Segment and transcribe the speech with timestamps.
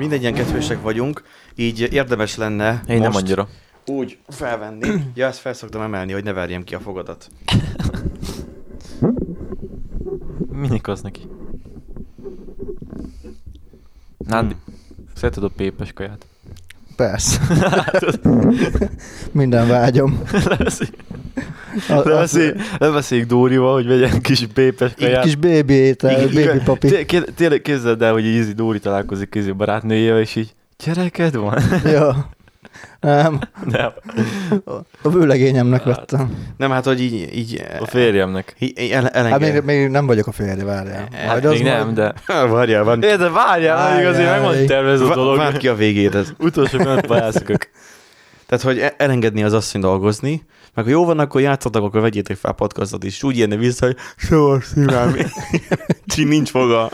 [0.00, 1.22] Mindegyen kettősek vagyunk,
[1.54, 3.48] így érdemes lenne Én nem most annyira.
[3.86, 4.88] úgy felvenni.
[5.14, 7.28] Ja, ezt fel szoktam emelni, hogy ne verjem ki a fogadat.
[10.52, 11.20] Minik az neki.
[14.18, 14.56] Nándi,
[15.14, 16.26] szereted a pépes kaját?
[16.96, 17.40] Persze.
[19.32, 20.22] Minden vágyom.
[21.88, 25.22] A- a- Lebeszél- Lebeszéljük Dórival, hogy vegyen kis pépes Egy kaját.
[25.22, 26.62] kis baby étel, igen.
[26.64, 27.04] papi.
[27.36, 30.54] Tényleg képzeld el, hogy ízi Dóri találkozik kézi barátnőjével, és így
[30.84, 31.58] gyereked van?
[31.84, 32.28] Ja.
[33.00, 33.90] Nem, Nem.
[35.02, 36.34] a vőlegényemnek vettem.
[36.56, 38.54] Nem, hát, hogy így, így A férjemnek.
[38.58, 39.40] így- így el, Hát elenged.
[39.52, 41.08] még, még nem vagyok a férje, várjál.
[41.26, 42.14] Hát még nem, majd- de...
[42.52, 43.02] Várjál, van.
[43.02, 44.66] É, de várjál, még azért meg van Várjál.
[44.66, 45.36] tervezve a dolog.
[45.36, 46.14] Várd ki a végét.
[46.14, 46.28] Ez.
[46.38, 47.70] Utolsó pillanatban elszökök.
[48.46, 50.44] Tehát, hogy e- elengedni az asszony dolgozni,
[50.76, 53.96] meg ha jó van, akkor játszatok, akkor vegyétek fel podcastot, és úgy jönne vissza, hogy
[54.16, 55.16] soha szívem.
[56.06, 56.90] Csi nincs foga.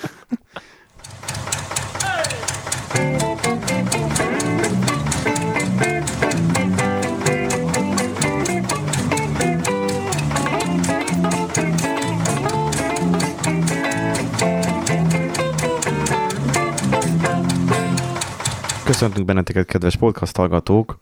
[18.84, 20.98] Köszöntünk benneteket, kedves podcast hallgatók!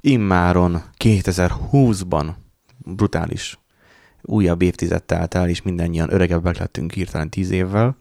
[0.00, 2.28] Immáron 2020-ban
[2.78, 3.58] brutális
[4.22, 7.96] újabb évtized telt el, és mindannyian öregebbek lettünk hirtelen 10 évvel.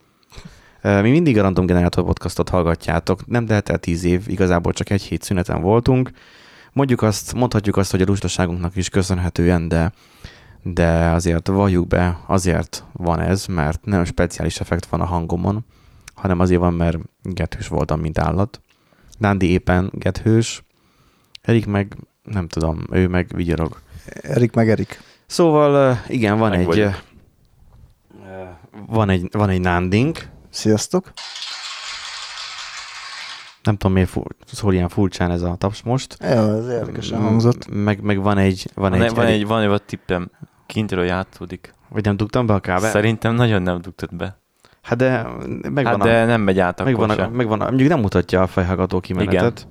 [0.82, 5.02] Mi mindig a Random Generator podcastot hallgatjátok, nem telt el 10 év, igazából csak egy
[5.02, 6.12] hét szüneten voltunk.
[6.74, 9.92] Mondjuk azt, mondhatjuk azt, hogy a lustaságunknak is köszönhetően, de,
[10.64, 15.66] de azért valljuk be, azért van ez, mert nem speciális effekt van a hangomon,
[16.14, 18.62] hanem azért van, mert gethős voltam, mint állat.
[19.18, 20.64] Nándi éppen gethős,
[21.50, 23.80] Erik meg, nem tudom, ő meg vigyorog.
[24.22, 25.02] Erik meg Erik.
[25.26, 27.02] Szóval igen, van Meg egy, vagyok.
[28.88, 31.12] van egy, van egy nándink, Sziasztok.
[33.64, 36.18] nem tudom miért fu- szól ilyen furcsán ez a taps most.
[36.20, 37.68] Ja, ez érdekesen hangzott.
[37.70, 40.32] Meg, meg van egy, van Van, egy, egy, van, egy, van egy tippem.
[40.66, 41.74] Kintről játszódik.
[41.90, 42.90] vagy nem dugtam be a kábel?
[42.90, 44.38] Szerintem nagyon nem dugtad be.
[44.82, 45.28] Hát de
[45.62, 48.42] megvan hát a, de nem megy át akkor megvan, a, megvan a, mondjuk nem mutatja
[48.42, 49.68] a fejhallgató kimenetet.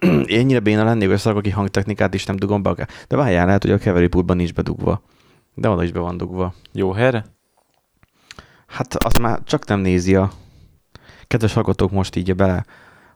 [0.00, 3.16] Én ennyire béna lennék, hogy szarok ki hangtechnikát, és nem dugom be a ká- De
[3.16, 5.02] várjál, lehet, hogy a keverőpultban nincs bedugva.
[5.54, 6.54] De oda is be van dugva.
[6.72, 7.24] Jó helyre?
[8.66, 10.30] Hát azt már csak nem nézi a
[11.26, 12.64] kedves hallgatók most így bele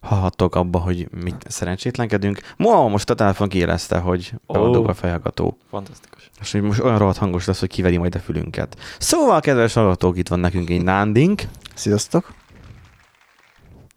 [0.00, 2.41] hallhattok abba, hogy mit szerencsétlenkedünk.
[2.56, 5.56] Ma most a telefon kijelezte, hogy be van dugva a fejhallgató.
[5.70, 6.31] Fantasztikus.
[6.41, 8.76] És hogy most olyan rohadt hangos lesz, hogy kiveri majd a fülünket.
[8.98, 11.42] Szóval, kedves hallgatók, itt van nekünk egy nándink.
[11.75, 12.32] Sziasztok.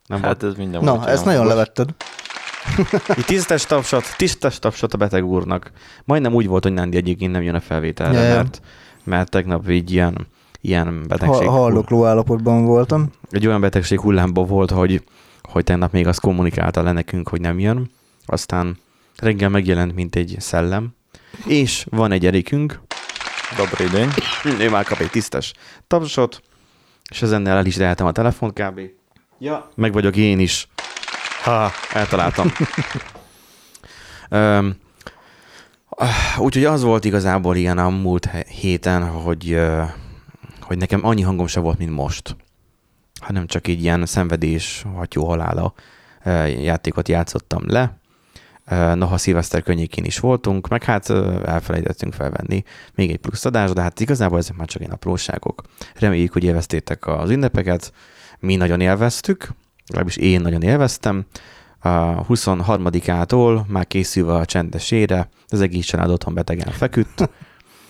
[0.07, 1.55] Nem Hát ez minden Na, volt, ezt nagyon hangos.
[1.57, 1.89] levetted.
[3.25, 5.71] Tisztes tapsot, tisztes tapsot a beteg úrnak.
[6.03, 8.35] Majdnem úgy volt, hogy Nándi egyébként nem jön a felvételre, Ja, ja.
[8.35, 8.61] mert,
[9.03, 10.27] mert tegnap így ilyen,
[10.61, 11.47] ilyen betegség.
[11.47, 13.09] Ha, hallokló állapotban voltam.
[13.29, 15.03] Egy olyan betegség hullámban volt, hogy,
[15.41, 17.91] hogy tegnap még azt kommunikálta le nekünk, hogy nem jön.
[18.25, 18.77] Aztán
[19.17, 20.95] reggel megjelent, mint egy szellem.
[21.45, 22.81] És van egy Erikünk,
[23.57, 24.09] Dobrý deň.
[24.59, 25.53] ő már kap egy tisztes
[25.87, 26.41] tapsot,
[27.09, 28.79] és ezennel el is lehetem a telefont kb.
[29.39, 29.71] Ja.
[29.75, 30.67] Meg vagyok én is.
[31.43, 32.51] Ha, eltaláltam.
[34.29, 34.75] Öm,
[36.37, 39.59] úgyhogy az volt igazából ilyen a múlt héten, hogy,
[40.61, 42.35] hogy nekem annyi hangom se volt, mint most.
[43.19, 45.73] Hanem csak így ilyen szenvedés, hatyó halála
[46.45, 47.99] játékot játszottam le.
[48.93, 51.09] Noha szilveszter környékén is voltunk, meg hát
[51.45, 52.63] elfelejtettünk felvenni
[52.95, 55.61] még egy plusz adás, de hát igazából ezek már csak ilyen apróságok.
[55.95, 57.93] Reméljük, hogy élveztétek az ünnepeket.
[58.39, 59.49] Mi nagyon élveztük,
[59.87, 61.25] legalábbis én nagyon élveztem.
[61.79, 67.29] A 23-ától már készülve a csendes ére, az egész család otthon betegen feküdt.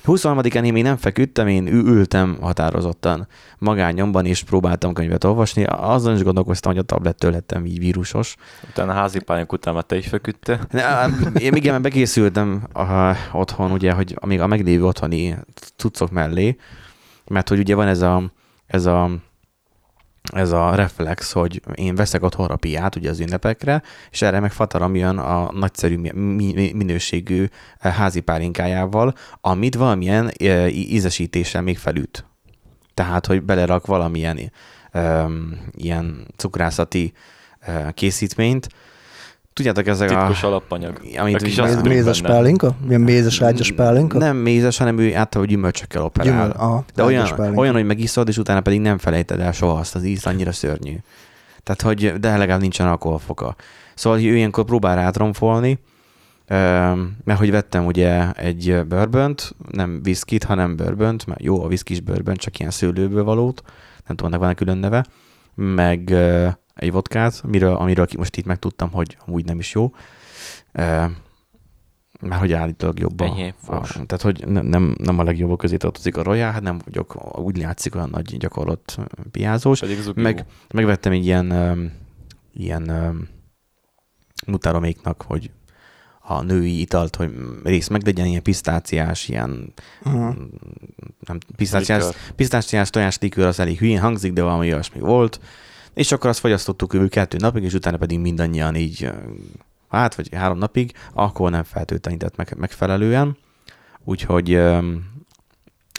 [0.06, 5.64] 23-án én még nem feküdtem, én ültem határozottan magányomban, és próbáltam könyvet olvasni.
[5.64, 8.36] Azon is gondolkoztam, hogy a tablettől lettem így vírusos.
[8.70, 10.60] Utána házi pályánk után már te is feküdte.
[10.70, 11.06] Ne,
[11.40, 15.36] Én igen, mert bekészültem a, otthon, ugye, hogy még a meglévő otthoni
[15.76, 16.56] cuccok mellé,
[17.28, 18.32] mert hogy ugye van ez a,
[18.68, 19.10] ez a
[20.34, 23.82] ez a reflex, hogy én veszek otthonra piát ugye az ünnepekre,
[24.12, 26.12] és erre meg Fataram jön a nagyszerű mi-
[26.54, 27.46] mi- minőségű
[27.80, 32.26] eh, házi pálinkájával, amit valamilyen eh, ízesítéssel még felüt.
[32.94, 34.52] Tehát, hogy belerak valamilyen
[34.94, 37.14] um, ilyen cukrászati
[37.68, 38.68] uh, készítményt.
[39.54, 40.48] Tudjátok, ezek Titkos a...
[40.48, 41.02] alapanyag.
[41.18, 42.34] Amit A kis Méz, mézes benne.
[42.34, 42.76] pálinka?
[42.86, 44.18] Milyen mézes ágyas pálinka?
[44.18, 46.32] Nem mézes, hanem ő általában gyümölcsökkel operál.
[46.34, 47.60] Gyümöl, aha, De olyan, pálinka.
[47.60, 50.96] olyan, hogy megiszod, és utána pedig nem felejted el soha azt az ízt, annyira szörnyű.
[51.64, 53.56] Tehát, hogy de legalább nincsen alkoholfoka.
[53.96, 55.80] Szóval ő ilyenkor próbál rátromfolni,
[56.48, 62.00] öm, mert hogy vettem ugye egy bourbont, nem viszkit, hanem bourbont, mert jó a viszkis
[62.00, 63.62] bourbon, csak ilyen szőlőből valót,
[64.08, 65.06] nem tudom, annak van külön neve,
[65.56, 66.16] meg
[66.82, 69.92] egy vodkát, amiről, amiről most itt megtudtam, hogy amúgy nem is jó.
[70.72, 71.12] E,
[72.22, 73.92] már hogy állítólag jobb a, Enyhén a, fos.
[73.92, 77.58] tehát, hogy ne- nem, nem a legjobbak közé tartozik a Royal, hát nem vagyok, úgy
[77.58, 78.98] látszik olyan nagy gyakorlott
[79.32, 79.82] piázós.
[80.16, 81.52] Meg, megvettem egy ilyen,
[82.54, 82.92] ilyen
[84.48, 85.52] mutaroméknak, hogy
[86.24, 89.74] a női italt, hogy rész meg legyen ilyen pisztáciás, ilyen
[90.06, 90.36] Uh-huh.
[91.20, 92.16] nem, pisztáciás, Likör.
[92.36, 95.40] pisztáciás tojás likőr az elég hülyén hangzik, de valami olyasmi volt.
[95.94, 99.12] És akkor azt fogyasztottuk kívül kettő napig, és utána pedig mindannyian így,
[99.90, 103.38] hát vagy három napig, akkor nem feltöltenített meg, megfelelően.
[104.04, 104.56] Úgyhogy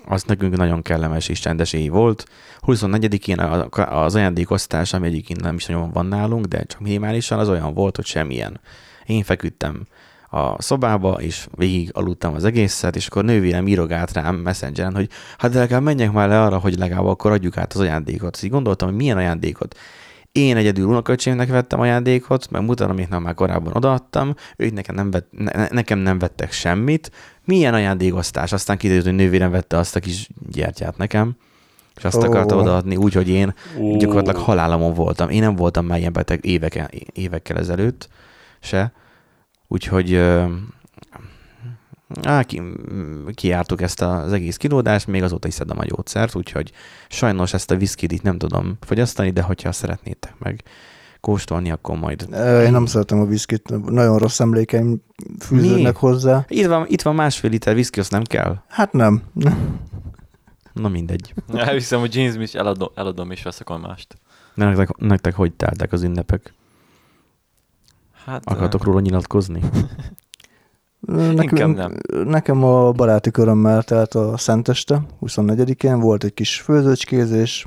[0.07, 2.29] az nekünk nagyon kellemes és csendes éj volt.
[2.61, 7.49] 24-én a- az ajándékosztás, ami egyébként nem is nagyon van nálunk, de csak minimálisan, az
[7.49, 8.61] olyan volt, hogy semmilyen.
[9.07, 9.87] Én feküdtem
[10.35, 15.09] a szobába, és végig aludtam az egészet, és akkor nővérem írogált rám messengeren, hogy
[15.39, 18.43] hát de legalább menjek már le arra, hogy legalább akkor adjuk át az ajándékot.
[18.43, 19.77] Így gondoltam, hogy milyen ajándékot.
[20.33, 25.29] Én egyedül unoköcsémnek vettem ajándékot, meg mutatom, amit már korábban odaadtam, ők nekem nem, vett,
[25.31, 27.11] ne, nekem nem vettek semmit.
[27.45, 28.53] Milyen ajándékosztás?
[28.53, 31.37] Aztán kiderült, hogy nővérem vette azt a kis gyertyát nekem,
[31.97, 32.23] és azt Ó.
[32.23, 33.97] akarta odaadni úgy, hogy én Ó.
[33.97, 35.29] gyakorlatilag halálamon voltam.
[35.29, 38.09] Én nem voltam már ilyen beteg évekkel, évekkel ezelőtt
[38.61, 38.93] se,
[39.73, 40.15] úgyhogy
[42.23, 42.63] á, ki,
[43.35, 46.73] kiártuk ezt az egész kilódást, még azóta is szedem a gyógyszert, úgyhogy
[47.09, 50.63] sajnos ezt a viszkit itt nem tudom fogyasztani, de hogyha szeretnétek meg
[51.21, 52.29] kóstolni, akkor majd.
[52.65, 55.03] Én nem szeretem a viszkit, nagyon rossz emlékeim
[55.41, 55.99] fűződnek Mi?
[55.99, 56.45] hozzá.
[56.49, 58.57] Itt van, itt van másfél liter viszki, azt nem kell?
[58.69, 59.23] Hát nem.
[60.73, 61.35] Na mindegy.
[61.55, 64.17] Elviszem, hogy jeans is eladom, eladom és veszek a mást.
[64.55, 66.55] De nektek, nektek hogy teltek az ünnepek?
[68.25, 69.61] Hát, Akartok róla nyilatkozni?
[71.31, 71.97] Inkább nem.
[72.25, 77.67] Nekem a baráti körömmel telt a Szenteste, 24-én, volt egy kis főzőcskézés,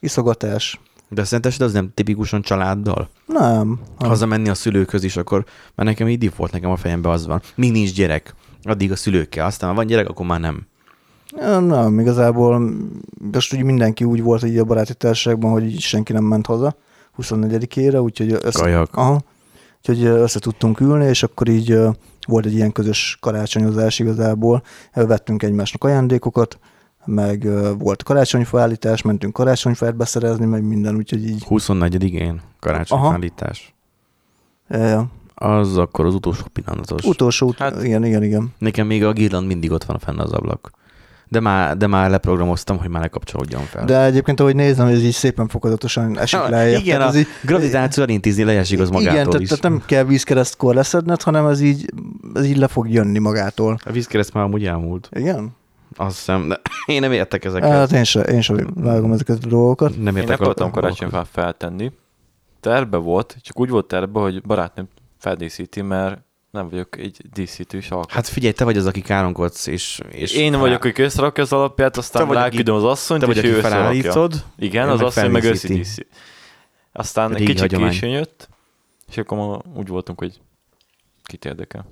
[0.00, 0.80] iszogatás.
[1.08, 3.08] De szerinted az nem tipikusan családdal?
[3.26, 3.80] Nem.
[3.98, 4.08] nem.
[4.08, 5.44] hazamenni a szülőkhöz is, akkor
[5.74, 7.42] mert nekem így volt nekem a fejembe az van.
[7.54, 10.66] Mi nincs gyerek, addig a szülőkkel, aztán ha van gyerek, akkor már nem.
[11.36, 12.72] Ja, Nem, igazából
[13.32, 16.76] most úgy mindenki úgy volt így a baráti társaságban, hogy így senki nem ment haza
[17.22, 18.96] 24-ére, úgyhogy össze, Kajak.
[18.96, 19.22] aha,
[19.76, 21.78] úgyhogy össze tudtunk ülni, és akkor így
[22.26, 24.62] volt egy ilyen közös karácsonyozás igazából.
[24.92, 26.58] Vettünk egymásnak ajándékokat,
[27.04, 33.74] meg volt karácsonyfa állítás, mentünk karácsonyfát beszerezni, meg minden, úgyhogy így 24-én karácsonyfállítás.
[34.68, 37.04] ja, Az akkor az utolsó pillanatos.
[37.04, 38.54] Ut- utolsó, hát, igen, igen, igen.
[38.58, 40.70] nekem még a girland mindig ott van fenn az ablak.
[41.28, 43.84] De már, de már leprogramoztam, hogy már ne kapcsolódjon fel.
[43.84, 46.80] De egyébként, ahogy nézem, ez így szépen fokozatosan esik Ha, lejjebb.
[46.80, 49.48] igen, tehát a így, gravitáció elintézni leesik az magától igen, is.
[49.48, 51.92] tehát nem kell vízkeresztkor leszedned, hanem ez így,
[52.34, 53.78] ez így le fog jönni magától.
[53.84, 55.08] A vízkereszt már amúgy elmúlt.
[55.12, 55.56] Igen?
[55.96, 56.60] Azt hiszem, de
[56.94, 57.70] én nem értek ezeket.
[57.70, 60.02] Hát én sem, én sem vágom ezeket a dolgokat.
[60.02, 61.92] nem Én értek akartam a- karácsonyfát feltenni.
[62.60, 64.88] Terve volt, csak úgy volt terve, hogy barátnőm
[65.18, 66.20] feldíszíti, mert
[66.56, 68.10] nem vagyok egy díszítős alkat.
[68.10, 70.00] Hát figyelj, te vagy az, aki káromkodsz, és...
[70.10, 73.20] és én fel- vagyok, aki összerakja az alapját, aztán Te vagy, aki- lelküldöm az asszonyt,
[73.20, 74.44] Te vagy, és aki ő felállítod.
[74.58, 76.06] Igen, az asszony meg összedíszi.
[76.92, 77.90] Aztán egy Régi kicsit hagyomány.
[77.90, 78.48] későn jött,
[79.08, 80.40] és akkor ma úgy voltunk, hogy
[81.24, 81.86] kit érdekel.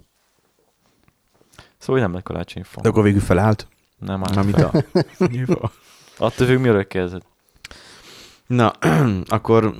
[1.78, 2.81] Szóval nem lett karácsonyfa.
[2.81, 3.67] De akkor végül felállt.
[3.99, 4.84] Nem állt mit fel.
[5.46, 5.70] a...
[6.25, 7.26] Attól függ, miről kezdett.
[8.46, 8.73] Na,
[9.26, 9.75] akkor,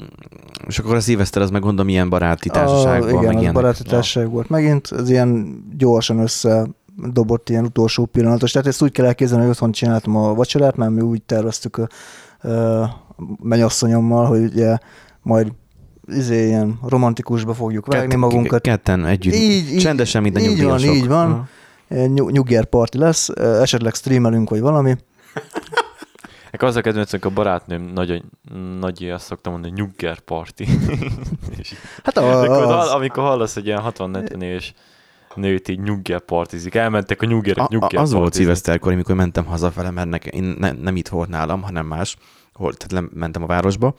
[0.67, 4.49] és akkor a szilveszter az meg gondolom ilyen baráti társaságban, igen, meg baráti társaság volt
[4.49, 6.67] megint, ez ilyen gyorsan össze
[6.97, 8.53] dobott ilyen utolsó pillanatos.
[8.53, 12.49] Tehát ezt úgy kell elképzelni, hogy otthon csináltam a vacsorát, mert mi úgy terveztük a,
[12.49, 13.05] a
[13.43, 14.79] mennyasszonyommal, hogy ugye
[15.23, 15.53] majd
[16.07, 18.61] izé, ilyen romantikusba fogjuk vágni Kett- magunkat.
[18.63, 19.35] Ketten együtt.
[19.35, 20.95] Így- így- Csendesen, a így van, nyugdíjasok.
[20.95, 21.49] így van.
[21.89, 24.97] Nyug- nyugger party lesz, esetleg streamelünk, vagy valami.
[26.55, 28.23] Nekem az a kedvencem, a barátnőm nagyon
[28.81, 30.19] nagy azt szoktam mondani, nyugger
[31.59, 34.75] így- Hát a, amikor, az, hall, amikor hallasz egy ilyen 60-70 éves
[35.35, 40.09] nőt így nyugger partizik, elmentek a nyuggerek nyugger az volt szilveszterkor, amikor mentem hazafele, mert
[40.09, 42.17] nekem, én ne, nem itt volt nálam, hanem más,
[42.53, 43.95] hol, tehát mentem a városba,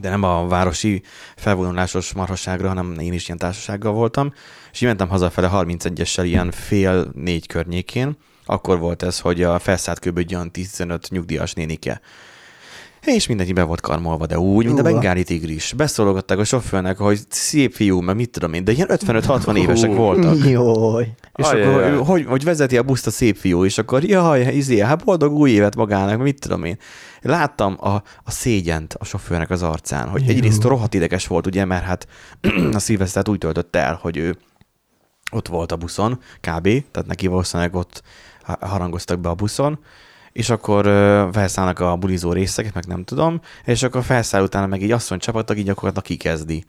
[0.00, 1.02] de nem a városi
[1.36, 4.32] felvonulásos marhasságra, hanem én is ilyen társasággal voltam,
[4.72, 8.16] és így mentem hazafele 31-essel ilyen fél négy környékén,
[8.50, 10.18] akkor volt ez, hogy a felszállt kb.
[10.18, 12.00] egy olyan 15 nyugdíjas nénike.
[13.04, 15.72] És mindenki be volt karmolva, de úgy, mint a bengáli tigris.
[15.72, 20.36] Beszólogatták a sofőrnek, hogy szép fiú, meg mit tudom én, de ilyen 55-60 évesek voltak.
[20.48, 21.14] Jaj.
[21.34, 21.92] És Ajaj, akkor ajaj.
[21.92, 25.32] ő, hogy, hogy vezeti a buszt a szép fiú, és akkor jaj, izé, hát boldog
[25.32, 26.78] új évet magának, mit tudom én.
[27.20, 30.28] Láttam a, a szégyent a sofőrnek az arcán, hogy Jó.
[30.28, 32.06] egyrészt rohadt ideges volt, ugye, mert hát
[32.72, 34.36] a szilvesztert úgy töltötte el, hogy ő
[35.32, 36.62] ott volt a buszon, kb.
[36.62, 38.02] Tehát neki valószínűleg ott
[38.60, 39.78] harangoztak be a buszon,
[40.32, 40.84] és akkor
[41.32, 45.50] felszállnak a bulizó részeket, meg nem tudom, és akkor felszáll utána meg egy asszony csapat,
[45.50, 46.64] aki gyakorlatilag kikezdi.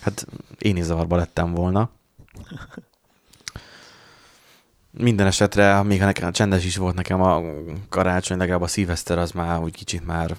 [0.00, 0.26] Hát
[0.58, 1.90] én is zavarba lettem volna.
[4.90, 7.42] Minden esetre, még ha nekem csendes is volt nekem a
[7.88, 10.36] karácsony, legalább a szilveszter az már úgy kicsit már...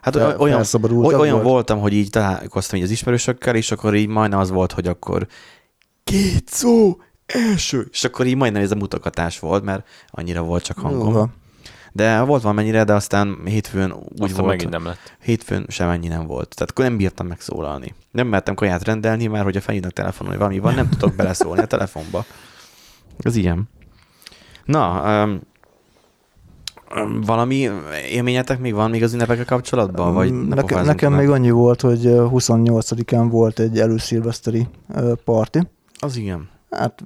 [0.00, 0.66] Hát Fel- olyan,
[1.02, 1.44] olyan volt?
[1.44, 5.26] voltam, hogy így találkoztam így az ismerősökkel, és akkor így majdnem az volt, hogy akkor
[6.04, 6.98] két szó,
[7.32, 11.14] első, és akkor így majdnem ez a mutogatás volt, mert annyira volt csak hangom.
[11.14, 11.24] Jó,
[11.92, 15.16] De volt valamennyire, de aztán hétfőn úgy Aztán volt, megint nem lett.
[15.22, 16.54] hétfőn sem ennyi nem volt.
[16.54, 17.94] Tehát akkor nem bírtam megszólalni.
[18.10, 21.66] Nem mertem kaját rendelni, mert hogyha felhívnak telefonon, hogy valami van, nem tudok beleszólni a
[21.66, 22.24] telefonba.
[23.18, 23.68] Ez ilyen.
[24.64, 25.40] Na, um,
[27.26, 27.70] valami
[28.10, 30.14] élményetek még van még az ünnepekkel kapcsolatban?
[30.14, 34.68] Vagy ne Neke, nekem még annyi volt, hogy ö, 28-án volt egy előszilveszteri
[35.24, 35.60] parti.
[35.98, 36.48] Az igen.
[36.70, 37.02] Hát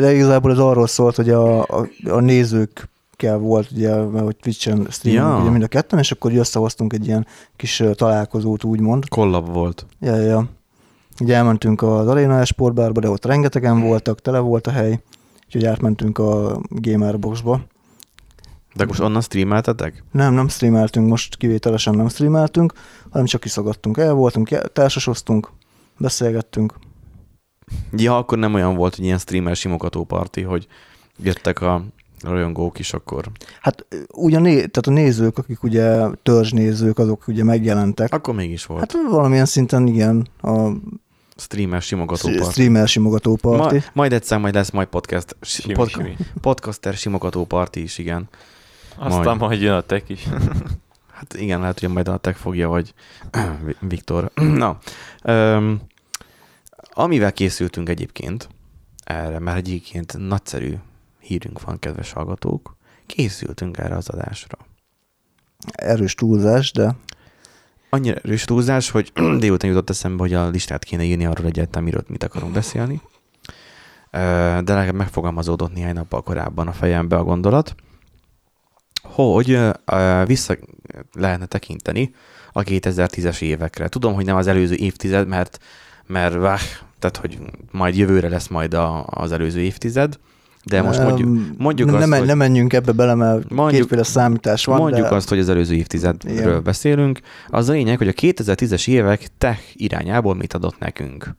[0.00, 4.86] de igazából ez arról szólt, hogy a, a, a nézőkkel volt, ugye, mert hogy Twitch-en
[4.90, 5.40] stream, Ja.
[5.40, 7.26] ugye mind a ketten, és akkor összehoztunk egy ilyen
[7.56, 9.08] kis találkozót, úgymond.
[9.08, 9.86] Kollab volt.
[10.00, 10.44] Ja, ja.
[11.20, 15.00] Ugye elmentünk az Arena Sportbárba, de ott rengetegen voltak, tele volt a hely,
[15.46, 17.60] úgyhogy átmentünk a Gamer Boxba.
[18.74, 20.04] De most onnan streameltetek?
[20.12, 22.72] Nem, nem streameltünk, most kivételesen nem streameltünk,
[23.10, 25.50] hanem csak kiszagadtunk el, voltunk, társasoztunk,
[25.98, 26.74] beszélgettünk.
[27.96, 30.66] Ja, akkor nem olyan volt, hogy ilyen streamer simogató parti, hogy
[31.22, 31.84] jöttek a
[32.22, 33.24] rajongók is, akkor,
[33.60, 38.12] Hát né- tehát a nézők, akik ugye törzsnézők, azok ugye megjelentek.
[38.14, 38.80] akkor mégis volt.
[38.80, 40.68] Hát valamilyen szinten igen, a
[41.36, 42.50] streamer simogató parti.
[42.50, 43.74] streamer simogató parti.
[43.74, 46.16] Ma, majd egyszer majd lesz majd podcast, Simi, pod, simi.
[46.40, 48.28] podcaster simogató parti is, igen.
[48.98, 49.38] Aztán Majd.
[49.38, 50.26] majd jön a tek is.
[51.12, 52.94] Hát igen, lehet, hogy majd a tech fogja, vagy
[53.80, 54.30] Viktor.
[54.62, 54.78] Na,
[55.24, 55.80] um,
[56.98, 58.48] amivel készültünk egyébként
[59.04, 60.74] erre, mert egyébként nagyszerű
[61.20, 62.76] hírünk van, kedves hallgatók,
[63.06, 64.58] készültünk erre az adásra.
[65.72, 66.96] Erős túlzás, de
[67.90, 72.04] Annyira erős túlzás, hogy délután jutott eszembe, hogy a listát kéne írni arról egyáltalán, miről
[72.06, 73.00] mit akarunk beszélni.
[74.10, 77.74] De legalább megfogalmazódott néhány nappal korábban a fejembe a gondolat,
[79.02, 79.60] hogy
[80.26, 80.56] vissza
[81.12, 82.14] lehetne tekinteni
[82.52, 83.88] a 2010-es évekre.
[83.88, 85.58] Tudom, hogy nem az előző évtized, mert,
[86.06, 86.60] mert váh,
[87.10, 87.38] tehát, hogy
[87.70, 90.18] majd jövőre lesz majd a, az előző évtized,
[90.64, 94.64] de most mondjuk, mondjuk ne, azt, ne, hogy- menjünk ebbe bele, mert Mondjuk- kétféle számítás
[94.64, 94.78] van.
[94.80, 96.62] Mondjuk de azt, hogy az előző évtizedről Igen.
[96.62, 97.20] beszélünk.
[97.48, 101.36] Az a lényeg, hogy a 2010-es évek tech irányából mit adott nekünk.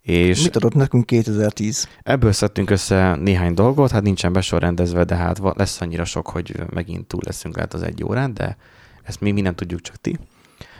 [0.00, 1.88] És Mit adott nekünk 2010?
[2.02, 7.06] ebből szedtünk össze néhány dolgot, hát nincsen besorrendezve, de hát lesz annyira sok, hogy megint
[7.06, 8.56] túl leszünk lehet az egy órán, de
[9.02, 10.18] ezt még mi nem tudjuk, csak ti.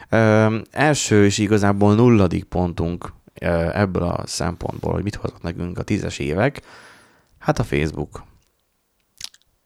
[0.09, 6.19] Ö, első és igazából nulladik pontunk ebből a szempontból, hogy mit hozott nekünk a tízes
[6.19, 6.61] évek,
[7.39, 8.23] hát a Facebook.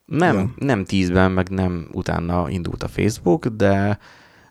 [0.05, 0.55] Nem, Igen.
[0.59, 3.99] nem tízben, meg nem utána indult a Facebook, de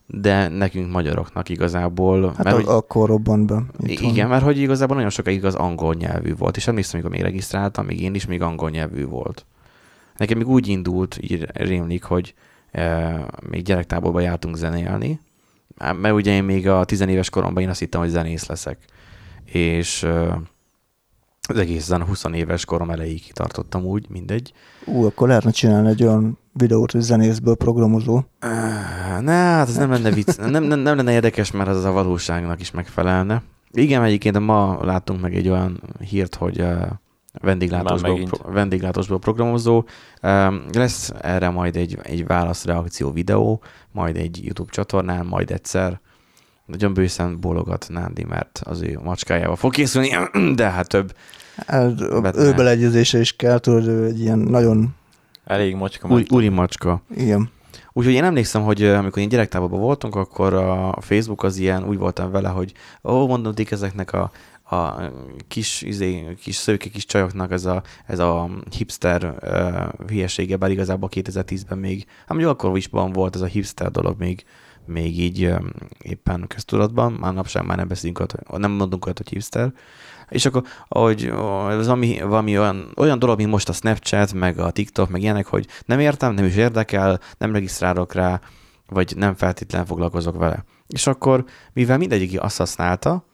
[0.05, 2.27] de nekünk magyaroknak igazából...
[2.27, 3.63] Hát mert, a, hogy, akkor robbant be.
[3.79, 4.09] itthon.
[4.09, 7.85] igen, mert hogy igazából nagyon sokáig az angol nyelvű volt, és emlékszem, amikor még regisztráltam,
[7.85, 9.45] még én is még angol nyelvű volt.
[10.17, 12.33] Nekem még úgy indult, így rémlik, hogy
[12.71, 15.19] e, még gyerektáborba jártunk zenélni,
[15.77, 18.77] mert ugye én még a tizenéves koromban én azt hittem, hogy zenész leszek.
[19.45, 20.07] És
[21.47, 24.53] az egészen a 20 éves korom elejéig tartottam úgy, mindegy.
[24.85, 28.21] Ú, akkor lehetne csinálni egy olyan videót, hogy zenészből programozó.
[29.19, 32.59] Ne, hát ez nem lenne vicc, nem, nem, nem lenne érdekes, mert az a valóságnak
[32.59, 33.43] is megfelelne.
[33.71, 36.65] Igen, egyébként ma láttunk meg egy olyan hírt, hogy
[37.41, 39.85] vendéglátosból, pro, vendéglátosból programozó.
[40.71, 45.99] Lesz erre majd egy, egy válaszreakció videó, majd egy YouTube csatornán, majd egyszer.
[46.65, 50.09] Nagyon bőszen bólogat Nándi, mert az ő macskájával fog készülni,
[50.55, 51.15] de hát több.
[51.67, 52.01] Hát,
[52.35, 54.95] ő beleegyezése is kell, tudod, ő egy ilyen nagyon,
[55.45, 56.07] Elég macska.
[56.07, 56.39] Úri, már.
[56.39, 57.01] úri macska.
[57.15, 57.49] igen.
[57.93, 62.31] Úgyhogy én emlékszem, hogy amikor én gyerektáborban voltunk, akkor a Facebook az ilyen, úgy voltam
[62.31, 64.31] vele, hogy ó, mondom, ezeknek a,
[64.75, 65.01] a
[65.47, 71.09] kis, izé, kis szőke kis csajoknak ez a, ez a hipster uh, hülyesége, bár igazából
[71.13, 74.43] 2010-ben még, hát mondjuk akkor is van volt ez a hipster dolog még,
[74.85, 75.53] még így
[76.01, 79.73] éppen köztudatban, már napság már nem beszélünk, olyat, nem mondunk olyat, hogy hipster,
[80.29, 81.33] és akkor, hogy
[81.69, 85.45] ez ami, valami olyan, olyan dolog, mint most a Snapchat, meg a TikTok, meg ilyenek,
[85.45, 88.41] hogy nem értem, nem is érdekel, nem regisztrálok rá,
[88.89, 90.63] vagy nem feltétlenül foglalkozok vele.
[90.87, 93.25] És akkor, mivel mindegyik azt használta,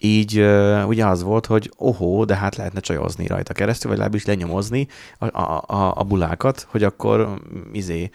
[0.00, 4.26] így uh, ugye az volt, hogy ohó, de hát lehetne csajozni rajta keresztül, vagy legalábbis
[4.26, 4.88] lenyomozni
[5.18, 7.40] a, a, a, a bulákat, hogy akkor
[7.72, 8.10] izé,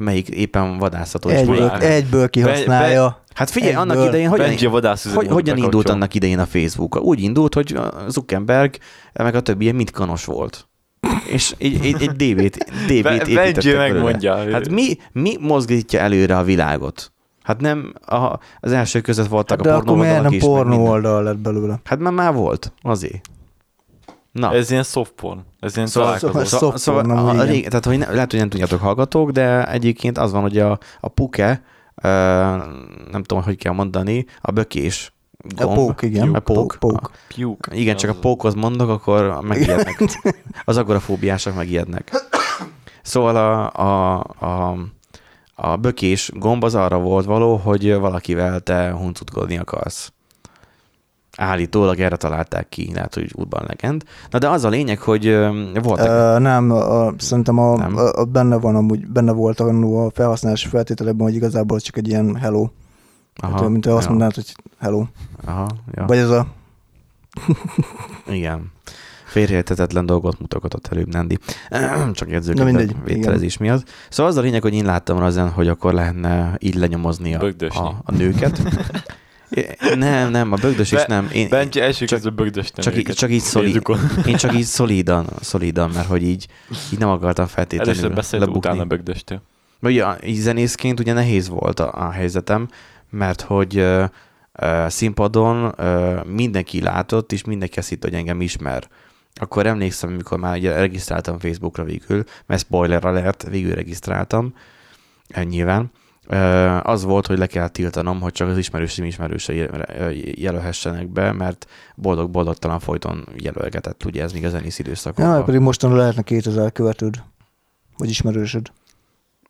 [0.00, 1.28] melyik éppen vadászható.
[1.28, 3.24] és Egyből, egyből kihasználja.
[3.34, 4.08] Hát figyelj, annak egyből.
[4.08, 7.02] idején hogyan, Benji a hogy, hogyan indult annak idején a Facebook?
[7.02, 7.78] Úgy indult, hogy
[8.08, 8.74] Zuckerberg
[9.12, 10.68] meg a többi mind kanos volt.
[11.32, 14.52] és egy, egy, egy DB-t, DB-t Be- építettek Benji megmondja.
[14.52, 17.12] Hát mi, mi mozgítja előre a világot?
[17.42, 20.86] Hát nem, a, az első között voltak De a akkor pornó miért nem is, pornó
[20.86, 21.80] oldal lett belőle?
[21.84, 23.30] Hát már már volt, azért.
[24.32, 25.38] Na, Ez ilyen soft porn.
[25.60, 26.44] Ez ilyen Szóval, találkozó.
[26.44, 29.30] szóval- szóval, szóval nem, a, a rég, tehát, hogy ne, lehet, hogy nem tudjátok hallgatók,
[29.30, 31.62] de egyébként az van, hogy a, a puke,
[32.02, 32.08] ö,
[33.10, 35.12] nem tudom, hogy kell mondani, a bökés
[35.56, 35.74] A gomb.
[35.74, 36.34] pók, igen.
[36.34, 36.76] A pók.
[36.78, 37.10] pók.
[37.34, 37.74] Puke.
[37.76, 40.02] Igen, csak a pókhoz mondok, akkor megijednek.
[40.64, 42.10] Az agorafóbiások megijednek.
[43.02, 44.76] Szóval a, a, a,
[45.54, 50.12] a bökés gomb az arra volt való, hogy valakivel te huncutkodni akarsz.
[51.36, 54.04] Állítólag erre találták ki, lehet, hogy urban legend.
[54.30, 55.48] Na de az a lényeg, hogy ö.
[55.74, 57.96] Uh, nem, a, szerintem a, Nem.
[57.96, 61.96] A, a, benne van amúgy, benne volt annó a felhasználási feltételekben, hogy igazából az csak
[61.96, 62.68] egy ilyen hello.
[63.36, 65.04] Aha, hát, mint te azt mondanád, hogy hello.
[65.44, 66.04] Aha, ja.
[66.06, 66.46] Vagy ez a
[68.26, 68.72] Igen.
[69.24, 71.38] Félreértetetlen dolgot mutogatott előbb Nandi.
[72.12, 73.88] Csak mindegy, vételezés miatt.
[74.08, 77.80] Szóval az a lényeg, hogy én láttam ezen, hogy akkor lehetne így lenyomozni a, Bögdösni.
[77.80, 78.60] a, a nőket.
[79.94, 81.30] nem, nem, a bögdös is nem.
[81.32, 83.16] Én, Benji első csak- közben bögdösten csak, így, őket.
[83.16, 83.82] csak így szolid,
[84.26, 86.46] én csak így szolidan, szolidan, mert hogy így,
[86.92, 88.68] így nem akartam feltétlenül Először beszélt, lebukni.
[88.70, 89.42] utána bögdöstél.
[89.78, 92.68] Mert ugye így zenészként ugye nehéz volt a, a helyzetem,
[93.10, 94.04] mert hogy ö,
[94.52, 98.88] ö, színpadon ö, mindenki látott, és mindenki azt hitt, hogy engem ismer.
[99.34, 104.54] Akkor emlékszem, amikor már ugye regisztráltam Facebookra végül, mert spoiler alert, végül regisztráltam,
[105.42, 105.90] nyilván.
[106.82, 109.52] Az volt, hogy le kell tiltanom, hogy csak az ismerősim ismerőse
[110.34, 115.36] jelölhessenek be, mert boldog-boldogtalan folyton jelölgetett, ugye ez még a zenész időszakban.
[115.36, 117.22] Ja, pedig mostanra lehetne 2000 követőd.
[117.96, 118.72] Vagy ismerősöd.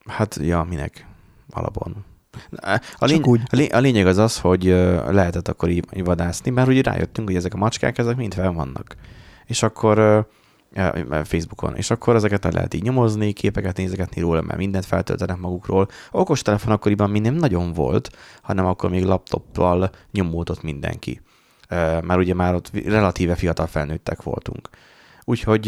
[0.06, 1.06] Hát, ja, minek?
[1.50, 2.04] Alapon.
[2.98, 3.40] A, lény- úgy.
[3.50, 4.64] a, lé- a lényeg az az, hogy
[5.08, 8.96] lehetett akkor így, vadászni, mert ugye rájöttünk, hogy ezek a macskák, ezek mind fel vannak.
[9.46, 10.26] És akkor
[11.24, 15.88] Facebookon, és akkor ezeket le lehet így nyomozni, képeket nézegetni róla, mert mindent feltöltenek magukról.
[16.10, 18.10] Okos telefon akkoriban még nem nagyon volt,
[18.42, 21.20] hanem akkor még laptoppal nyomódott mindenki.
[22.02, 24.68] Már ugye már ott relatíve fiatal felnőttek voltunk.
[25.24, 25.66] Úgyhogy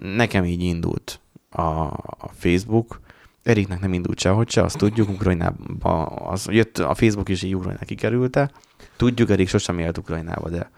[0.00, 1.88] nekem így indult a,
[2.34, 3.00] Facebook,
[3.42, 7.84] Eriknek nem indult sehogy se, azt tudjuk, Ukrajnába, az, jött a Facebook is így Ukrajna
[7.84, 8.50] kikerülte.
[8.96, 10.70] Tudjuk, Erik sosem élt Ukrajnába, de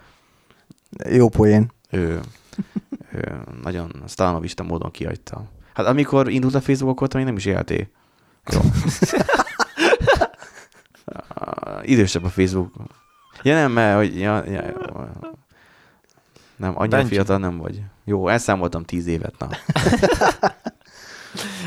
[1.11, 1.73] Jó poén.
[1.91, 2.21] ő
[3.63, 5.45] nagyon sztanovista módon kihagyta.
[5.75, 7.87] Hát amikor indult a Facebook, akkor még nem is éltél.
[8.53, 8.61] Jó.
[11.83, 12.73] Idősebb a Facebook.
[13.43, 14.19] Ja nem, mert hogy...
[14.19, 15.19] Ja, ja, ja.
[16.57, 17.09] Nem, annyira Benji.
[17.13, 17.83] fiatal nem vagy.
[18.05, 19.49] Jó, elszámoltam tíz évet, na.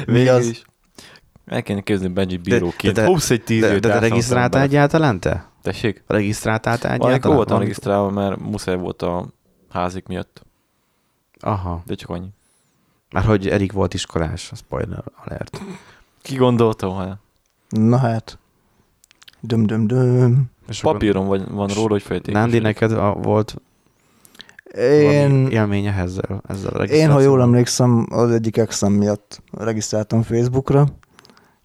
[0.06, 0.46] Végül az?
[0.48, 0.62] is.
[1.46, 2.96] El kéne képzelni Benji De- bíróként.
[2.96, 5.50] de Húsz egy tíz De, de elszámoltam regisztráltál egyáltalán te?
[5.62, 6.04] Tessék?
[6.08, 7.36] Regisztráltál te Valamikor egyáltalán?
[7.36, 9.28] voltam Valamikor- regisztrálva, mert muszáj volt a
[9.70, 10.46] házik miatt.
[11.42, 11.82] Aha.
[11.86, 12.30] De csak annyi.
[13.12, 15.62] Már hogy Erik volt iskolás, spoiler alert.
[16.22, 17.18] Ki gondolta, ha
[17.70, 18.40] Na hát.
[19.40, 20.44] Döm, döm, döm.
[20.68, 22.34] És papíron vagy, van róla, hogy fejték.
[22.34, 23.56] Nándi, neked a, volt
[24.78, 30.86] Én, élménye ezzel, ezzel a én, ha jól emlékszem, az egyik exem miatt regisztráltam Facebookra.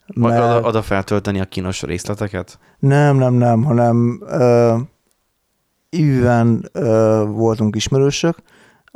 [0.06, 0.42] Vagy Mert...
[0.42, 2.58] oda, oda feltölteni a kínos részleteket?
[2.78, 4.80] Nem, nem, nem, hanem uh,
[5.88, 6.82] Iviven uh,
[7.28, 8.36] voltunk ismerősök,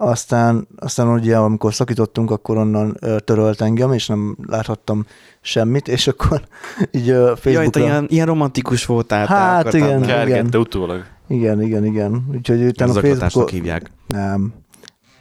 [0.01, 5.07] aztán, aztán ugye, amikor szakítottunk, akkor onnan törölt engem, és nem láthattam
[5.41, 6.43] semmit, és akkor
[6.91, 7.81] így uh, Jaj, te Facebookra...
[7.81, 9.27] ilyen, ilyen romantikus voltál.
[9.27, 10.03] Hát igen.
[10.03, 11.05] Kergette utólag.
[11.29, 12.25] Igen, igen, igen.
[12.33, 13.55] Úgyhogy utána Zaklatásnak Facebookon...
[13.55, 13.91] hívják.
[14.07, 14.53] Nem,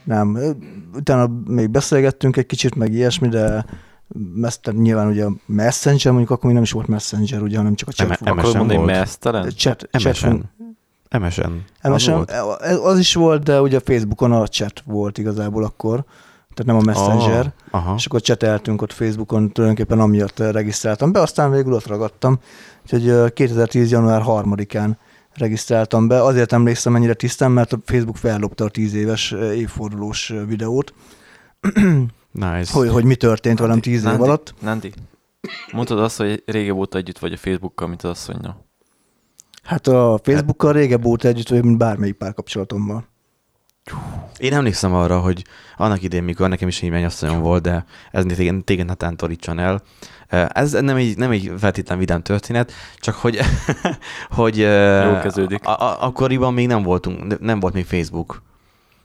[0.04, 0.38] nem.
[0.96, 3.66] Utána még beszélgettünk egy kicsit, meg ilyesmi, de
[4.34, 7.88] meszter, nyilván ugye a Messenger, mondjuk akkor még nem is volt Messenger, ugye, hanem csak
[7.88, 8.20] a chat.
[8.20, 8.92] Nem- Akkor mondani volt.
[8.92, 9.50] mesztelen?
[9.50, 10.16] chat, chat
[11.18, 11.52] MSN.
[11.84, 11.92] MSN.
[11.92, 12.32] Az volt?
[12.84, 16.04] az is volt, de ugye a Facebookon a chat volt igazából akkor,
[16.54, 17.96] tehát nem a Messenger, Ah, aha.
[17.98, 22.40] és akkor cseteltünk ott Facebookon, tulajdonképpen amiatt regisztráltam be, aztán végül ott ragadtam,
[22.84, 23.92] úgyhogy eh, 2010.
[23.92, 24.92] január 3-án
[25.34, 26.24] regisztráltam be.
[26.24, 30.94] Azért emlékszem ennyire tisztán, mert a Facebook fellopta a 10 éves évfordulós videót,
[32.32, 32.74] Nice.
[32.74, 34.54] hogy, hogy mi történt velem 10 év Nandi, alatt.
[34.62, 34.92] Nandi,
[35.72, 38.68] mondtad azt, hogy régebb óta együtt vagy a Facebookkal, mint az asszonynal.
[39.70, 43.08] Hát a Facebookkal régebb óta együtt vagyok, mint bármelyik párkapcsolatommal.
[44.38, 45.44] Én emlékszem arra, hogy
[45.78, 49.82] annak idén, mikor nekem is így mennyasszonyom volt, de ez téged, téged ne tántorítson el.
[50.48, 53.40] Ez nem egy, nem egy feltétlen vidám történet, csak hogy,
[54.40, 55.66] hogy Jól kezdődik.
[55.66, 58.42] A, a, akkoriban még nem voltunk, nem volt még Facebook.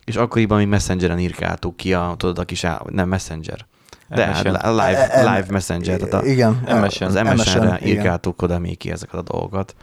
[0.04, 3.66] És akkoriban még Messengeren írkáltuk ki a, tudod, a kis, á- nem Messenger.
[4.08, 4.68] De hát MSN.
[4.68, 6.62] live, live Messenger, tehát a, Igen.
[6.82, 7.04] MSN.
[7.04, 7.88] az MSN, MSN-re igen.
[7.88, 9.74] írkáltuk oda még ki ezeket a dolgokat.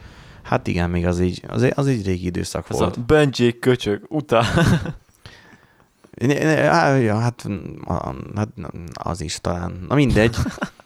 [0.52, 2.98] Hát igen, még az így, az, egy- az egy régi időszak Ez volt.
[2.98, 4.44] a Benji köcsög, utál.
[6.12, 7.46] Ne- ne- á, ja, hát,
[8.36, 8.48] hát
[8.94, 9.86] az is talán.
[9.88, 10.36] Na mindegy.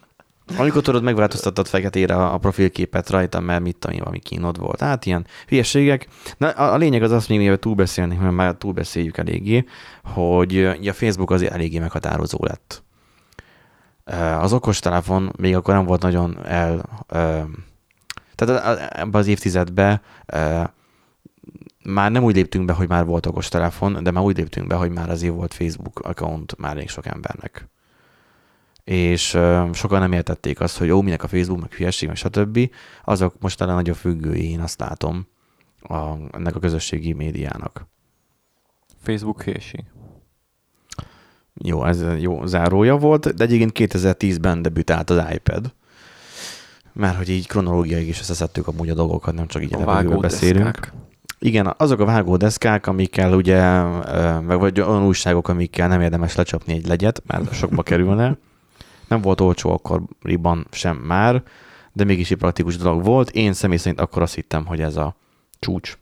[0.58, 4.80] Amikor tudod, megváltoztattad feketére a profilképet rajta, mert mit tudom én, valami kínod volt.
[4.80, 6.08] Hát ilyen hülyeségek.
[6.36, 9.64] Na, a, a lényeg az az, még mielőtt túlbeszélni, mert már túlbeszéljük eléggé,
[10.04, 12.82] hogy a Facebook az eléggé meghatározó lett.
[14.40, 17.04] Az okostelefon még akkor nem volt nagyon el...
[18.36, 20.00] Tehát ebben az évtizedben
[21.84, 24.90] már nem úgy léptünk be, hogy már volt okostelefon, de már úgy léptünk be, hogy
[24.90, 27.68] már azért volt Facebook account már elég sok embernek.
[28.84, 29.38] És
[29.72, 32.70] sokan nem értették azt, hogy jó, minek a Facebook, meg hülyeség, meg stb.
[33.04, 35.26] Azok most talán nagyobb függői, én azt látom,
[35.80, 37.86] a, ennek a közösségi médiának.
[39.02, 39.84] Facebook hősi.
[41.54, 45.74] Jó, ez jó zárója volt, de egyébként 2010-ben debütált az iPad.
[46.96, 50.92] Mert hogy így kronológiai is összeszedtük amúgy a dolgokat, nem csak így a, a beszélünk.
[51.38, 53.82] Igen, azok a vágódeszkák, amikkel ugye,
[54.40, 58.38] meg vagy olyan újságok, amikkel nem érdemes lecsapni egy legyet, mert sokba kerülne.
[59.08, 61.42] Nem volt olcsó akkoriban sem már,
[61.92, 63.30] de mégis egy praktikus dolog volt.
[63.30, 65.16] Én személy szerint akkor azt hittem, hogy ez a
[65.58, 65.98] csúcs.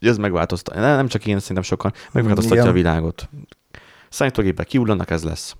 [0.00, 0.80] Ez megváltoztatja.
[0.80, 1.92] Nem csak én, szerintem sokan.
[2.12, 2.72] Megváltoztatja Igen.
[2.72, 3.28] a világot.
[4.08, 5.56] Számítógépek kiullanak, ez lesz.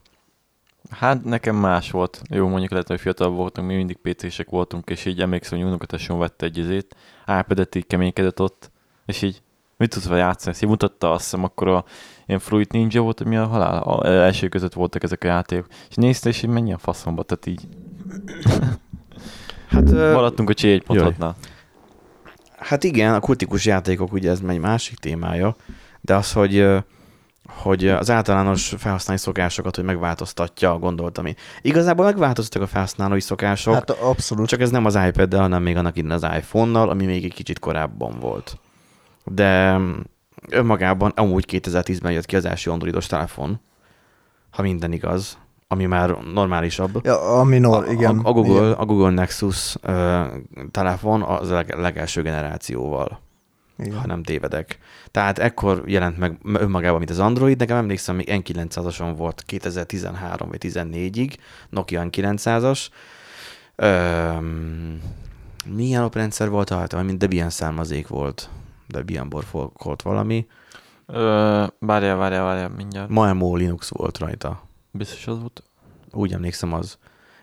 [0.90, 2.22] Hát nekem más volt.
[2.30, 6.18] Jó, mondjuk lehet, hogy fiatal voltunk, mi mindig PC-sek voltunk, és így emlékszem, hogy unokatesom
[6.18, 6.96] vette egy izét,
[7.40, 8.70] iPad-et így keménykedett ott,
[9.06, 9.42] és így
[9.76, 10.50] mit tudsz vele játszani?
[10.50, 11.84] Ezt így mutatta, azt hiszem, akkor a
[12.26, 15.66] ilyen Fruit Ninja volt, ami a halál, a első között voltak ezek a játékok.
[15.88, 17.68] És nézte, és így mennyi a faszomba, tehát így
[19.68, 21.36] Hát, maradtunk a C1 ponthatnál.
[22.58, 25.56] Hát igen, a kultikus játékok, ugye ez egy másik témája,
[26.00, 26.66] de az, hogy
[27.48, 31.34] hogy az általános felhasználói szokásokat, hogy megváltoztatja, gondoltam én.
[31.62, 34.48] Igazából megváltoztak a felhasználói szokások, Hát abszolút.
[34.48, 37.58] csak ez nem az iPad-del, hanem még annak innen az iPhone-nal, ami még egy kicsit
[37.58, 38.58] korábban volt.
[39.24, 39.80] De
[40.50, 43.60] önmagában amúgy 2010-ben jött ki az első androidos telefon,
[44.50, 47.00] ha minden igaz, ami már normálisabb.
[47.04, 48.18] Ja, a minor, A- igen.
[48.18, 48.72] A, a, Google, Igen.
[48.72, 50.22] a Google Nexus ö,
[50.70, 53.20] telefon az a leg, legelső generációval,
[53.78, 53.98] igen.
[53.98, 54.78] ha nem tévedek.
[55.10, 57.58] Tehát ekkor jelent meg önmagában, mint az Android.
[57.58, 61.34] Nekem emlékszem, még N900-ason volt 2013 vagy 14-ig,
[61.70, 62.86] Nokia N900-as.
[63.76, 65.02] Öm,
[65.66, 67.02] milyen oprendszer volt rajta?
[67.02, 68.48] Mint Debian származék volt.
[68.86, 70.46] Debian-ból volt valami.
[71.06, 73.08] Várjál, várjál, várjál, mindjárt.
[73.08, 74.62] Maemo Linux volt rajta.
[74.90, 75.62] Biztos az volt?
[76.12, 76.98] Úgy emlékszem az.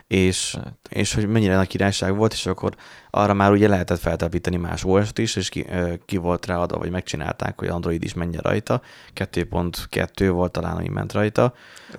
[0.08, 0.78] És Hát.
[0.90, 2.76] és hogy mennyire nagy királyság volt, és akkor
[3.10, 5.66] arra már ugye lehetett feltelepíteni más OS-t is, és ki,
[6.06, 8.82] ki volt ráadva, vagy megcsinálták, hogy Android is menjen rajta.
[9.14, 11.54] 2.2 volt talán, ami ment rajta.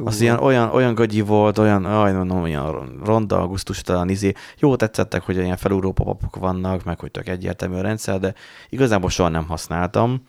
[0.04, 4.32] Az Ú, ilyen olyan, olyan gagyi volt, olyan, no, olyan ronda, gusztustalan izé.
[4.58, 8.34] Jó tetszettek, hogy ilyen felúró papapok vannak, meg hogy tök egyértelmű a rendszer, de
[8.68, 10.22] igazából soha nem használtam.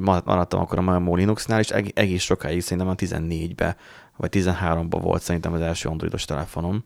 [0.00, 3.76] Ma- Maradtam akkor a Maemo Linuxnál, és eg- egész sokáig szerintem a 14-be,
[4.16, 6.82] vagy 13-ba volt szerintem az első androidos telefonom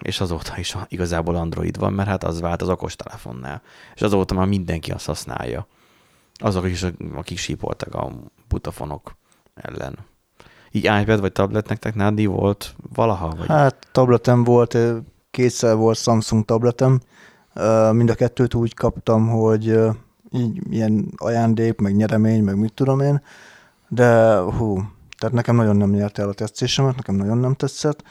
[0.00, 3.62] és azóta is igazából Android van, mert hát az vált az okos telefonnál.
[3.94, 5.66] És azóta már mindenki azt használja.
[6.34, 8.12] Azok is, akik sípoltak a
[8.48, 9.16] butafonok
[9.54, 9.98] ellen.
[10.70, 13.34] Így iPad vagy tablet nektek Nádi volt valaha?
[13.36, 13.46] Vagy?
[13.46, 14.96] Hát tabletem volt, ö,
[15.30, 17.00] kétszer volt Samsung tabletem.
[17.54, 19.90] Ö, Mind a kettőt úgy kaptam, hogy ö,
[20.30, 23.22] így ilyen ajándék, meg nyeremény, meg mit tudom én.
[23.88, 24.82] De hú,
[25.18, 28.04] tehát nekem nagyon nem nyerte el a tetszésemet, nekem nagyon nem tetszett.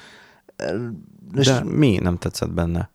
[1.34, 2.89] És De mi nem tetszett benne?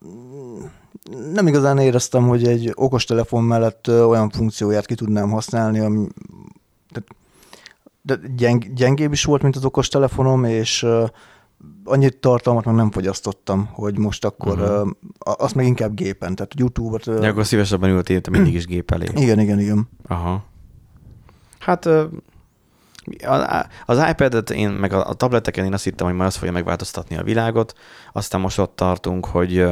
[1.32, 6.06] nem igazán éreztem, hogy egy okostelefon mellett olyan funkcióját ki tudnám használni, ami
[6.88, 7.08] tehát,
[8.02, 10.86] de gyeng, gyengébb is volt, mint az okostelefonom, és
[11.84, 14.88] annyit tartalmat meg nem fogyasztottam, hogy most akkor uh-huh.
[15.18, 17.06] azt meg inkább gépen, tehát YouTube-ot.
[17.06, 19.06] Ja, akkor szívesebben ült érte mindig is gép elé.
[19.14, 19.88] Igen, igen, igen.
[20.06, 20.44] Aha.
[21.58, 21.88] Hát
[23.86, 27.22] az iPad-et én, meg a tableteken én azt hittem, hogy majd az fogja megváltoztatni a
[27.22, 27.74] világot,
[28.12, 29.66] aztán most ott tartunk, hogy,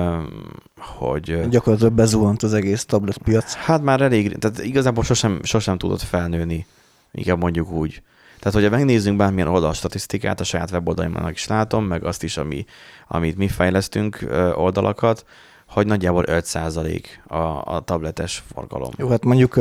[0.77, 3.55] hogy Gyakorlatilag bezuhant az egész tabletpiac.
[3.55, 6.67] Hát már elég, tehát igazából sosem, sosem tudott felnőni,
[7.13, 8.03] inkább mondjuk úgy.
[8.39, 12.65] Tehát, hogyha megnézzünk bármilyen oldal statisztikát, a saját weboldaimnak is látom, meg azt is, ami,
[13.09, 15.25] amit mi fejlesztünk oldalakat,
[15.69, 17.37] hogy nagyjából 5% a,
[17.75, 18.91] a tabletes forgalom.
[18.97, 19.61] Jó, hát mondjuk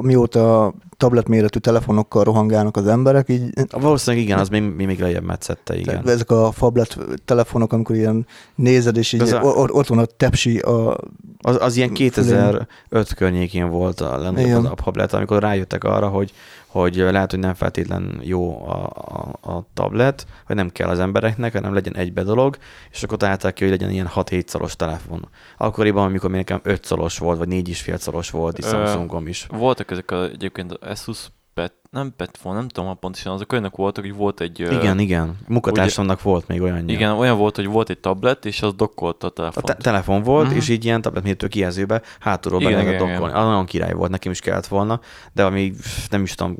[0.00, 5.74] mióta tabletméretű telefonokkal rohangálnak az emberek, így Valószínűleg igen, az még, még, még lejjebb metszette,
[5.74, 5.94] igen.
[5.94, 10.04] Tehát ezek a fablet telefonok, amikor ilyen nézed, és így Az a- ott van a
[10.04, 10.96] tepsi, a,
[11.38, 16.32] Az, az ilyen 2005 környékén volt a az a tablet, amikor rájöttek arra, hogy,
[16.80, 21.52] hogy lehet, hogy nem feltétlen jó a, a, a tablet, vagy nem kell az embereknek,
[21.52, 22.56] hanem legyen egybe dolog,
[22.90, 25.28] és akkor találták ki, hogy legyen ilyen 6-7 szoros telefon.
[25.56, 29.26] Akkoriban, amikor még nekem 5 szoros volt, vagy 4 is fél szoros volt, és Samsungom
[29.26, 29.46] is.
[29.50, 34.04] Voltak ezek a, egyébként a Asus pet, nem petphone, nem tudom pontosan, azok olyanok voltak,
[34.04, 34.62] hogy volt egy...
[34.62, 35.36] ö, Igen, igen.
[35.48, 36.88] Munkatársamnak volt még olyan.
[36.88, 39.66] Igen, olyan volt, hogy volt egy tablet, és az dokkolta a A telefont.
[39.66, 40.56] te- telefon volt, Mhm.
[40.56, 43.34] és így ilyen tabletméretű kijelzőbe hátulról be Igen, lehetett igen, dokkolni.
[43.38, 45.00] Az nagyon király volt, nekem is kellett volna,
[45.32, 45.72] de ami
[46.10, 46.56] nem is tudom,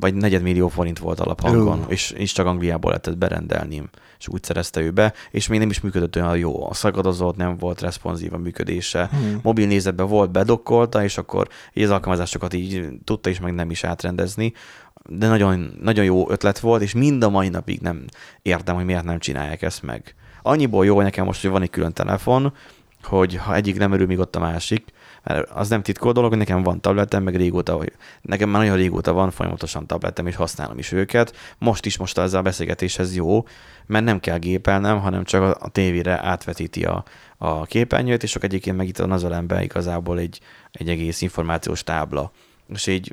[0.00, 1.84] vagy negyedmillió forint volt alaphangon, Ú.
[1.88, 3.82] és, és csak Angliából lehetett berendelni,
[4.18, 6.68] és úgy szerezte ő be, és még nem is működött olyan jó.
[6.68, 9.08] A szagadozott, nem volt responsív a működése.
[9.10, 9.38] Hmm.
[9.42, 13.84] Mobil nézetben volt, bedokkolta, és akkor így az alkalmazásokat így tudta is, meg nem is
[13.84, 14.52] átrendezni.
[15.08, 18.04] De nagyon, nagyon jó ötlet volt, és mind a mai napig nem
[18.42, 20.14] értem, hogy miért nem csinálják ezt meg.
[20.42, 22.52] Annyiból jó nekem most, hogy van egy külön telefon,
[23.02, 24.84] hogy ha egyik nem örül, még ott a másik,
[25.22, 28.76] mert az nem titkol dolog, hogy nekem van tabletem, meg régóta, hogy nekem már nagyon
[28.76, 31.36] régóta van folyamatosan tabletem, és használom is őket.
[31.58, 33.46] Most is, most ezzel a beszélgetéshez jó,
[33.86, 37.04] mert nem kell gépelnem, hanem csak a, a tévére átvetíti a,
[37.36, 40.40] a képernyőt, és akkor egyébként meg itt van az elemben igazából egy,
[40.72, 42.32] egy egész információs tábla.
[42.68, 43.12] És így,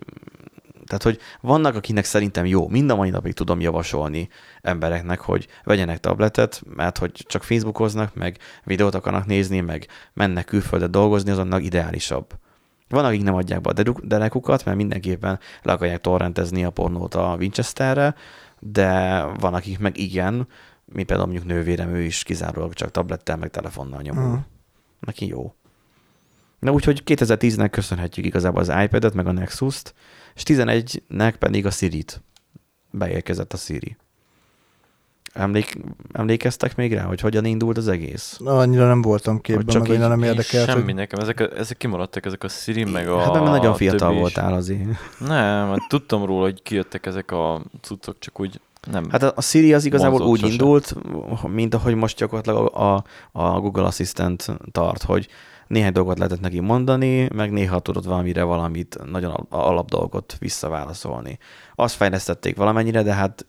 [0.89, 4.29] tehát, hogy vannak, akinek szerintem jó, mind a mai napig tudom javasolni
[4.61, 10.87] embereknek, hogy vegyenek tabletet, mert hogy csak Facebookoznak, meg videót akarnak nézni, meg mennek külföldre
[10.87, 12.33] dolgozni, az annak ideálisabb.
[12.87, 17.35] Van, akik nem adják be a derekukat, mert mindenképpen le akarják torrentezni a pornót a
[17.39, 18.15] Winchesterre,
[18.59, 20.47] de van, akik meg igen,
[20.85, 24.29] mi például mondjuk nővérem, ő is kizárólag csak tablettel, meg telefonnal nyomul.
[24.29, 24.39] Mhm.
[24.99, 25.53] Neki jó.
[26.59, 29.93] Na úgyhogy 2010-nek köszönhetjük igazából az iPad-et, meg a Nexus-t,
[30.39, 32.21] és 11-nek pedig a Siri-t.
[32.91, 33.97] Beérkezett a Siri.
[35.33, 35.77] Emlék,
[36.11, 38.37] emlékeztek még rá, hogy hogyan indult az egész?
[38.43, 40.69] Na, annyira nem voltam Hogy képben, csak meg így- nem érdekelt.
[40.69, 40.93] Semmi Hogy...
[40.93, 44.13] nekem, ezek, a- ezek kimaradtak, ezek a Siri, meg a Hát mert nagyon a fiatal
[44.13, 44.85] voltál azért.
[45.19, 48.59] Nem, hát tudtam róla, hogy kijöttek ezek a cuccok, csak úgy
[48.91, 49.09] nem.
[49.09, 50.51] Hát a a Siri az igazából úgy sose.
[50.51, 50.95] indult,
[51.47, 55.27] mint ahogy most gyakorlatilag a, a Google Assistant tart, hogy
[55.69, 61.37] néhány dolgot lehetett neki mondani, meg néha tudott valamire valamit, nagyon al- alap dolgot visszaválaszolni.
[61.75, 63.45] Azt fejlesztették valamennyire, de hát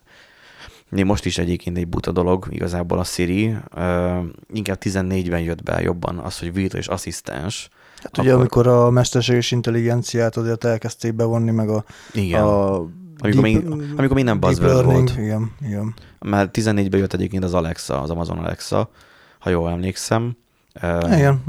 [1.05, 3.47] most is egyébként egy buta dolog igazából a Siri.
[3.77, 7.69] Uh, inkább 14-ben jött be jobban az, hogy virtuális asszisztens.
[8.03, 12.43] Hát ugye, amikor a mesterséges intelligenciát azért elkezdték bevonni, meg a, Igen.
[12.43, 12.75] A,
[13.19, 15.15] amikor, még, amikor nem buzzword volt.
[15.19, 15.95] Igen, igen.
[16.19, 18.91] Mert 14-ben jött egyébként az Alexa, az Amazon Alexa,
[19.39, 20.37] ha jól emlékszem.
[20.83, 21.43] Uh, Igen,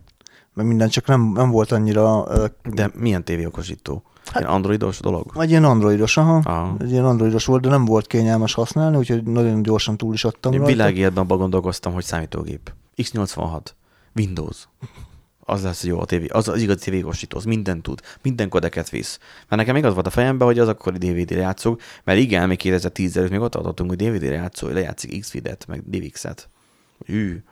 [0.54, 2.28] meg minden, csak nem, nem volt annyira,
[2.74, 4.04] De milyen tévéokosító?
[4.36, 5.32] Ilyen androidos dolog?
[5.40, 6.76] egy ilyen androidos, aha, Aha.
[6.80, 10.52] egy ilyen androidos volt, de nem volt kényelmes használni, úgyhogy nagyon gyorsan túl is adtam
[10.52, 10.74] Én rajta.
[10.74, 12.74] világéletben abban gondolkoztam, hogy számítógép.
[12.98, 13.62] X86.
[14.16, 14.68] Windows.
[15.46, 16.28] Az lesz jó a tévé.
[16.28, 19.20] Az az igazi tévéokosító, az mindent tud, minden kodeket visz.
[19.48, 22.58] Mert nekem még az volt a fejemben, hogy az akkori DVD-re játszók, mert igen, még
[22.58, 26.50] 2010 előtt még ott adottunk, hogy DVD-re játszó, hogy lejátszik X-Videt, meg DivX-et.
[27.06, 27.44] Hű.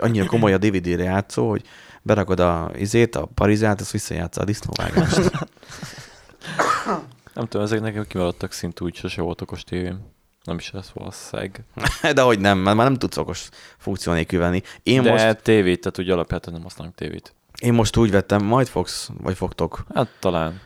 [0.00, 1.62] Annyira komoly a DVD-re játszó, hogy
[2.02, 5.16] berakod a izét, a parizát, azt visszajátsza a disznóvágást.
[7.34, 10.00] Nem tudom, ezek nekem kimaradtak szint úgy, sose volt okos tévém.
[10.44, 11.64] Nem is lesz valószínűleg.
[12.14, 14.62] De hogy nem, mert már nem tudsz okos funkció nélkül venni.
[14.82, 17.34] Én, De most, tévét, tehát úgy alapjában nem használunk tévét.
[17.58, 19.84] én most úgy vettem, majd fogsz, vagy fogtok.
[19.94, 20.60] Hát talán.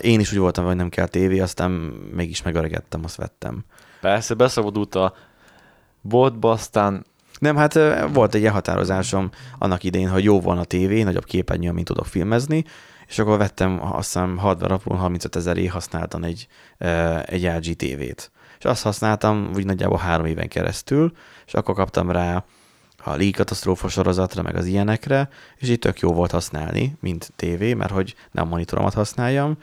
[0.00, 1.70] Én is úgy voltam, hogy nem kell tévé, aztán
[2.12, 3.64] mégis megöregedtem, azt vettem.
[4.00, 5.14] Persze, beszabadult a
[6.00, 7.06] boltba, aztán
[7.40, 7.78] Nem, hát
[8.12, 12.64] volt egy elhatározásom annak idején, hogy jó volna a tévé, nagyobb képernyő, amint tudok filmezni,
[13.06, 16.48] és akkor vettem, azt hiszem, hardware alapon 35 ezeré használtam egy,
[17.24, 18.30] egy LG tévét.
[18.58, 21.12] És azt használtam úgy nagyjából három éven keresztül,
[21.46, 22.44] és akkor kaptam rá
[23.04, 27.74] a League katasztrófa sorozatra, meg az ilyenekre, és így tök jó volt használni, mint tévé,
[27.74, 29.56] mert hogy nem monitoromat használjam,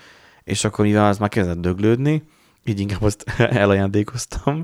[0.44, 2.24] és akkor mivel az már kezdett döglődni,
[2.68, 3.24] így inkább azt
[3.64, 4.64] elajándékoztam.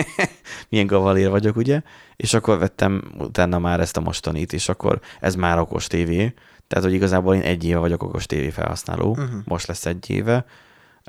[0.68, 1.82] Milyen gavalér vagyok, ugye?
[2.16, 6.34] És akkor vettem utána már ezt a mostanit, és akkor ez már okos tévé.
[6.66, 9.10] Tehát, hogy igazából én egy éve vagyok okos tévé felhasználó.
[9.10, 9.40] Uh-huh.
[9.44, 10.44] Most lesz egy éve.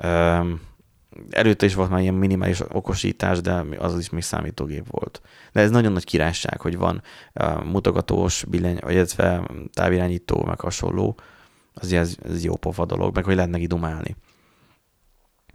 [0.04, 0.60] Üm,
[1.30, 5.20] előtte is volt már ilyen minimális okosítás, de az is még számítógép volt.
[5.52, 7.02] De ez nagyon nagy királyság, hogy van
[7.34, 11.16] uh, mutogatós, billen, illetve távirányító, meg hasonló.
[11.74, 14.16] Az ez, ez jó pofa dolog, meg hogy lehet neki dumálni.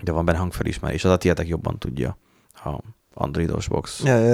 [0.03, 2.17] De van benne hangfelismerés, az a tietek jobban tudja.
[2.53, 2.79] A
[3.13, 4.03] Androidos box.
[4.03, 4.27] Ja, ja,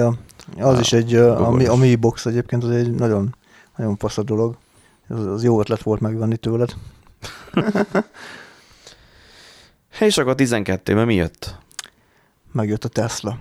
[0.56, 0.66] ja.
[0.66, 3.36] Az A is egy, a, mi, a Mi Box egyébként az egy nagyon,
[3.76, 4.56] nagyon fasz a dolog.
[5.08, 6.74] Az, az jó ötlet volt megvenni tőled.
[10.00, 11.58] És akkor 12-ben mi jött?
[12.52, 13.38] Megjött a Tesla.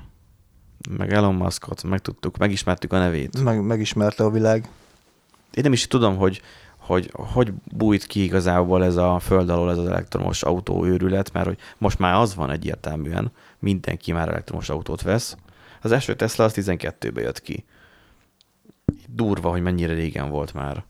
[0.89, 3.43] Meg Elon Muskot, megtudtuk, megismertük a nevét.
[3.43, 4.69] Meg, megismerte a világ.
[5.51, 6.41] Én nem is tudom, hogy
[6.81, 11.45] hogy hogy bújt ki igazából ez a föld alól ez az elektromos autó őrület, mert
[11.45, 15.37] hogy most már az van egyértelműen, mindenki már elektromos autót vesz.
[15.81, 17.65] Az első Tesla az 12-ben jött ki.
[19.07, 20.83] Durva, hogy mennyire régen volt már.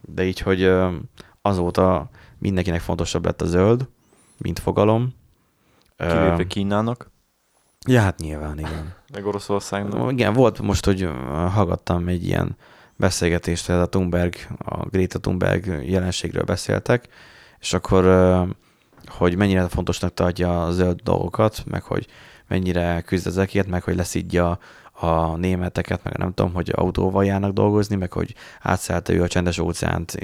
[0.00, 0.72] De így, hogy
[1.42, 3.88] azóta mindenkinek fontosabb lett a zöld,
[4.38, 5.14] mint fogalom.
[5.96, 7.10] Kivéve Kínának,
[7.86, 8.94] Ja, hát nyilván, igen.
[9.12, 10.12] meg Oroszországnak.
[10.12, 11.08] Igen, volt most, hogy
[11.52, 12.56] hallgattam egy ilyen
[12.98, 17.08] beszélgetést, ez a Thunberg, a Greta Thunberg jelenségről beszéltek,
[17.60, 18.04] és akkor,
[19.06, 22.06] hogy mennyire fontosnak tartja a zöld dolgokat, meg hogy
[22.48, 24.58] mennyire küzd ezekért, meg hogy leszidja
[24.92, 29.58] a németeket, meg nem tudom, hogy autóval járnak dolgozni, meg hogy átszelte ő a csendes
[29.58, 30.18] óceánt,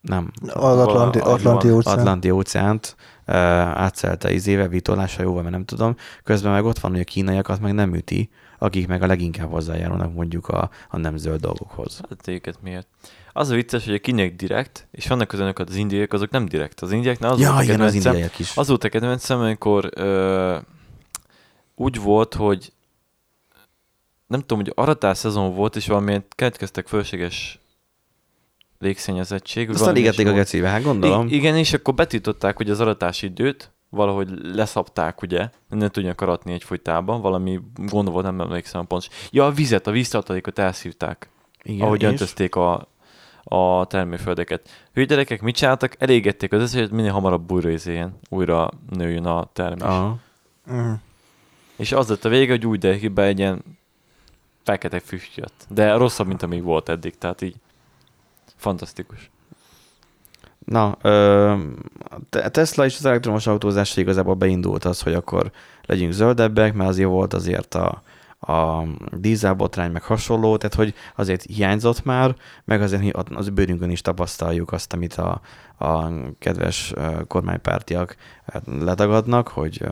[0.00, 1.76] nem, Az Atlanti, Atlanti van.
[1.76, 1.98] óceán.
[1.98, 5.96] Atlanti óceánt uh, átszelte izével, vitoláshajóval, mert nem tudom.
[6.24, 8.30] Közben meg ott van, hogy a kínaiakat meg nem üti,
[8.62, 12.00] akik meg a leginkább hozzájárulnak mondjuk a, a nem zöld dolgokhoz.
[12.08, 12.86] Hát őket miért?
[13.32, 16.80] Az a vicces, hogy a kínaiak direkt, és vannak közönök az indiaiak, azok nem direkt.
[16.80, 18.56] Az indiaiaknál az Ja, igen, az indiaiak is.
[18.56, 20.58] Az volt a kedvencem, amikor ö,
[21.74, 22.72] úgy volt, hogy
[24.26, 27.58] nem tudom, hogy aratás szezon volt, és valamilyen keletkeztek fölséges
[28.78, 29.70] légszennyezettség.
[29.70, 31.26] Aztán égették a gecibe, hát gondolom.
[31.26, 36.52] I- igen, és akkor betiltották hogy az aratási időt, valahogy leszapták, ugye, ne tudjanak aratni
[36.52, 39.08] egy folytában, valami gond volt, nem emlékszem pontos.
[39.30, 41.28] Ja, a vizet, a víztartalékot elszívták
[41.62, 42.08] igen ahogy és?
[42.08, 42.88] öntözték a,
[43.44, 44.68] a termőföldeket.
[44.92, 45.94] Hülye gyerekek mit csináltak?
[45.98, 49.82] Elégették az összeset, minél hamarabb újra izéljen, újra nőjön a termés.
[49.82, 50.18] Aha.
[50.66, 50.92] Mhm.
[51.76, 53.62] És az lett a vége, hogy úgy be egy ilyen
[54.62, 55.66] fekete füst jött.
[55.68, 57.56] De rosszabb, mint amíg volt eddig, tehát így
[58.56, 59.30] fantasztikus.
[60.64, 60.90] Na,
[62.30, 65.50] a Tesla és az elektromos autózás igazából beindult az, hogy akkor
[65.86, 68.02] legyünk zöldebbek, mert azért volt azért a,
[68.40, 68.84] a
[69.16, 74.92] dízelbotrány meg hasonló, tehát hogy azért hiányzott már, meg azért az bőrünkön is tapasztaljuk azt,
[74.92, 75.40] amit a,
[75.78, 76.92] a kedves
[77.26, 78.16] kormánypártiak
[78.52, 79.84] hát letagadnak, hogy,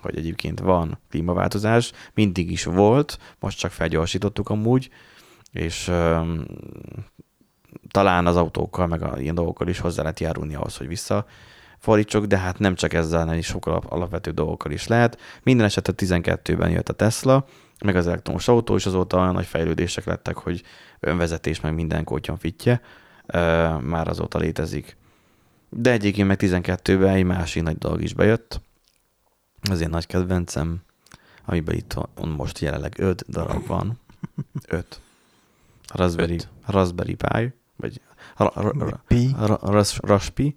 [0.00, 4.90] hogy egyébként van klímaváltozás, mindig is volt, most csak felgyorsítottuk amúgy,
[5.52, 5.90] és
[7.90, 12.38] talán az autókkal, meg a ilyen dolgokkal is hozzá lehet járulni ahhoz, hogy visszafordítsuk, de
[12.38, 15.18] hát nem csak ezzel, hanem is sokkal alap- alapvető dolgokkal is lehet.
[15.42, 17.46] Minden esetre 12-ben jött a Tesla,
[17.84, 20.62] meg az elektromos autó, és azóta olyan nagy fejlődések lettek, hogy
[21.00, 22.80] önvezetés, meg minden kótyan fitje
[23.80, 24.96] már azóta létezik.
[25.68, 28.60] De egyébként meg 12-ben egy másik nagy dolog is bejött,
[29.70, 30.82] az én nagy kedvencem,
[31.44, 31.96] amiben itt
[32.36, 34.00] most jelenleg 5 darab van.
[34.68, 35.00] 5.
[35.92, 36.48] Raspberry, Öt.
[36.66, 38.00] Raspberry Pi, vagy
[38.36, 40.56] ra, ra, ra, Pi, ra, ras, Raspi.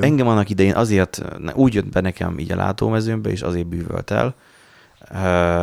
[0.00, 1.22] Engem annak idején azért
[1.54, 4.34] úgy jött be nekem így a látómezőmbe, és azért bűvölt el,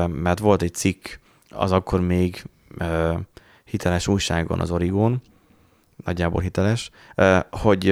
[0.07, 1.07] mert volt egy cikk
[1.49, 2.43] az akkor még
[3.63, 5.21] hiteles újságon, az Origón,
[6.05, 6.89] nagyjából hiteles,
[7.51, 7.89] hogy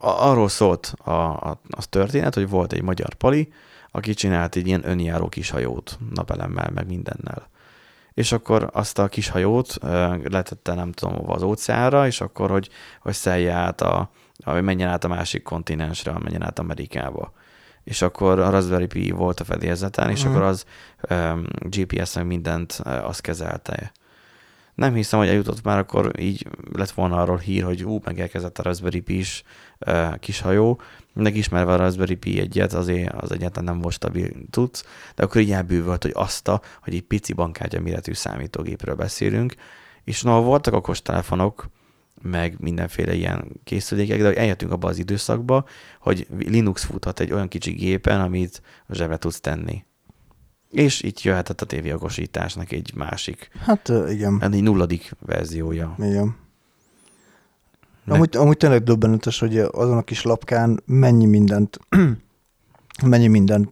[0.00, 3.52] arról szólt a, a, az történet, hogy volt egy magyar pali,
[3.90, 7.48] aki csinált egy ilyen önjáró kis hajót napelemmel, meg mindennel.
[8.14, 9.78] És akkor azt a kis hajót
[10.24, 12.68] letette nem tudom az óceánra, és akkor, hogy,
[13.00, 14.10] hogy szelje át a,
[14.44, 17.32] hogy menjen át a másik kontinensre, menjen át Amerikába.
[17.84, 20.30] És akkor a Raspberry Pi volt a fedélzeten, és Mhm.
[20.30, 20.64] akkor az
[21.10, 23.92] um, GPS meg mindent uh, azt kezelte.
[24.74, 28.62] Nem hiszem, hogy eljutott már, akkor így lett volna arról hír, hogy ú, megérkezett a
[28.62, 29.42] Raspberry Pi-s
[29.86, 30.80] uh, kis hajó,
[31.14, 35.40] meg ismerve a Raspberry Pi egyet, azért az egyáltalán nem volt stabil tudsz, de akkor
[35.40, 39.54] így elbűvölt, hogy azt a, hogy egy pici bankkártya méretű számítógépről beszélünk,
[40.04, 41.68] és no, voltak okostelefonok,
[42.22, 45.64] meg mindenféle ilyen készülékek, de hogy eljöttünk abba az időszakba,
[46.00, 49.84] hogy Linux futhat egy olyan kicsi gépen, amit a zsebre tudsz tenni.
[50.70, 54.42] És itt jöhetett a tévéokosításnak egy másik, Hát igen.
[54.42, 55.94] egy nulladik verziója.
[55.98, 56.36] igen.
[58.04, 61.78] Meg- Amúgy, amúgy tényleg döbbenetes, hogy azon a kis lapkán mennyi mindent,
[63.06, 63.70] mennyi mindent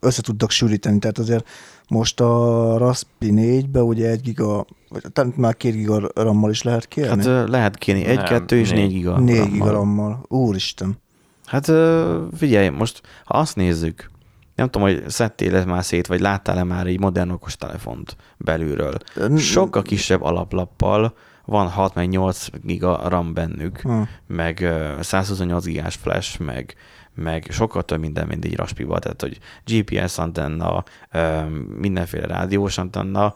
[0.00, 0.98] össze tudtak sűríteni.
[0.98, 1.48] Tehát azért
[1.88, 6.86] most a Raspi 4-be ugye egy giga, vagy talán már két giga rammal is lehet
[6.88, 7.24] kérni.
[7.24, 8.92] Hát lehet kérni egy, Nem, kettő és négy.
[8.92, 9.18] giga.
[9.18, 9.50] 4 RAM-mal.
[9.52, 10.24] giga rammal.
[10.28, 10.98] Úristen.
[11.44, 11.72] Hát
[12.36, 14.10] figyelj, most ha azt nézzük,
[14.54, 18.94] nem tudom, hogy szedtél már szét, vagy láttál-e már egy modern okos telefont belülről.
[19.36, 21.14] Sokkal kisebb alaplappal,
[21.50, 24.02] van 6 meg 8 giga RAM bennük, Hm.
[24.26, 26.74] meg ö, 128 gigás flash, meg,
[27.14, 30.84] meg sokkal több minden, mint egy raspiba, tehát hogy GPS antenna,
[31.76, 33.34] mindenféle rádiós antenna,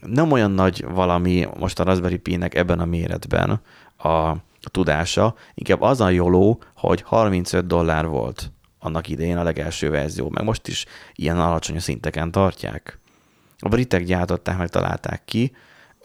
[0.00, 3.60] nem olyan nagy valami most a Raspberry Pi-nek ebben a méretben
[3.98, 10.28] a tudása, inkább az a jóló, hogy 35 dollár volt annak idején a legelső verzió,
[10.30, 12.98] meg most is ilyen alacsony szinteken tartják.
[13.58, 15.52] A britek gyártották, meg találták ki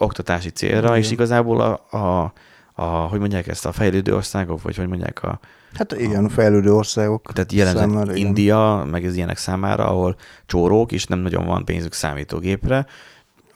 [0.00, 0.98] oktatási célra, Igen.
[0.98, 2.32] és igazából a, a,
[2.74, 5.40] a, hogy mondják ezt, a fejlődő országok, vagy hogy mondják a,
[5.74, 7.32] Hát igen, fejlődő országok.
[7.32, 8.26] tehát jellemzően számára, igen.
[8.26, 12.86] India, meg az ilyenek számára, ahol csórók, és nem nagyon van pénzük számítógépre,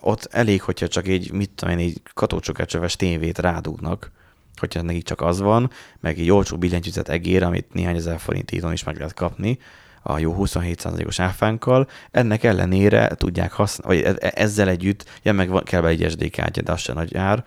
[0.01, 4.11] ott elég, hogyha csak egy, mit tudom én, egy katócsokácsöves tévét rádugnak,
[4.57, 5.71] hogyha nekik csak az van,
[6.01, 9.59] meg egy olcsó billentyűzet egér, amit néhány ezer forintíton is meg lehet kapni,
[10.07, 15.81] a jó 27%-os áfánkkal, ennek ellenére tudják használni, vagy e- ezzel együtt, ja, meg kell
[15.81, 17.45] be egy SD kártya, de az se nagy ár,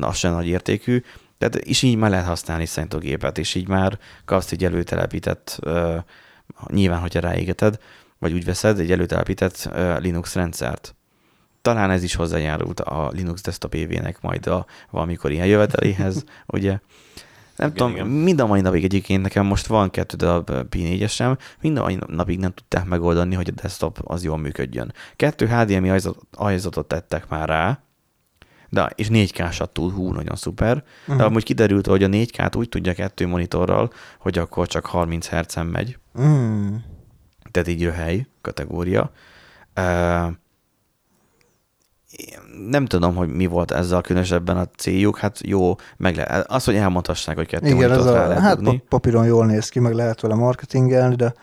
[0.00, 1.02] az se nagy értékű,
[1.38, 5.96] tehát és így már lehet használni számítógépet, és így már kapsz egy előtelepített, uh,
[6.68, 7.78] nyilván, hogyha ráégeted,
[8.18, 10.94] vagy úgy veszed, egy előtelepített uh, Linux rendszert.
[11.62, 16.78] Talán ez is hozzájárult a Linux desktop évének majd a valamikor ilyen jöveteléhez, ugye?
[17.56, 18.06] Nem Igen, tudom, igen.
[18.06, 22.38] mind a mai napig egyébként nekem most van kettő darab P4-esem, mind a mai napig
[22.38, 24.92] nem tudták megoldani, hogy a desktop az jól működjön.
[25.16, 27.78] Kettő HDMI ajzat- ajzatot tettek már rá,
[28.68, 30.84] de, és 4K-sat tud, hú, nagyon szuper.
[31.06, 31.22] De Mhm.
[31.22, 35.98] amúgy kiderült, hogy a 4K-t úgy tudja kettő monitorral, hogy akkor csak 30 Hz-en megy,
[36.20, 36.74] Mm.
[37.50, 39.10] tehát így röhely kategória.
[39.80, 40.26] Uh,
[42.68, 46.74] nem tudom, hogy mi volt ezzel különösebben a céljuk, hát jó, meg le, az, hogy
[46.74, 48.76] elmondhassák, hogy kettő Igen, ez a, lehet hát dugni.
[48.78, 51.34] pa- papíron jól néz ki, meg lehet vele marketingelni, de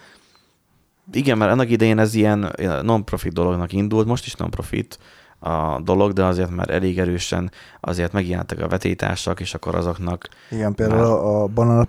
[1.13, 4.99] Igen, mert annak idején ez ilyen non-profit dolognak indult, most is non-profit
[5.39, 10.75] a dolog, de azért már elég erősen azért megjelentek a vetétársak, és akkor azoknak igen,
[10.75, 11.87] például a, a Banana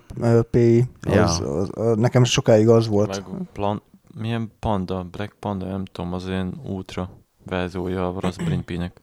[0.51, 1.23] Pay, az, Ja.
[1.23, 3.09] az, az, az, nekem sokáig az volt.
[3.09, 3.83] Meg plan,
[4.21, 7.11] milyen panda, Black Panda, nem tudom, az ilyen ultra
[7.47, 9.01] verziója a Raspberry Pi-nek.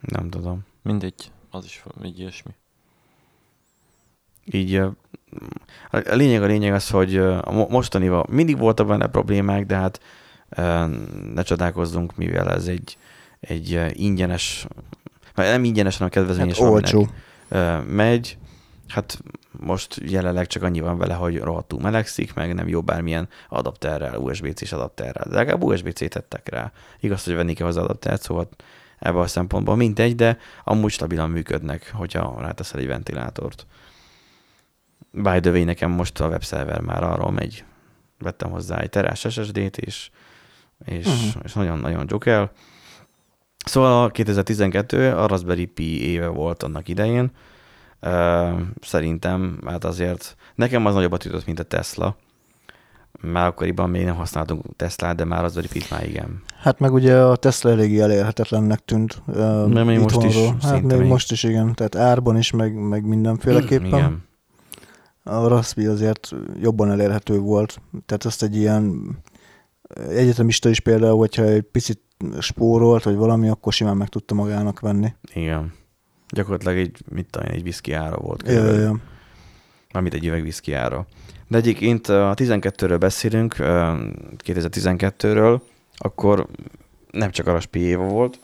[0.00, 0.64] nem tudom.
[0.82, 2.50] Mindegy, az is így ilyesmi.
[4.44, 4.92] így a
[5.90, 10.00] a lényeg a lényeg az, hogy a mo- mostanival mindig voltak benne problémák, de hát
[11.34, 12.98] ne csodálkozzunk, mivel ez egy,
[13.40, 14.66] egy ingyenes,
[15.34, 17.08] nem ingyenes, hanem kedvezményes Hát olcsó.
[17.86, 18.38] megy,
[18.88, 19.18] hát
[19.60, 24.72] most jelenleg csak annyi van vele, hogy rohadtul melegszik, meg nem jó bármilyen adapterrel, USB-C-s
[24.72, 26.72] adapterrel, de legalább USB-C tettek rá.
[27.00, 28.48] Igaz, hogy venni kell az adaptert, szóval
[28.98, 33.66] ebben a szempontból mindegy, de amúgy stabilan működnek, hogyha ráteszel egy ventilátort.
[35.10, 37.64] By the way, nekem most a webszerver már arról megy.
[38.18, 40.10] Vettem hozzá egy terás SSD-t, és,
[40.84, 41.14] és, Mhm.
[41.14, 41.42] uh-huh.
[41.44, 42.50] és nagyon-nagyon dzsokel.
[43.64, 47.30] Szóval a 2012 a Raspberry Pi éve volt annak idején.
[48.80, 52.16] Szerintem, hát azért nekem az nagyobbat ütött, mint a Tesla.
[53.20, 56.42] Már akkoriban még nem használtunk Teslát, de már Raspberry Pi-t már igen.
[56.60, 59.22] Hát meg ugye a Tesla eléggé elérhetetlennek tűnt.
[59.26, 61.08] Uh, még most is, Hát még még.
[61.08, 63.86] most is igen, tehát árban is, meg, meg mindenféleképpen.
[63.86, 64.24] Igen.
[65.22, 67.80] A Raspberry azért jobban elérhető volt.
[68.06, 69.16] Tehát ezt egy ilyen
[70.08, 72.00] egyetemista is például, hogyha egy picit
[72.38, 75.14] spórolt, vagy valami, akkor simán meg tudta magának venni.
[75.34, 75.72] Igen.
[76.34, 78.42] Gyakorlatilag egy, mit tudom egy viszki ára volt.
[78.46, 78.96] Ja, ja, ja.
[79.92, 81.06] Mármint egy üveg viszki ára.
[81.48, 83.92] De egyébként a 12-ről beszélünk, ö,
[84.44, 85.60] 2012-ről,
[85.96, 86.46] akkor
[87.10, 88.38] nem csak a Raspi éva volt,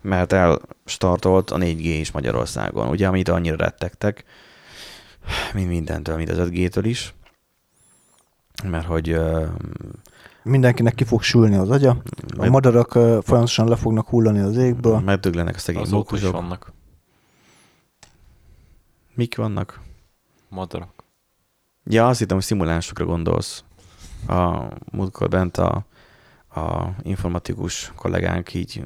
[0.00, 4.24] mert elstartolt a 4G is Magyarországon, ugye, amit annyira rettegtek,
[5.54, 7.14] mint mindentől, mint az 5G-től is,
[8.64, 9.18] mert hogy
[10.42, 12.02] Mindenkinek ki fog sülni az agya.
[12.36, 14.98] A madarak folyamatosan le fognak hullani az égből.
[14.98, 16.40] megdöglenek a szegény Azóta is mókusok.
[16.40, 16.72] vannak
[19.18, 19.80] Mik vannak?
[20.48, 21.04] madarak.
[21.84, 23.64] Ja, azt hittem, hogy szimulánsokra gondolsz.
[24.28, 24.62] A
[24.92, 25.84] múltkor bent a,
[26.54, 28.84] a informatikus kollégánk így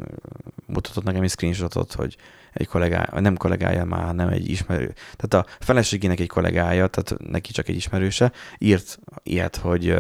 [0.67, 2.17] mutatott nekem egy screenshotot, hogy
[2.53, 4.95] egy kollégája, nem kollégája már, nem egy ismerő.
[5.17, 9.97] Tehát a feleségének egy kollégája, tehát neki csak egy ismerőse, írt ilyet, hogy,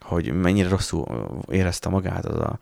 [0.00, 1.06] hogy mennyire rosszul
[1.50, 2.58] érezte magát az a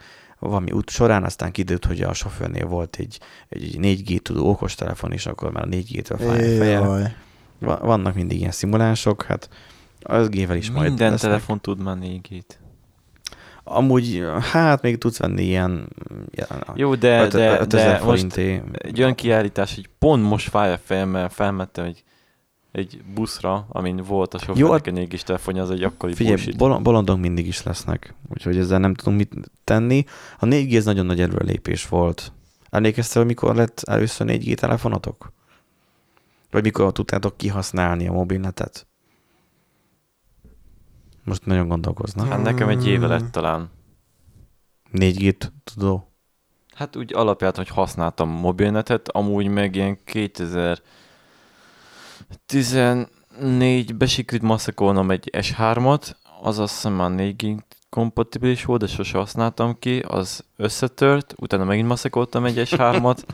[0.49, 5.27] valami út során, aztán kiderült, hogy a sofőrnél volt egy, egy 4G tudó okostelefon, és
[5.27, 7.17] akkor már a 4G-től fáj a feje.
[7.59, 9.49] Vannak mindig ilyen szimulánsok, hát
[10.03, 12.45] az gével is majd Minden telefon tud már 4
[13.65, 15.89] Amúgy, hát még tudsz venni ilyen,
[16.31, 18.63] ilyen Jó, de, öt- de, 5000 de most forinté.
[18.73, 22.03] egy olyan kiállítás, hogy pont most fáj a fejem, mert felmettem egy
[22.73, 26.57] egy buszra, amin volt a sofőrnek egy 4 telefonja, az egy akkori Figyelj, bullshit.
[26.57, 30.05] bol- bolondok mindig is lesznek, úgyhogy ezzel nem tudunk mit tenni.
[30.39, 32.33] A 4G ez nagyon nagy előrelépés volt.
[32.71, 35.33] Emlékeztél, hogy mikor lett először 4G telefonatok?
[36.51, 38.87] Vagy mikor tudtátok kihasználni a mobilnetet?
[41.25, 42.29] Most nagyon gondolkoznak.
[42.29, 43.71] Hát nekem egy éve lett talán.
[44.93, 46.13] 4G-t tudó?
[46.75, 49.99] Hát úgy alapját, hogy használtam mobilnetet, amúgy meg ilyen
[52.49, 56.11] 2014-be sikerült maszakolnom egy S3-at,
[56.43, 57.59] az azt hiszem már 4G
[57.91, 63.19] kompatibilis volt, de sose használtam ki, az összetört, utána megint maszakoltam egy S3-at,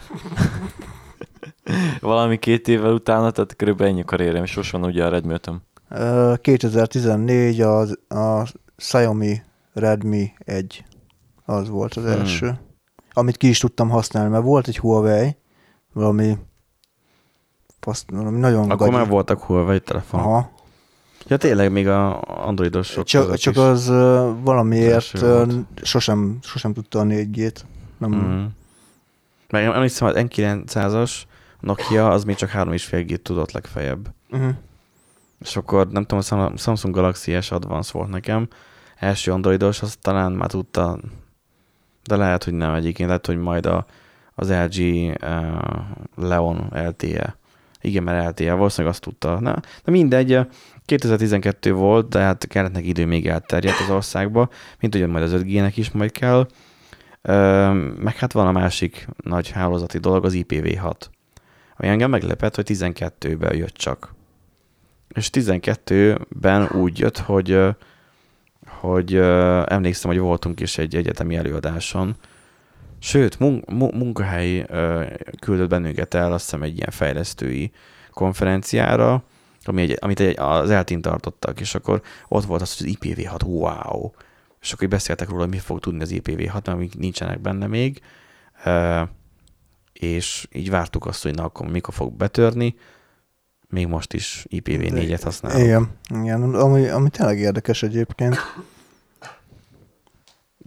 [2.01, 5.34] valami két évvel utána, tehát körülbelül ennyi karrierem, és van ugye a redmi
[5.88, 9.42] Ö, 2014 az, a Xiaomi
[9.72, 10.84] Redmi 1
[11.44, 12.12] az volt az Hmm.
[12.12, 12.59] első.
[13.12, 15.36] Amit ki is tudtam használni, mert volt egy Huawei,
[15.92, 16.38] valami,
[17.87, 18.91] fasz, valami nagyon Akkor gagyi.
[18.91, 20.26] már voltak Huawei telefonok.
[20.26, 20.51] Aha.
[21.26, 23.87] Ja tényleg még a androidosok Csak, csak az
[24.43, 25.12] valamiért
[25.82, 27.57] sosem, sosem tudta a 4G-t.
[27.99, 28.45] Nem, Mm.
[29.51, 31.12] Meg emlékszem, az N900-as
[31.61, 34.09] Nokia az még csak 3,5G tudott legfeljebb.
[34.30, 34.51] Uh-huh.
[35.41, 38.49] És akkor nem tudom, a Sam- Samsung Galaxy S Advance volt nekem.
[38.97, 40.99] Első androidos, az talán már tudta,
[42.05, 43.87] de lehet, hogy nem egyébként, lehet, hogy majd a,
[44.34, 44.82] az LG
[45.22, 45.47] uh,
[46.16, 47.37] Leon LTE.
[47.81, 49.41] Igen, mert LTE valószínűleg azt tudta.
[49.41, 50.39] Na, de mindegy,
[50.85, 54.49] 2012 volt, de hát kellett neki idő még elterjedt az országba,
[54.81, 56.49] mint ugyan majd az 5G-nek is majd kell.
[57.99, 60.95] Meg hát van a másik nagy hálózati dolog, az IPv6.
[61.77, 64.14] Ami engem meglepett, hogy 12-ben jött csak.
[65.09, 67.61] És 12-ben úgy jött, hogy,
[68.66, 69.14] hogy
[69.64, 72.16] emlékszem, hogy voltunk is egy egyetemi előadáson,
[73.07, 74.67] Sőt, mun- mu- munkahely
[75.41, 77.73] küldött bennünket el, azt hiszem egy ilyen fejlesztői
[78.11, 79.23] konferenciára,
[79.65, 83.45] ami egy, amit egy, az eltén tartottak, és akkor ott volt az, hogy az IPv6,
[83.45, 84.11] wow!
[84.61, 88.01] És akkor beszéltek róla, hogy mi fog tudni az IPv6, mert amik nincsenek benne még,
[89.93, 92.75] és így vártuk azt, hogy na akkor mikor fog betörni,
[93.69, 95.65] még most is IPv4-et használunk.
[95.65, 98.37] Igen, igen ami, ami tényleg érdekes egyébként.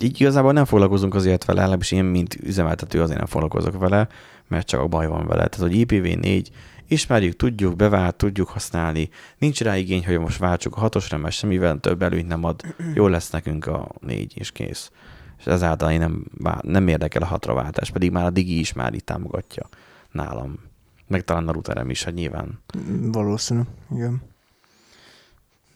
[0.01, 4.07] Így igazából nem foglalkozunk azért vele, legalábbis én, mint üzemeltető azért nem foglalkozok vele,
[4.47, 5.47] mert csak a baj van vele.
[5.47, 6.45] Tehát, hogy IPv4
[6.87, 9.09] ismerjük, tudjuk, bevált, tudjuk használni.
[9.37, 12.61] Nincs rá igény, hogy most váltsuk a hatosra, mert semmivel több előnyt nem ad.
[12.93, 14.91] Jó lesz nekünk a négy, és kész.
[15.39, 16.25] És ezáltal én nem,
[16.61, 19.69] nem érdekel a hatra váltás, pedig már a Digi is már itt támogatja
[20.11, 20.59] nálam.
[21.07, 22.59] Meg talán a routerem is, hát nyilván.
[23.01, 24.21] Valószínű, igen.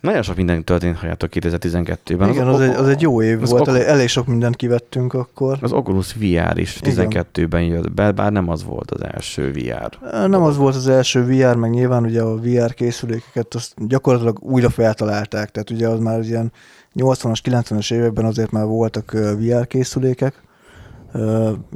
[0.03, 2.29] Nagyon sok minden történt, halljátok 2012-ben.
[2.29, 5.57] igen, az, egy, az egy jó év az volt, ok- elég, sok mindent kivettünk akkor.
[5.61, 7.07] Az Oculus VR is Igen.
[7.09, 9.97] 12-ben jött be, bár nem az volt az első VR.
[10.27, 14.69] Nem az volt az első VR, meg nyilván ugye a VR készülékeket azt gyakorlatilag újra
[14.69, 16.51] feltalálták, tehát ugye az már ilyen
[16.95, 20.41] 80-as, 90-es években azért már voltak VR készülékek.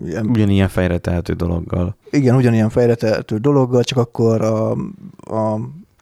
[0.05, 1.95] Ilyen, Ugyanilyen fejre tehető dologgal.
[2.09, 4.71] igen, ugyanilyen fejretehető dologgal, csak akkor a,
[5.19, 5.59] a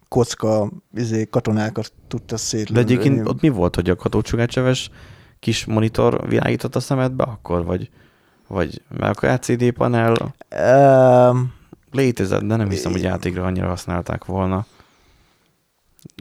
[0.08, 2.82] kocka izé, katonákat tudta De szétlőni.
[2.82, 4.90] egyébként ott mi volt, hogy a katócsugárcseves
[5.40, 7.90] kis monitor világított a szemedbe akkor, vagy,
[8.48, 10.36] vagy mert akkor LCD panel
[11.30, 11.54] Um,
[11.92, 14.66] létezett, de nem hiszem, hogy játékra annyira használták volna.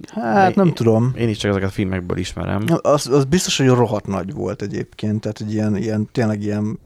[0.06, 1.12] hát nem tudom.
[1.16, 2.64] Én is csak ezeket a filmekből ismerem.
[2.82, 6.78] Az, az biztos, hogy rohadt nagy volt egyébként, tehát egy ilyen, ilyen tényleg ilyen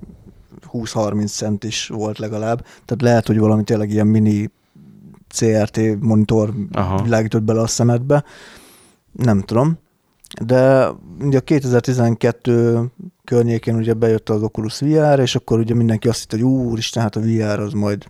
[0.72, 4.50] 20-30 cent is volt legalább, tehát lehet, hogy valami tényleg ilyen mini
[5.28, 7.02] CRT monitor Aha.
[7.02, 8.24] világított bele a szemedbe,
[9.12, 9.78] nem tudom.
[10.44, 10.88] De
[11.20, 12.84] ugye a 2012
[13.24, 17.16] környékén ugye bejött az Oculus VR, és akkor ugye mindenki azt hitte, hogy úristen, hát
[17.16, 18.04] a VR az majd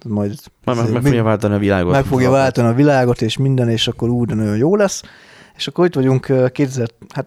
[0.00, 1.92] az majd meg, meg mi- fogja váltani a világot.
[1.92, 5.02] meg fogja váltani a világot, és minden, és akkor úgy nagyon jó lesz.
[5.56, 7.26] És akkor itt vagyunk ö, 2000, hát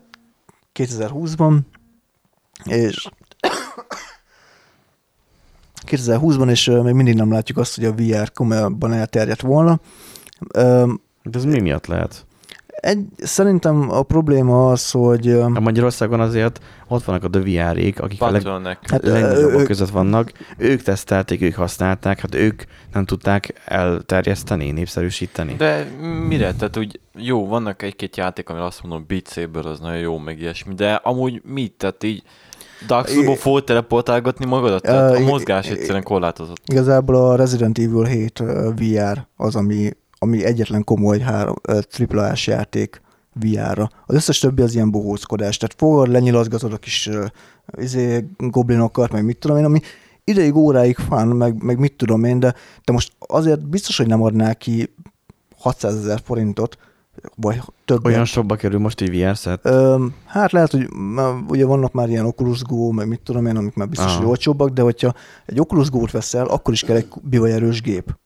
[0.76, 1.60] 2020-ban,
[2.66, 3.10] és
[5.88, 9.80] 2020-ban, és még mindig nem látjuk azt, hogy a VR komolyabban elterjedt volna.
[11.24, 12.26] De ez mi miatt lehet?
[12.82, 18.22] Egy, szerintem a probléma az, hogy A Magyarországon azért ott vannak a The VR-ék, akik
[18.22, 18.90] a leg, Patronnek.
[18.90, 20.32] Hát, legnagyobbak között vannak.
[20.58, 22.64] Ők tesztelték, ők használták, hát ők
[22.94, 25.54] nem tudták elterjeszteni, népszerűsíteni.
[25.54, 25.88] De
[26.28, 26.54] mire?
[26.54, 30.40] Tehát úgy jó, vannak egy-két játék, amire azt mondom, Beat Saber az nagyon jó, meg
[30.40, 31.74] ilyesmi, de amúgy mit?
[31.74, 32.24] Tehát így
[32.88, 34.82] Dark Souls-ból fogod teleportálgatni magadat?
[34.82, 36.62] Tehát a mozgás egyszerűen korlátozott.
[36.66, 41.80] igazából a Resident Evil 7 ö, VR az, ami, ami egyetlen komoly három, ö,
[42.10, 43.02] AAA-s játék
[43.34, 43.90] VR-ra.
[44.06, 45.58] Az összes többi az ilyen bohóckodás.
[45.58, 47.26] Tehát fogod, lenyilazgatod a kis ö,
[47.78, 49.80] izé, goblinokat, meg mit tudom én, ami
[50.24, 52.54] ideig, óráig van, meg, meg mit tudom én, de,
[52.86, 54.94] de most azért biztos, hogy nem adnák ki
[55.58, 56.78] 600 ezer forintot,
[57.36, 58.06] vagy több.
[58.06, 59.60] Olyan sokba kerül most egy VR set?
[59.66, 63.58] Ö, hát lehet, hogy már, ugye vannak már ilyen Oculus Go, meg mit tudom én,
[63.58, 64.18] amik már biztos, Aha.
[64.18, 65.14] hogy olcsóbbak, de hogyha
[65.46, 68.18] egy Oculus Go-t veszel, akkor is kell egy bivajerős gép.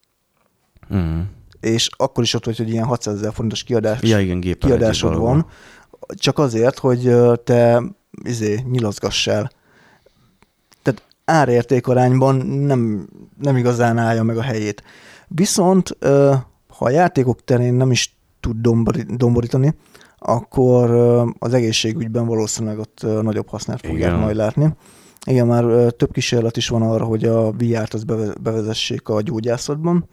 [0.94, 1.20] Mm.
[1.60, 5.46] És akkor is ott vagy, hogy ilyen 600 ezer forintos kiadás, Ja, igen, kiadásod van,
[6.08, 7.84] csak azért, hogy te
[8.24, 9.52] izé, nyilaszgassál.
[10.82, 13.08] Tehát árértékarányban nem,
[13.42, 14.84] nem igazán állja meg a helyét.
[15.28, 15.98] Viszont
[16.78, 18.15] ha a játékok terén nem is
[18.46, 19.76] tud dombori- domborítani,
[20.20, 20.90] akkor
[21.40, 24.20] az egészségügyben valószínűleg ott nagyobb hasznát fogják Igen.
[24.22, 24.74] majd látni.
[25.26, 30.08] Igen, már több kísérlet is van arra, hogy a VR-t az beve- bevezessék a gyógyászatban.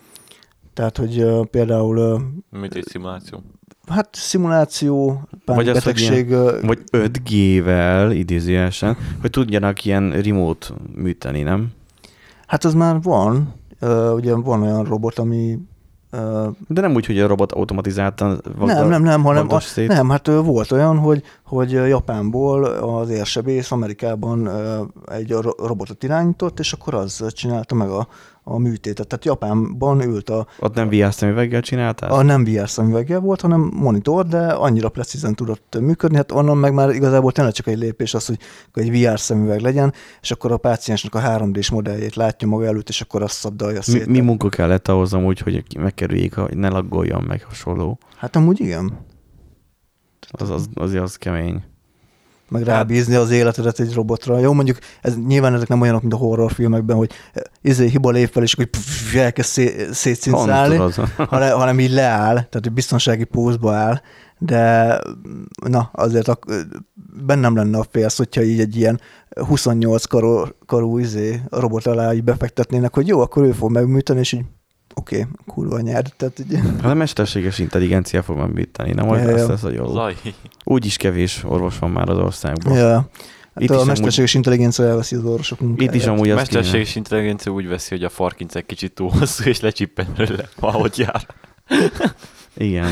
[0.74, 2.18] Tehát, hogy például ö,
[2.61, 3.43] Mint egy szimuláció.
[3.89, 5.07] hát szimuláció,
[5.45, 11.70] Vagy az, hogy pánikbetegség, ö, Vagy 5G-vel idézőjelesen, hogy tudjanak ilyen remote műteni, nem?
[12.47, 13.55] Hát az már van.
[14.14, 15.59] Ugye van olyan robot, ami...
[16.68, 19.88] De nem úgy, hogy a robot automatizáltan nem, nem, nem, hanem a, szét.
[19.88, 24.50] nem, hát volt olyan, hogy, hogy Japánból az érsebész Amerikában
[25.06, 28.08] egy ro- robotot irányított, és akkor az csinálta meg a,
[28.45, 29.07] a műtétet.
[29.07, 32.11] Tehát Japánban ült a, Ott nem VR szemüveggel csináltál?
[32.11, 36.74] a nem VR szemüveggel volt, hanem monitor, de annyira precízen tudott működni, hát onnan meg
[36.74, 38.38] már igazából tényleg csak egy lépés az, hogy
[38.72, 43.01] egy VR szemüveg legyen, és akkor a páciensnek a 3D-s modelljét látja maga előtt, és
[43.01, 44.07] akkor azt szabdalja mi, szét.
[44.07, 47.99] mi munka kellett ahhoz amúgy, hogy megkerüljék, hogy ne laggoljon meg hasonló?
[48.16, 49.11] Hát amúgy igen.
[50.30, 51.62] Az, az, azért az kemény.
[52.53, 54.38] Meg rábízni az életedet egy robotra.
[54.38, 57.11] Jó, mondjuk ez, nyilván ezek nem olyanok, mint a horrorfilmekben, hogy
[57.61, 59.92] izé hiba lép fel, és akkor pff, elkezd szé-
[60.80, 60.94] az.
[61.16, 64.00] hanem, hanem így leáll, tehát egy biztonsági pózba áll,
[64.38, 64.98] de
[65.66, 66.66] na, azért ak-
[67.26, 69.00] bennem lenne a félsz, hogyha így egy ilyen
[69.46, 74.32] 28 karú, karú izé, robot alá így befektetnének, hogy jó, akkor ő fog megműteni, és
[74.32, 74.44] így
[74.95, 76.14] oké, okay, kurva nyert.
[76.16, 79.11] Tehát így, Hát a mesterséges intelligencia fog megműteni, nem?
[79.11, 79.47] Azt ja.
[79.47, 79.86] lesz, hogy jó.
[79.93, 80.14] Zaj.
[80.64, 82.76] Úgyis kevés orvos van már az országban.
[82.76, 83.09] ja.
[83.55, 85.95] Hát Itt a is amúgy- mesterséges intelligencia elveszi az orvosok munkáját.
[85.95, 86.59] Itt is amúgy A azt kéne.
[86.61, 91.26] mesterséges intelligencia úgy veszi, hogy a farkincek kicsit túl hosszú, és lecsippen belőle, ahogy jár.
[92.57, 92.90] Igen.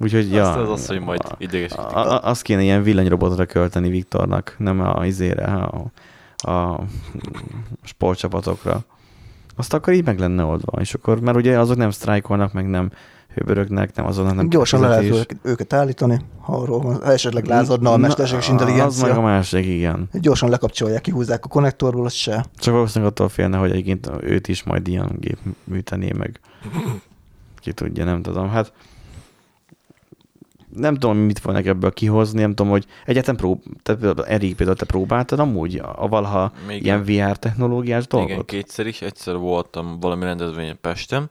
[0.00, 0.48] Úgyhogy, ja.
[0.50, 1.78] Azt az az, hogy majd idegesítik.
[1.84, 5.90] A, a, azt kéne ilyen villanyrobotra költeni Viktornak, nem a izére, a,
[6.50, 6.80] a
[7.82, 8.84] sportcsapatokra.
[9.56, 12.90] Azt akkor így meg lenne oldva, és akkor, mert ugye azok nem sztrájkolnak, meg nem
[13.34, 17.92] hőbörögnek, nem azon nem Gyorsan le lehet őket- állítani, ha arról van, ha esetleg lázadna
[17.92, 19.20] a mesterséges Na, Az meg a intelligencia.
[19.20, 20.08] másik, igen.
[20.12, 22.44] Gyorsan lekapcsolják, kihúzzák a konnektorból, az se.
[22.56, 26.40] Csak valószínűleg attól félne, hogy egyébként őt is majd ilyen gép műtené meg.
[27.60, 28.48] Ki tudja, nem tudom.
[28.48, 28.72] Hát
[30.74, 33.62] nem tudom, mit fognak ebből kihozni, nem tudom, hogy egyáltalán prób...
[33.82, 33.96] Te,
[34.26, 38.30] Erik, például te próbáltad amúgy a valaha Még ilyen VR technológiás dolgot?
[38.30, 39.02] Igen, kétszer is.
[39.02, 41.30] Egyszer voltam valami rendezvényen Pesten,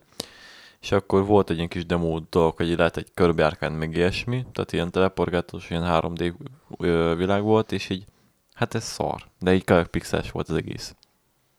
[0.82, 4.72] és akkor volt egy ilyen kis demo dolog, hogy lehet egy körbejárkány, meg ilyesmi, tehát
[4.72, 6.34] ilyen teleporgátós, ilyen 3D
[6.78, 8.06] ö, világ volt, és így,
[8.54, 10.96] hát ez szar, de így pixeles volt az egész.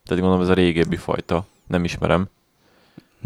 [0.05, 2.29] Tehát gondolom ez a régebbi fajta, nem ismerem.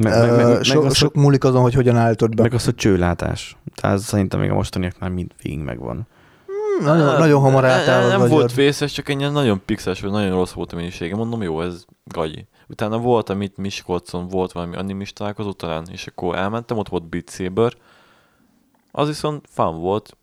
[0.02, 2.42] Meg, meg, meg, meg, so, az, sok múlik azon, hogy hogyan állítod be.
[2.42, 3.56] meg az, hogy csőlátás.
[3.74, 6.06] Tehát szerintem még a mostaniaknál mind végig megvan.
[6.46, 8.32] Hmm, nagyon, nagyon hamar Ne- átáll az Nem agyad.
[8.32, 11.16] volt vészes, csak ilyen nagyon pixeles, vagy nagyon rossz volt a minősége.
[11.16, 12.46] Mondom, jó, ez gagyi.
[12.68, 17.30] Utána volt, amit Miskolcon volt valami animis találkozó talán, és akkor elmentem, ott volt Beat
[17.30, 17.72] Saber.
[18.90, 20.16] Az viszont fun volt,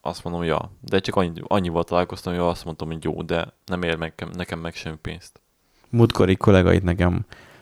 [0.00, 0.70] azt mondom, ja.
[0.80, 4.58] De csak annyi, annyival találkoztam, hogy azt mondtam, hogy jó, de nem ér meg, nekem
[4.58, 5.40] meg semmi pénzt.
[5.88, 7.20] Múltkori kollégait nekem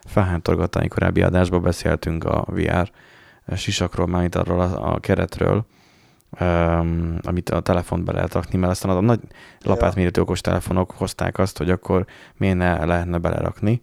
[0.09, 2.91] felhántorgatani korábbi adásban beszéltünk a VR
[3.57, 5.67] sisakról, már itt arról a, a keretről,
[6.41, 9.21] um, amit a telefont be lehet rakni, mert aztán a nagy
[9.63, 12.07] lapátméretű okos telefonok hozták azt, hogy akkor
[12.37, 13.83] miért ne lehetne belerakni.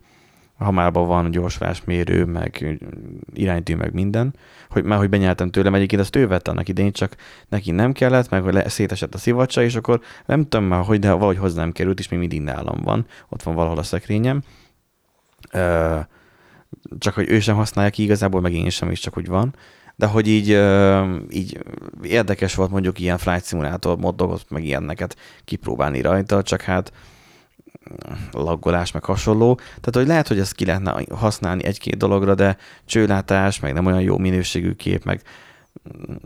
[0.58, 2.80] Ha már van gyorsulásmérő, meg
[3.34, 4.36] iránytű, meg minden,
[4.70, 7.16] hogy már hogy benyeltem tőlem, egyébként ezt ő vette annak idején, csak
[7.50, 11.00] neki nem kellett, meg hogy le, szétesett a szivacsa, és akkor nem tudom már, hogy,
[11.00, 14.42] de valahogy hozzám került, és még mindig nálam van, ott van valahol a szekrényem.
[17.00, 19.56] Csak hogy ő sem használja ki igazából, meg én sem is, csak hogy van.
[19.96, 20.50] De hogy így,
[21.30, 21.60] így
[22.02, 26.92] érdekes volt mondjuk ilyen flight simulator moddot, meg ilyeneket kipróbálni rajta, csak hát
[28.32, 29.56] laggolás, meg hasonló.
[29.56, 34.02] Tehát, hogy lehet, hogy ezt ki lehetne használni egy-két dologra, de csőlátás, meg nem olyan
[34.02, 35.22] jó minőségű kép, meg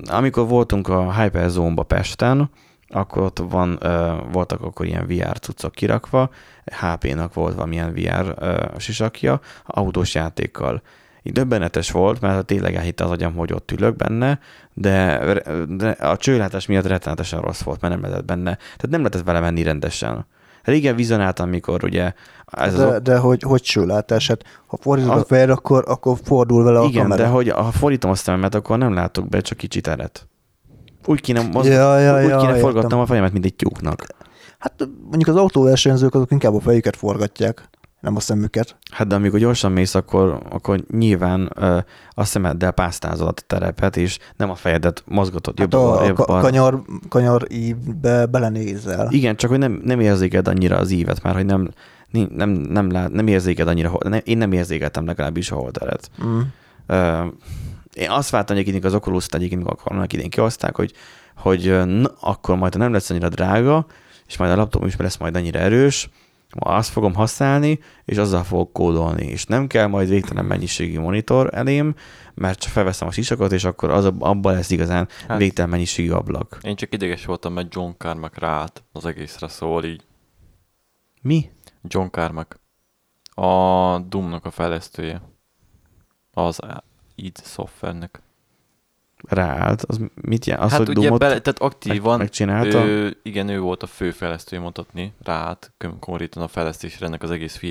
[0.05, 2.49] amikor voltunk a Hyperzone-ba Pesten,
[2.89, 6.29] akkor ott van, ö, voltak akkor ilyen VR cuccok kirakva,
[6.65, 10.81] HP-nak volt valamilyen VR ö, sisakja, autós játékkal.
[11.23, 14.39] Így döbbenetes volt, mert tényleg elhitte az agyam, hogy ott ülök benne,
[14.73, 15.19] de,
[15.67, 18.55] de a csőlátás miatt rettenetesen rossz volt, mert nem lehetett benne.
[18.55, 20.25] Tehát nem lehetett vele menni rendesen.
[20.63, 22.13] Régen vizionáltam, amikor ugye
[22.45, 24.27] ez az De, de hogy, hogy sőlátás?
[24.27, 27.23] Hát, ha fordítod Az- a fejed, akkor, akkor fordul vele a Igen, kamera.
[27.23, 30.27] de hogy ha fordítom a szememet, akkor nem látok be csak kicsit eret.
[31.09, 31.69] Úgy kéne, mozg...
[31.69, 32.59] Ja, ja, úgy ja, kéne értem.
[32.59, 34.05] forgatnom a fejemet, mint egy tyúknak.
[34.59, 38.75] Hát mondjuk az autóversenyzők azok inkább a fejüket forgatják, nem a szemüket.
[38.91, 41.77] Hát de amikor gyorsan mész, akkor, akkor nyilván ö,
[42.09, 46.23] a szemeddel pásztázod a terepet, és nem a fejedet mozgatod Hát jobbra, a, a jobbra.
[46.25, 49.07] ka- kanyar, kanyar ívbe belenézel.
[49.11, 51.69] Igen, csak hogy nem, nem érzéked annyira az ívet, már hogy nem,
[52.11, 56.09] nem, nem, nem, lát, nem érzéked annyira, nem, én nem érzékeltem legalábbis a holdteret.
[56.25, 56.39] Mm.
[56.87, 57.25] Ö,
[57.93, 60.93] én azt vártam egyébként az Oculus-t egyébként, amikor annak idén kihozták, hogy,
[61.35, 63.85] hogy na, akkor majd nem lesz annyira drága,
[64.27, 66.09] és majd a laptop is lesz majd annyira erős,
[66.55, 71.49] ma azt fogom használni, és azzal fogok kódolni, és nem kell majd végtelen mennyiségű monitor
[71.53, 71.95] elém,
[72.33, 76.57] mert csak felveszem a sisakot, és akkor az, abban lesz igazán Hát- végtelen mennyiségű ablak.
[76.61, 80.03] Én csak ideges voltam, mert John Carmack ráállt az egészre, szóval így
[81.21, 81.49] Mi?
[81.83, 82.59] John Carmack.
[83.33, 85.21] A Doom-nak a fejlesztője.
[86.33, 86.59] Az
[87.25, 88.21] id szoftvernek.
[89.27, 89.81] Ráállt?
[89.83, 90.65] Az mit jelent?
[90.65, 92.85] Az, hát hogy ugye Doomot bele, tehát aktívan, meg, megcsinálta?
[92.85, 97.31] ő, igen, ő volt a fő fejlesztő, mondhatni, ráállt kon- konkrétan a fejlesztésre ennek az
[97.31, 97.61] egész.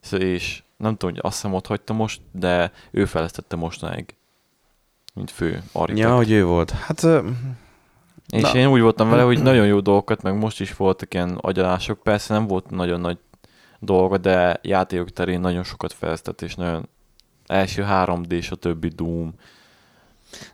[0.00, 4.14] Szóval, és nem tudom, hogy azt hiszem ott hagyta most, de ő fejlesztette mostanáig,
[5.14, 6.08] mint fő architekt.
[6.08, 6.70] Ja, hogy ő volt.
[6.70, 7.06] Hát
[8.28, 8.54] És Na.
[8.54, 12.34] én úgy voltam vele, hogy nagyon jó dolgokat, meg most is voltak ilyen agyalások, persze
[12.34, 13.18] nem volt nagyon nagy
[13.78, 16.88] dolga, de játékok terén nagyon sokat fejlesztett, és nagyon
[17.46, 19.34] első 3D és a többi Doom.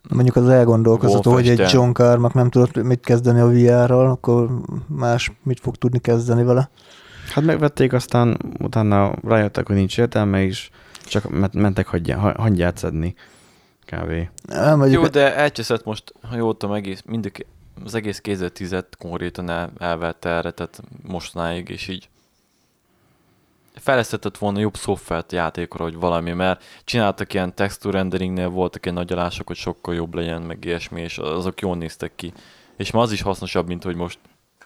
[0.08, 1.70] Mondjuk az elgondolkozható, hogy egy.
[1.72, 4.50] John Carmack nem tudott mit kezdeni a VR-ral, akkor
[4.86, 6.70] más mit fog tudni kezdeni vele.
[7.34, 10.70] Hát megvették, aztán utána rájöttek, hogy nincs értelme, és
[11.04, 13.14] csak ment- mentek hagyjá, ha- hangyát szedni.
[13.86, 14.12] Kb.
[14.48, 17.46] Nem, vagy Jó, de elcseszett most, ha jól tudom, egész, mindig
[17.84, 22.08] az egész 2010 konkrétan el, elvette erre, tehát mostanáig, és így
[23.74, 29.46] fejlesztetett volna jobb szoftvert játékra, hogy valami, mert csináltak ilyen texture renderingnél, voltak ilyen nagyalások,
[29.46, 32.32] hogy sokkal jobb legyen, meg ilyesmi, és azok jól néztek ki.
[32.76, 34.18] És ma az is hasznosabb, mint hogy most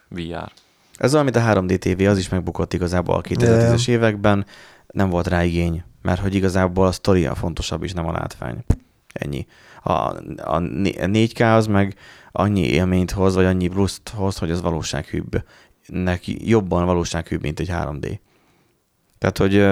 [0.09, 0.53] VR.
[0.97, 4.47] Ez olyan, mint a 3D TV, az is megbukott igazából a 2010-es években,
[4.87, 8.65] nem volt rá igény, mert hogy igazából a sztori a fontosabb is, nem a látvány.
[9.13, 9.47] Ennyi.
[9.83, 9.91] A,
[10.43, 11.97] a 4K az meg
[12.33, 15.45] annyi élményt hoz, vagy annyi pluszt hoz, hogy az valósághűbb.
[15.87, 18.19] Neki jobban valósághűbb, mint egy 3D.
[19.19, 19.67] Tehát, hogy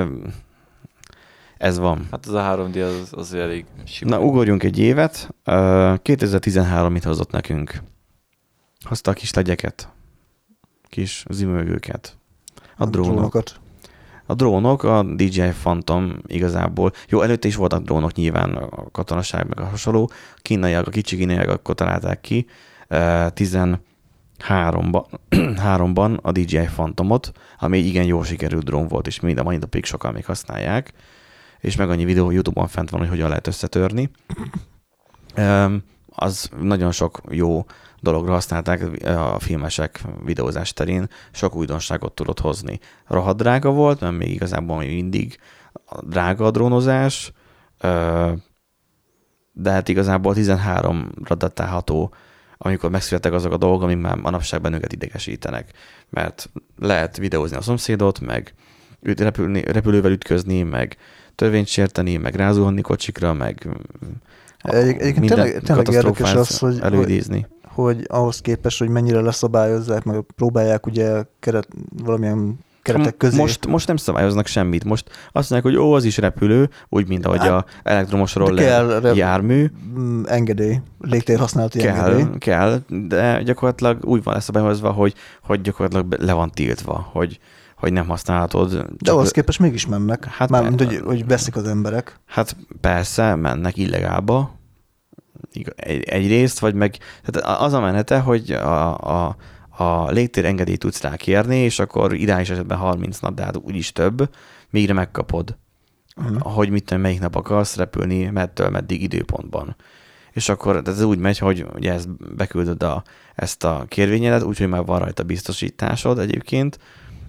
[1.56, 2.06] ez van.
[2.10, 4.10] Hát ez a 3D az, az elég sima.
[4.10, 5.34] Na, ugorjunk egy évet.
[6.02, 7.82] 2013 mit hozott nekünk?
[8.84, 9.88] Hozta a kis legyeket,
[10.88, 12.16] kis zimögőket,
[12.56, 13.12] a, a drónok.
[13.12, 13.60] drónokat.
[14.26, 16.92] A drónok, a DJI Phantom igazából.
[17.08, 20.10] Jó, előtte is voltak drónok nyilván, a katonaság meg a hasonló.
[20.36, 22.46] Kínaiak, a kicsi kínaiak akkor találták ki.
[23.34, 23.58] 10
[24.38, 25.06] háromban,
[25.56, 29.56] háromban a DJI Phantomot, ami egy igen jól sikerült drón volt, és mind a mai
[29.56, 30.92] napig sokan még használják,
[31.60, 34.10] és meg annyi videó YouTube-on fent van, hogy hogyan lehet összetörni.
[36.16, 37.64] Az nagyon sok jó
[38.00, 42.80] dologra használták a filmesek videózás terén, sok újdonságot tudott hozni.
[43.06, 45.38] Rohadt drága volt, mert még igazából még mindig
[46.02, 47.32] drága a drónozás,
[49.52, 51.34] de hát igazából 13-ra
[52.66, 55.70] amikor megszülettek azok a dolgok, amik már manapság bennünket idegesítenek.
[56.10, 58.54] Mert lehet videózni a szomszédot, meg
[59.02, 60.96] repülni, repülővel ütközni, meg
[61.34, 63.68] törvényt sérteni, meg rázuhanni kocsikra, meg
[64.62, 67.46] Egy- egyébként tényleg- tényleg érdekes az, hogy- előidézni.
[67.64, 71.68] hogy ahhoz képest, hogy mennyire leszabályozzák, meg próbálják ugye keret,
[72.02, 73.36] valamilyen keretek közé.
[73.36, 74.84] Most, most nem szabályoznak semmit.
[74.84, 78.64] Most azt mondják, hogy ó, az is repülő, úgy, mint ahogy Hát, a elektromos roller
[78.64, 79.70] kell rep- jármű.
[79.98, 82.24] Mm, engedély, légtérhasználati engedély.
[82.38, 87.38] Kell, kell, de gyakorlatilag úgy van leszabályozva, hogy, hogy gyakorlatilag le van tiltva, hogy,
[87.76, 88.86] hogy nem használhatod.
[88.98, 90.24] De ahhoz képest mégis mennek.
[90.24, 92.20] Hát Mármint, per- hogy, hogy veszik az emberek.
[92.26, 94.54] Hát persze, mennek illegálba,
[95.76, 99.36] egy, egyrészt, vagy meg tehát az a menete, hogy a, a,
[99.76, 103.92] a légtér engedélyt tudsz rá kérni, és akkor ideális esetben 30 nap, de hát úgyis
[103.92, 104.30] több,
[104.70, 105.56] mégre megkapod,
[106.16, 106.36] Mhm.
[106.40, 109.76] hogy mit tudom, melyik nap akarsz repülni, mettől meddig időpontban.
[110.32, 113.02] És akkor ez úgy megy, hogy ugye ezt beküldöd a,
[113.34, 116.78] ezt a kérvényedet, úgyhogy már van rajta biztosításod egyébként,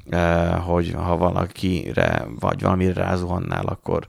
[0.09, 4.07] eh, hogy ha valakire vagy valamire rázuhannál, akkor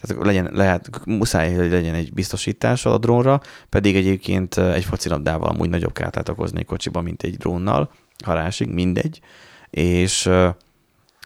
[0.00, 5.48] tehát legyen, lehet, muszáj, hogy legyen egy biztosításod a drónra, pedig egyébként eh, egy focilabdával
[5.48, 7.90] amúgy nagyobb kárt lehet okozni egy kocsiba, mint egy drónnal,
[8.24, 9.20] ha rásik, mindegy.
[9.70, 10.52] És eh,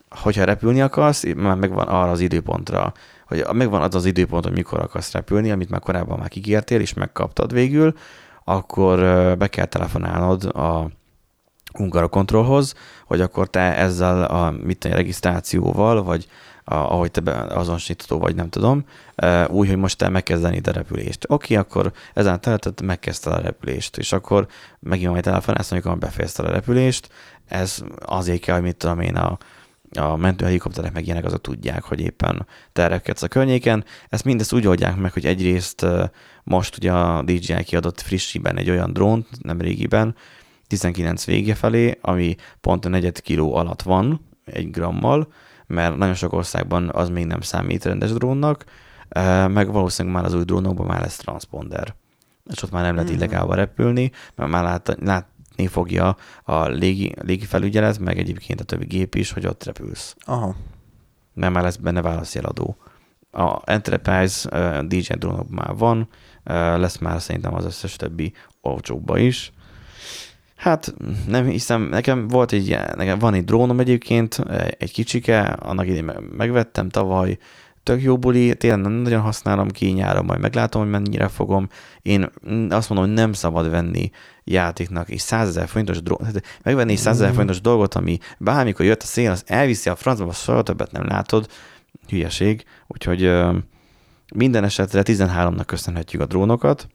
[0.09, 2.93] hogyha repülni akarsz, már megvan arra az időpontra,
[3.27, 6.95] hogy megvan az az időpont, hogy mikor akarsz repülni, amit már korábban már kikértél, és
[6.95, 7.95] megkaptad végül,
[8.45, 10.91] akkor ö, be kell telefonálnod a,
[11.79, 12.75] Ungara kontrollhoz,
[13.07, 16.27] hogy akkor te ezzel a mit tudom, regisztrációval, vagy
[16.65, 18.85] ahogy te azonosítható vagy, nem tudom,
[19.49, 21.25] úgy, hogy most te megkezdeni a repülést.
[21.29, 24.47] Oké, akkor ezen a területen megkezdte a repülést, és akkor
[24.79, 27.09] megint majd telefonálsz, amikor befejezte a repülést,
[27.49, 29.39] ez azért kell, hogy mit tudom én, a,
[29.99, 33.85] a mentőhelikopterek meg ilyenek azok tudják, hogy éppen te repkedsz a környéken.
[34.09, 35.87] Ezt mindezt úgy oldják meg, hogy egyrészt
[36.45, 40.15] most ugye a DJI kiadott frissiben egy olyan drónt, nem régiben,
[40.67, 45.33] 19 vége felé, ami pont a negyed kiló alatt van, egy grammal,
[45.73, 48.65] mert nagyon sok országban az még nem számít rendes drónnak,
[49.49, 51.95] meg valószínűleg már az új drónokban már lesz transponder.
[52.51, 53.19] És ott már nem lehet Mhm.
[53.19, 58.85] illegálva repülni, mert már lát, látni fogja a légi, légi felügyelet, meg egyébként a többi
[58.85, 60.17] gép is, hogy ott repülsz.
[60.25, 60.55] Aha.
[61.35, 62.77] Mert már lesz benne válaszjeladó.
[63.31, 66.09] A Enterprise uh, DJ drónokban már van, uh,
[66.55, 69.53] lesz már szerintem az összes többi olcsóbba is.
[70.63, 70.95] Hát
[71.27, 74.39] nem hiszem, nekem volt egy, nekem van egy drónom egyébként,
[74.79, 77.39] egy kicsike, annak idén meg- megvettem tavaly,
[77.83, 81.69] tök jó buli, tényleg nem nagyon használom ki, nyáron majd meglátom, hogy mennyire fogom.
[82.03, 82.31] Én
[82.71, 84.11] azt mondom, hogy nem szabad venni
[84.45, 87.33] játéknak egy 100 ezer forintos tehát megvenni egy 100 ezer Mm.
[87.33, 91.49] forintos dolgot, ami bármikor jött a szél, az elviszi a francba, soha többet nem látod,
[92.09, 93.33] hülyeség, úgyhogy
[94.35, 96.89] minden esetre 13-nak köszönhetjük a drónokat,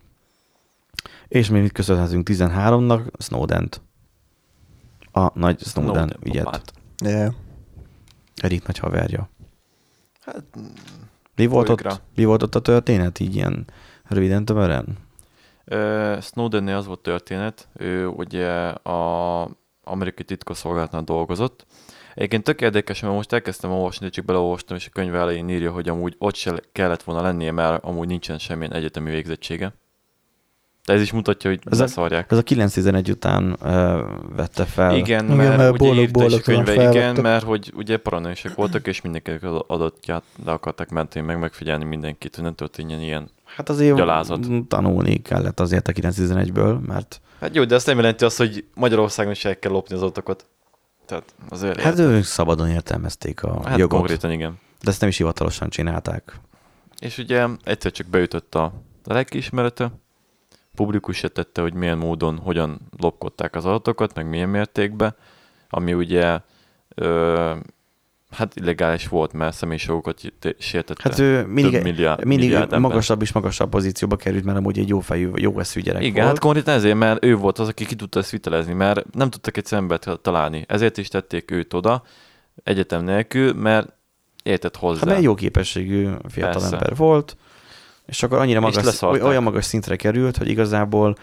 [1.27, 3.01] és még mit köszönhetünk 13-nak?
[3.19, 3.81] Snowden-t.
[5.11, 6.43] A nagy Snowden, Snowden ügyet.
[6.43, 6.73] papát.
[7.05, 7.33] Yeah.
[8.35, 9.29] Erik nagy haverja.
[10.21, 10.43] Hát,
[11.35, 13.65] Mi volt, ott, mi volt ott a történet, így ilyen
[14.03, 14.97] röviden tömören?
[15.65, 19.41] Ö, Snowdennél az volt történet, ő ugye a
[19.83, 21.65] amerikai titkosszolgálatnál dolgozott.
[22.15, 25.71] Egyébként tök érdekes, mert most elkezdtem olvasni, de csak beleolvastam, és a könyv elején írja,
[25.71, 29.73] hogy amúgy ott se kellett volna lennie, mert amúgy nincsen semmilyen egyetemi végzettsége.
[30.88, 32.31] De ez is mutatja, hogy Ez a- leszarják.
[32.31, 34.03] Ez a 9-11 után ö,
[34.35, 34.95] vette fel.
[34.95, 37.21] Igen, Igen, mert, mert ugye írta a könyve, igen, felvettek.
[37.23, 42.35] mert hogy ugye paranoisak voltak, és mindenkinek az adatját le akarták menteni, meg megfigyelni mindenkit,
[42.35, 43.29] hogy nem történjen ilyen.
[43.43, 44.47] Hát azért Gyalázat.
[44.67, 49.31] tanulni kellett azért a 9-11-ből, mert Hát jó, de ezt nem jelenti azt, hogy Magyarországon
[49.31, 50.45] is el kell lopni az adatokat.
[51.05, 52.11] Tehát azért hát érted.
[52.13, 54.59] ők szabadon értelmezték a hát jogot, konkrétan igen.
[54.83, 56.39] de ezt nem is hivatalosan csinálták.
[56.99, 58.73] És ugye egyszer csak beütött a
[59.03, 59.91] lelkiismerete,
[60.78, 65.15] publikus se tette, hogy milyen módon, hogyan lopkodták az adatokat, meg milyen mértékben,
[65.69, 66.39] ami ugye
[66.95, 67.55] ö,
[68.32, 70.21] hát illegális volt, mert személyiségokat
[70.57, 71.09] sértette.
[71.09, 74.88] Hát ő mindig, több milliárd, mindig milliárd magasabb és magasabb pozícióba került, mert amúgy egy
[74.88, 76.28] jó fejű, jó eszű gyerek Igen, volt.
[76.28, 79.57] hát konkrétan ezért, mert ő volt az, aki ki tudta ezt vitelezni, mert nem tudtak
[79.57, 80.65] egy szembet találni.
[80.67, 82.03] Ezért is tették őt oda,
[82.63, 83.93] egyetem nélkül, mert
[84.43, 84.99] értett hozzá.
[84.99, 86.75] Hát mert jó képességű fiatal Persze.
[86.75, 87.38] ember volt,
[88.07, 91.15] és akkor annyira magas, olyan magas szintre került, hogy igazából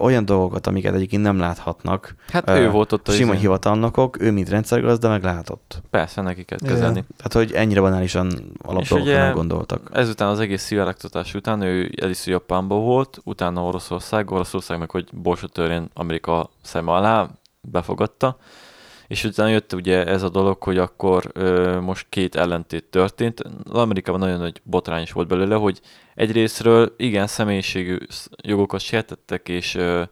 [0.00, 3.40] olyan dolgokat, amiket egyébként nem láthatnak, Hát Ö, ő volt ott a sima izé.
[3.40, 5.82] hivatalnokok, ő mint rendszergazda meg látott.
[5.90, 6.72] Persze, neki kell Igen.
[6.74, 7.04] kezelni.
[7.16, 9.90] Tehát, hogy ennyire banálisan alapdolgokra nem gondoltak.
[9.92, 15.60] Ezután az egész szivárogtatás után ő először Japánban volt, utána Oroszország, Oroszország meg, hogy borsot
[15.94, 17.28] Amerika szem alá,
[17.60, 18.36] befogadta,
[19.10, 23.42] és utána jött ugye ez a dolog, hogy akkor ö, most két ellentét történt.
[23.70, 25.80] Amerikában nagyon nagy botrány is volt belőle, hogy
[26.14, 30.02] egyrésztről igen személyiségű sz- jogokat sértettek, és ö,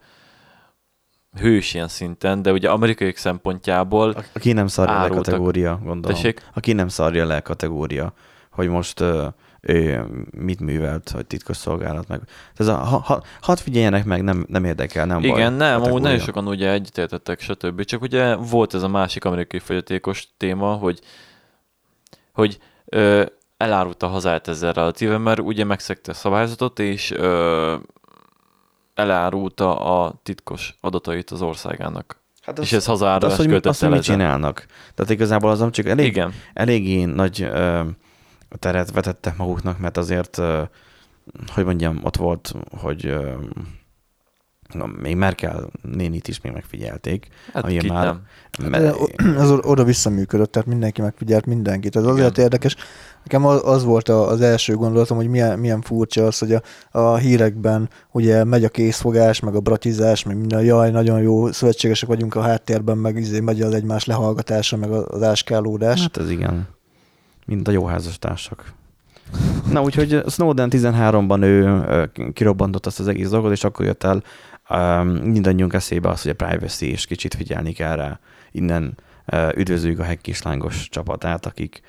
[1.39, 5.23] hős ilyen szinten, de ugye amerikai szempontjából, Aki nem szarja le árultak.
[5.25, 6.01] kategória, gondolom.
[6.17, 8.13] tessék, Aki nem szarja le kategória,
[8.51, 9.27] hogy most ö,
[10.31, 12.21] mit művelt, hogy titkos szolgálat meg.
[12.55, 15.29] Ez a, ha, ha, hadd figyeljenek meg, nem, nem érdekel, nem baj.
[15.29, 16.07] Igen, nem, amúgy kategória.
[16.07, 17.83] nagyon sokan ugye egyetértettek, stb.
[17.83, 20.99] Csak ugye volt ez a másik amerikai fogyatékos téma, hogy,
[22.33, 23.25] hogy ö,
[23.57, 27.75] elárulta a hazáját ezzel relatíve, mert ugye megszegte a szabályzatot, és ö,
[28.93, 32.17] elárulta a titkos adatait az országának.
[32.41, 34.65] Hát és ez hazára hát az, hogy, azt, hogy mit csinálnak.
[34.95, 37.81] Tehát igazából az csak elég, Igen, eléggé nagy ö,
[38.59, 40.41] teret vetettek maguknak, mert azért,
[41.53, 43.13] hogy mondjam, ott volt, hogy
[44.73, 47.27] na, még Merkel nénit is még megfigyelték.
[47.53, 48.17] hát Ami már-
[48.59, 48.71] nem.
[48.71, 48.93] De
[49.43, 51.95] az oda visszaműködött, tehát mindenki megfigyelt mindenkit.
[51.95, 52.43] Ez azért Igen.
[52.43, 52.75] érdekes.
[53.23, 56.61] Nekem az volt a- az első gondolatom, hogy milyen, milyen furcsa az, hogy a,
[56.99, 62.09] a hírekben ugye megy a készfogás, meg a bratizás, meg minden, jaj, nagyon jó szövetségesek
[62.09, 66.01] vagyunk a háttérben, meg izé megy az egymás lehallgatása, meg az áskálódás.
[66.01, 66.67] Hát ez igen.
[67.49, 68.73] Mind a jó házastársak.
[69.69, 74.23] Na, úgyhogy Snowden 13-ban ő kirobbantott azt az egész dolgot, és akkor jött el
[74.69, 78.19] um, mindannyiunk eszébe az, hogy a privacy, és kicsit figyelni kell rá.
[78.51, 78.97] Innen
[79.31, 81.81] uh, üdvözlőjük a hack kislángos csapatát, akik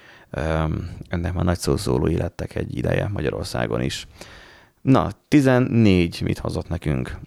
[1.08, 4.06] ennek már nagy szószólói lettek egy ideje Magyarországon is.
[4.82, 7.18] Na, 14 mit hozott nekünk?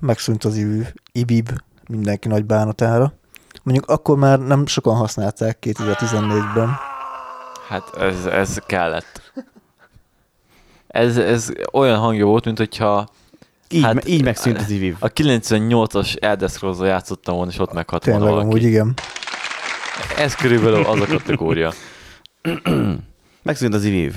[0.00, 0.66] Megszűnt az
[1.12, 1.50] IBIB
[1.88, 3.12] mindenki nagy bánatára.
[3.62, 6.91] Mondjuk akkor már nem sokan használták 2014-ben.
[7.72, 9.32] Hát ez, ez kellett.
[10.86, 13.08] Ez, ez olyan hangja volt, mint hogyha
[13.70, 14.96] Így, Hát- hát, így megszűnt az iviv.
[14.98, 16.50] a 98-as Elder
[16.80, 18.56] játszottam volna, és ott meghalt volna Tényleg, valaki.
[18.56, 18.94] amúgy igen.
[20.16, 21.72] Ez körülbelül az a kategória.
[23.42, 24.14] Megszűnt az iviv.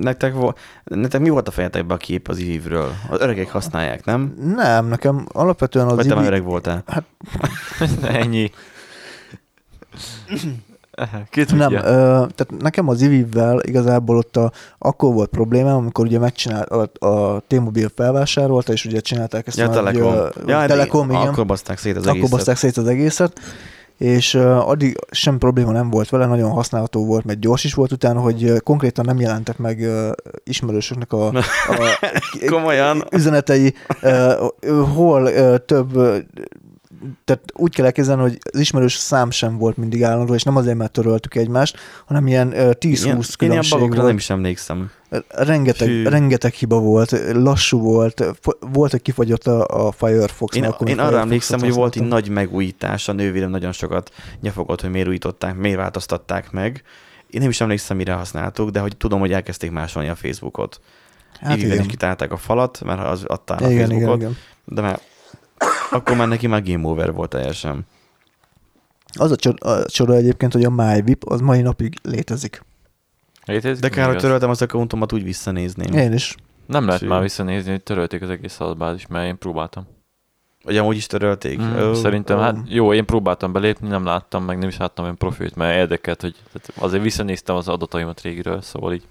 [0.00, 2.92] Nektek, vo- nektek mi volt a fejetekben a kép az ivivről?
[3.10, 4.34] Az öregek használják, nem?
[4.56, 6.84] Nem, nekem alapvetően az Vagy te már öreg voltál?
[8.02, 8.50] Ennyi.
[11.30, 11.68] Ki tudja?
[11.68, 16.68] Nem, ö, tehát nekem az Ivivvel igazából ott a, akkor volt problémám, amikor ugye megcsinált
[16.68, 20.28] a, a T-Mobile felvásárolta, és ugye csinálták ezt Ja, a nagy, Telekom.
[20.46, 21.26] Ja, Telekom, igen.
[21.26, 22.30] Akkor baszták szét az akkor egészet.
[22.30, 23.40] baszták szét az egészet,
[23.96, 27.92] és uh, addig sem probléma nem volt vele, nagyon használható volt, mert gyors is volt
[27.92, 30.10] utána, hogy uh, konkrétan nem jelentek meg uh,
[30.44, 31.98] ismerősöknek a, a
[32.50, 33.04] Komolyan?
[33.10, 33.74] üzenetei,
[34.94, 35.30] hol
[35.64, 35.98] több,
[37.24, 40.76] tehát úgy kell elképzelni, hogy az ismerős szám sem volt mindig állandó, és nem azért,
[40.76, 41.76] mert töröltük egymást,
[42.06, 44.06] hanem ilyen uh, 10-20 Ilyen, ilyen különbség bagokra volt.
[44.08, 44.90] nem is emlékszem.
[45.28, 46.02] Rengeteg, Hű.
[46.02, 48.24] rengeteg hiba volt, lassú volt,
[48.72, 50.56] volt, hogy kifagyott a, a Firefox.
[50.56, 54.80] Én, akkor én arra emlékszem, hogy volt egy nagy megújítás, a nővérem nagyon sokat nyafogott,
[54.80, 56.82] hogy miért újították, miért változtatták meg.
[57.30, 60.80] Én nem is emlékszem, mire használtuk, de hogy tudom, hogy elkezdték másolni a Facebookot.
[61.40, 61.80] Hát igen.
[61.80, 64.36] is kitálták a falat, mert az adtál a Igen, igen, Facebookot, igen.
[64.64, 65.00] de már
[65.90, 67.86] akkor már neki már game over volt teljesen.
[69.18, 72.64] Az a csoda, a csoda egyébként, hogy a MyVip az mai napig létezik.
[73.44, 75.92] Létezik De kár, hogy töröltem az accountomat, úgy visszanézném.
[75.92, 76.34] Én is.
[76.66, 77.06] Nem lehet Sű.
[77.06, 79.86] már visszanézni, hogy törölték az egész adatbázis, mert én próbáltam.
[80.64, 81.60] Vagy amúgy is törölték.
[81.60, 82.40] Mm, Ó, Szerintem, ó.
[82.40, 86.20] hát jó, én próbáltam belépni, nem láttam, meg nem is láttam olyan profilt, mert érdekelt,
[86.20, 89.02] hogy tehát azért visszanéztem az adataimat régiről, szóval így.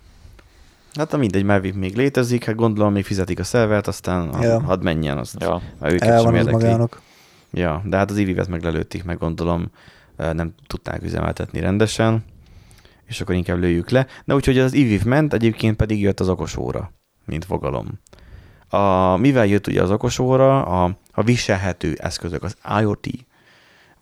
[0.98, 4.62] Hát na mindegy, már még létezik, hát gondolom még fizetik a szervert, aztán Ja.
[4.62, 5.62] hadd menjen, azt Ja.
[5.80, 6.52] már őket El sem érdekli.
[6.64, 7.02] magának.
[7.52, 9.72] Ja, de hát az ivivet meg lelőtték, meg gondolom
[10.16, 12.24] nem tudták üzemeltetni rendesen,
[13.06, 14.08] és akkor inkább lőjük le.
[14.26, 16.91] Na úgyhogy az iviv ment, egyébként pedig jött az okos óra,
[17.26, 17.88] mint fogalom.
[18.70, 23.08] A, mivel jött ugye az okos óra, a, a viselhető eszközök, az IoT,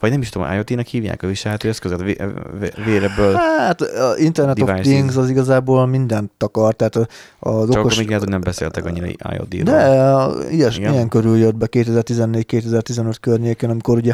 [0.06, 1.72] vagy nem is tudom, IoT-nek hívják a viselhető
[2.04, 2.22] vé-
[2.86, 4.70] véreből, Hát a Internet of.
[4.82, 7.08] Things az igazából mindent takar, tehát a-
[7.40, 7.98] az csak okos...
[7.98, 9.64] még lehet, hogy nem beszéltek annyira IoT-ról.
[9.64, 10.94] De ilyes, Igen.
[10.94, 14.14] ilyen körül jött be 2014-2015 környéken, amikor ugye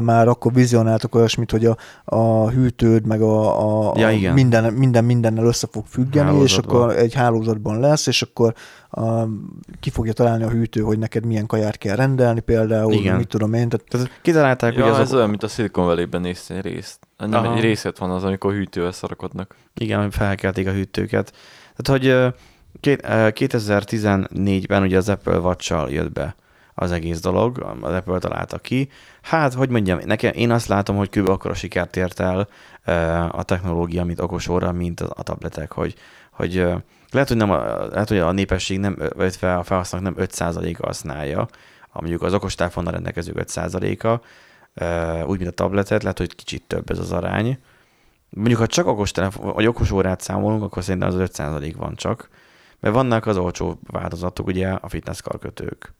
[0.00, 4.34] már akkor vizionáltak olyasmit, hogy a, a hűtőd meg a, a, Ja, igen.
[4.34, 8.54] minden, minden mindennel össze fog függeni, és akkor egy hálózatban lesz, és akkor
[8.94, 9.28] a,
[9.80, 13.16] ki fogja találni a hűtő, hogy neked milyen kaját kell rendelni például, Igen.
[13.16, 16.20] mit tudom én, tehát Tehát kitalálták, Ja, hogy ez ok- olyan, mint a Silicon Valley-ben
[16.20, 16.98] néztél részt.
[17.16, 17.54] Nem, Aha.
[17.54, 19.54] egy részlet van az, amikor hűtővel szarakodnak.
[19.74, 21.32] Igen, hogy felkelték a hűtőket.
[21.76, 22.28] Tehát, hogy ö,
[22.80, 26.34] két, ö, 2014-ben ugye az Apple watch jött be
[26.74, 28.88] az egész dolog, az Apple találta ki.
[29.22, 31.28] Hát, hogy mondjam, nekem, én azt látom, hogy kb.
[31.28, 32.48] akkor a sikert ért el
[33.30, 35.94] a technológia, mint okos óra, mint a, tabletek, hogy,
[36.30, 36.66] hogy
[37.14, 41.48] lehet, hogy, nem a, lehet, hogy a népesség nem, vagy a felhasználók nem 5%-a használja,
[41.92, 44.20] mondjuk az okostelefonnal rendelkezők 5%-a,
[44.74, 47.58] ö, úgy, mint a tabletet, lehet, hogy kicsit több ez az arány,
[48.34, 52.28] Mondjuk, ha csak okos, telefon, vagy okos órát számolunk, akkor szerintem az 5% van csak.
[52.80, 55.94] Mert vannak az olcsó változatok, ugye a fitness karkötők.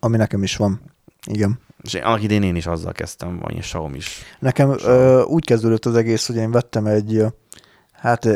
[0.00, 0.80] ami nekem is van.
[1.26, 1.58] Igen.
[1.82, 4.22] És én, annak idén én is azzal kezdtem, vagy Xiaomi is.
[4.38, 7.24] Nekem ö, úgy kezdődött az egész, hogy én vettem egy,
[8.04, 8.28] hát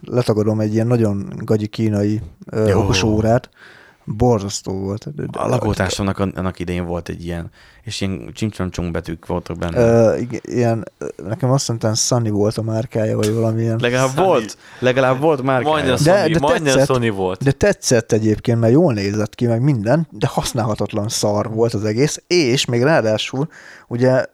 [0.00, 2.20] letagadom egy ilyen nagyon gagyi kínai
[2.50, 3.48] ö, okos órát.
[4.06, 5.14] Borzasztó volt.
[5.14, 7.50] De- de- A lakótársamnak an- annak idén volt egy ilyen,
[7.82, 9.78] és ilyen csimcsamcsong betűk voltak benne.
[9.78, 10.84] Ö, igen, ilyen,
[11.16, 13.78] nekem azt hiszem Sunny volt a márkája, vagy valamilyen.
[13.80, 14.24] legalább Sunny.
[14.26, 15.62] volt, legalább volt már.
[15.62, 16.86] Majdnem De- Sony, de majdnem tetszett.
[16.96, 17.42] Sony volt.
[17.44, 22.22] De tetszett egyébként, mert jól nézett ki, meg minden, de használhatatlan szar volt az egész,
[22.26, 23.48] és még ráadásul
[23.88, 24.24] ugye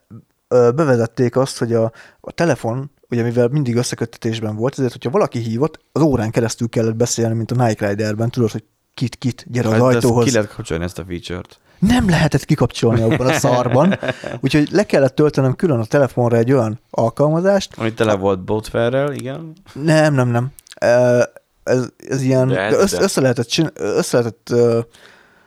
[0.49, 5.79] bevezették azt, hogy a, a telefon, ugye mivel mindig összeköttetésben volt, ezért, hogyha valaki hívott,
[5.93, 9.73] az órán keresztül kellett beszélni, mint a Nike Riderben, tudod, hogy kit, kit, gyere az
[9.75, 10.25] Hát, ezt ajtóhoz.
[10.25, 11.59] Ki lehet kapcsolni ezt a feature-t?
[11.79, 13.99] Nem lehetett kikapcsolni abban a szarban,
[14.45, 19.53] úgyhogy le kellett töltenem külön a telefonra egy olyan alkalmazást, Ami tele volt botferrel, igen.
[19.73, 20.53] Nem, nem, nem.
[21.63, 23.03] Ez, ez ilyen, De de ez- össze, de.
[23.03, 24.81] össze lehetett, csin, össze lehetett ö,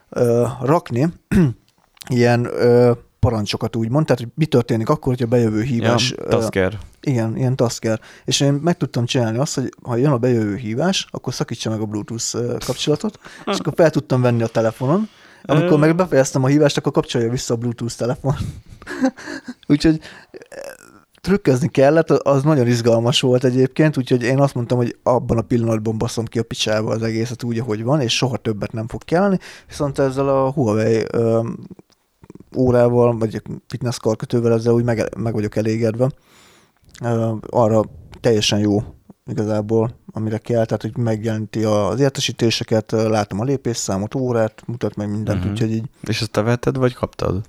[0.10, 1.08] ö, rakni
[2.10, 2.92] ilyen ö,
[3.24, 6.14] parancsokat úgymond, tehát hogy mi történik akkor, hogyha bejövő hívás.
[6.18, 6.78] Ja, Tasker.
[7.02, 8.00] igen, ilyen tasker.
[8.26, 11.80] És én meg tudtam csinálni azt, hogy ha jön a bejövő hívás, akkor szakítsa meg
[11.80, 15.10] a Bluetooth kapcsolatot, és akkor fel tudtam venni a telefonon,
[15.44, 18.36] amikor meg befejeztem a hívást, akkor kapcsolja vissza a Bluetooth telefon.
[19.68, 20.00] Úgyhogy
[21.24, 25.98] trükközni kellett, az nagyon izgalmas volt egyébként, úgyhogy én azt mondtam, hogy abban a pillanatban
[25.98, 29.40] baszom ki a picsába az egészet úgy, ahogy van, és soha többet nem fog kelleni,
[29.68, 31.06] viszont ezzel a Huawei
[32.58, 36.12] órával, vagy fitness karkötővel ezzel úgy meg, meg vagyok elégedve.
[37.50, 37.84] Arra
[38.20, 38.84] teljesen jó
[39.26, 45.38] igazából, amire kell, tehát hogy megjelenti az értesítéseket, látom a lépésszámot, órát, mutat meg mindent,
[45.38, 45.52] uh-huh.
[45.54, 47.42] úgyhogy így És ezt te vetted, vagy kaptad?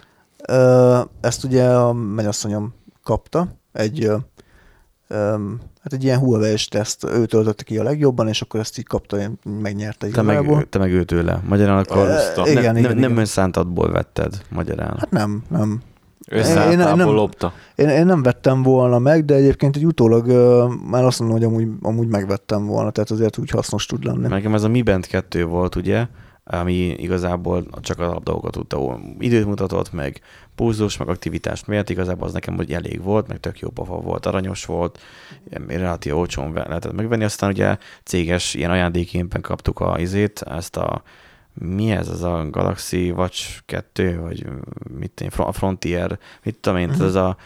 [1.20, 4.10] Ezt ugye a mennyasszonyom kapta, egy,
[5.14, 5.48] ö,
[5.82, 9.18] hát egy ilyen Huawei-s teszt, ő töltötte ki a legjobban, és akkor ezt így kapta,
[9.18, 10.56] én megnyerte Te igazából.
[10.56, 11.40] meg, te meg ő tőle.
[11.48, 13.16] Magyarán akkor nem, igen, nem, igen, nem igen.
[13.18, 14.96] önszántadból vetted, magyarán.
[14.98, 15.82] Hát nem, nem.
[16.28, 17.52] Összeálltából nem- lopta.
[17.74, 21.46] Én, én nem vettem volna meg, de egyébként egy utólag ö, már azt mondom, hogy
[21.46, 24.26] amúgy, amúgy megvettem volna, tehát azért úgy hasznos tud lenni.
[24.26, 26.06] Nekem ez a Mi Band 2 volt, ugye,
[26.44, 29.00] ami igazából csak a dolgokat tudta.
[29.18, 30.20] Időt mutatott meg,
[30.54, 34.26] pulzus, meg aktivitást miatt, igazából az nekem hogy elég volt, meg tök jó pofa volt,
[34.26, 35.00] aranyos volt,
[35.66, 41.02] relatív olcsón lehetett megvenni, aztán ugye céges ilyen ajándékénben kaptuk a izét, ezt a
[41.54, 44.46] mi ez, az a Galaxy Watch 2, vagy
[44.98, 47.06] mit én, Fro- Frontier, mit tudom én, uh-huh.
[47.06, 47.36] ez a,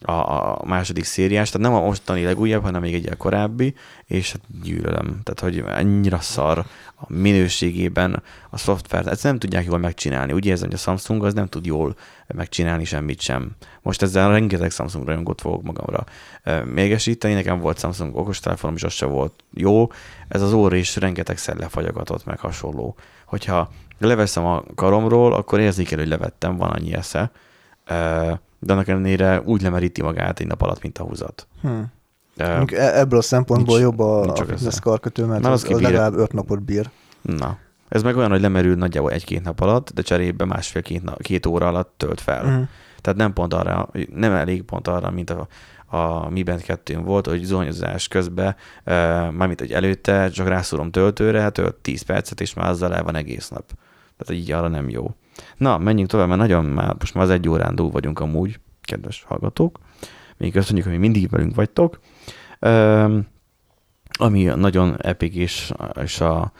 [0.00, 3.74] a, a második szériás, tehát nem a mostani legújabb, hanem még egy korábbi,
[4.04, 5.20] és hát gyűlölöm.
[5.22, 6.58] Tehát, hogy annyira szar
[6.94, 10.32] a minőségében a szoftvert, ezt nem tudják jól megcsinálni.
[10.32, 13.50] Úgy érzem, hogy a Samsung az nem tud jól megcsinálni semmit sem.
[13.82, 16.04] Most ezzel rengeteg Samsung rajongót fogok magamra
[16.42, 17.34] ö, mérgesíteni.
[17.34, 19.90] Nekem volt Samsung okostelefonom, és az se volt jó.
[20.28, 22.96] Ez az óra is rengetegszer lefagyagatott, meg hasonló.
[23.24, 27.30] Hogyha leveszem a karomról, akkor érzékel, hogy levettem, van annyi esze.
[27.86, 31.46] Ö, De annak ellenére úgy lemeríti magát egy nap alatt, mint a húzat.
[31.62, 31.68] Hm.
[32.36, 35.64] Mondjuk e- Ebből a szempontból nincs- jobb a, nincs a fitness karkötő, mert Mert az
[35.64, 36.90] az, az legalább öt napot bír.
[37.22, 37.58] Na.
[37.88, 41.66] Ez meg olyan, hogy lemerül nagyjából egy-két nap alatt, de cserébe másfél-két na- két óra
[41.66, 42.44] alatt tölt fel.
[42.44, 42.62] Mhm.
[43.00, 45.46] Tehát nem pont arra, nem elég pont arra, mint a,
[45.96, 48.92] a Mi Band 2 volt, hogy zuhanyozás közben, uh,
[49.32, 53.14] mármint hogy előtte csak rászúrom töltőre, hát tölt 10 percet, és már azzal el van
[53.16, 53.72] egész nap.
[54.16, 55.14] Tehát így arra nem jó.
[55.56, 59.24] Na, menjünk tovább, mert nagyon már, most már az egy órán túl vagyunk amúgy, kedves
[59.28, 59.78] hallgatók.
[60.36, 61.98] Még köszönjük, hogy mindig velünk vagytok.
[62.60, 63.26] Um,
[64.18, 65.72] ami nagyon epik és,
[66.02, 66.52] és a,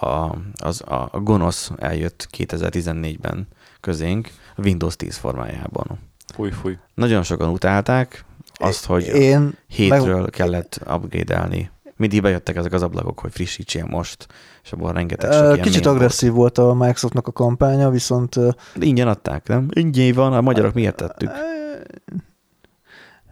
[0.00, 3.48] a, az, a, a gonosz eljött 2014-ben
[3.80, 5.98] közénk a Windows 10 formájában.
[6.34, 6.78] Fúj, fúj.
[6.94, 8.24] Nagyon sokan utálták
[8.54, 11.70] azt, hogy Én hétről meg- kellett upgrade-elni.
[11.96, 14.26] Mindig bejöttek ezek az ablakok, hogy frissítsél most,
[14.64, 18.56] és abban rengeteg sok ilyen Kicsit agresszív volt a Microsoftnak a kampánya, viszont volt.
[18.80, 19.68] Ingyen adták, nem?
[19.70, 21.30] Ingyen van, a magyarok miért tettük?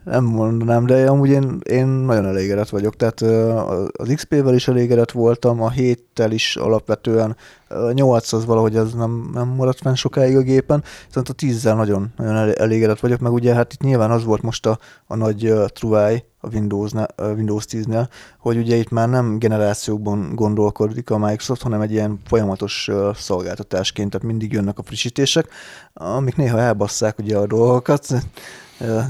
[0.05, 2.97] Nem mondanám, de amúgy én, én nagyon elégedett vagyok.
[2.97, 3.21] Tehát
[3.93, 7.37] az XP-vel is elégedett voltam, a 7-tel is alapvetően,
[7.69, 11.77] a 8 az valahogy az nem, nem maradt fenn sokáig a gépen, viszont a 10-zel
[11.77, 15.17] nagyon, nagyon elé- elégedett vagyok, meg ugye hát itt nyilván az volt most a, a
[15.17, 21.63] nagy truváj a Windows, Windows 10-nél, hogy ugye itt már nem generációkban gondolkodik a Microsoft,
[21.63, 25.49] hanem egy ilyen folyamatos szolgáltatásként, tehát mindig jönnek a frissítések,
[25.93, 28.07] amik néha elbasszák ugye a dolgokat.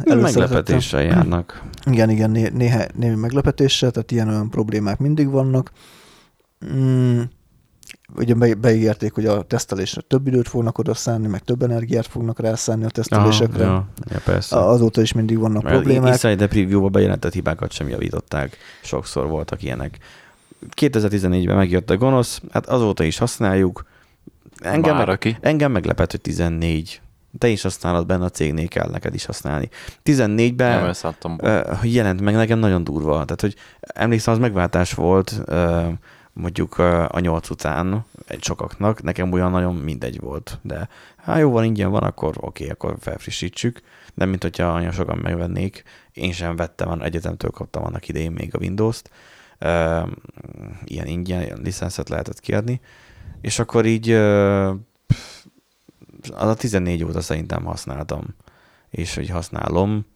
[0.05, 1.63] Meglepetéssel járnak.
[1.85, 5.71] Igen, igen, né- néha, némi meglepetéssel, tehát ilyen olyan problémák mindig vannak.
[6.75, 7.21] Mm,
[8.17, 12.41] ugye be, beígérték, hogy a tesztelésre több időt fognak oda szánni, meg több energiát fognak
[12.41, 13.65] rászánni a tesztelésekre.
[13.65, 14.57] Ja, ja, persze.
[14.57, 16.13] Azóta is mindig vannak Mert problémák.
[16.13, 18.57] Inside the preview-ba bejelentett hibákat sem javították.
[18.83, 19.99] Sokszor voltak ilyenek.
[20.81, 23.85] 2014-ben megjött a gonosz, hát azóta is használjuk.
[24.57, 25.37] Engem, Már meg, aki.
[25.41, 27.01] engem meglepett, hogy 14.
[27.39, 29.69] Te is használod benne, a cégnél kell neked is használni.
[30.05, 31.37] 14-ben Nem elszálltam.
[31.41, 33.11] ö, hogy jelent meg nekem nagyon durva.
[33.13, 35.89] Tehát, hogy emlékszem, az megváltás volt ö,
[36.33, 41.51] mondjuk ö, a 8 után egy sokaknak, nekem olyan nagyon mindegy volt, de hát jó
[41.51, 43.81] van, ingyen van, akkor oké, akkor felfrissítsük.
[44.15, 45.83] Nem, mint hogyha nagyon sokan megvennék.
[46.13, 49.11] Én sem vettem, van, egyetemtől kaptam annak idején még a Windows-t.
[50.85, 52.81] Ilyen ingyen, ilyen licenszet lehetett kiadni.
[53.41, 54.09] És akkor így
[56.31, 58.25] az a 14 óta szerintem használtam.
[58.91, 60.07] És hogy használom,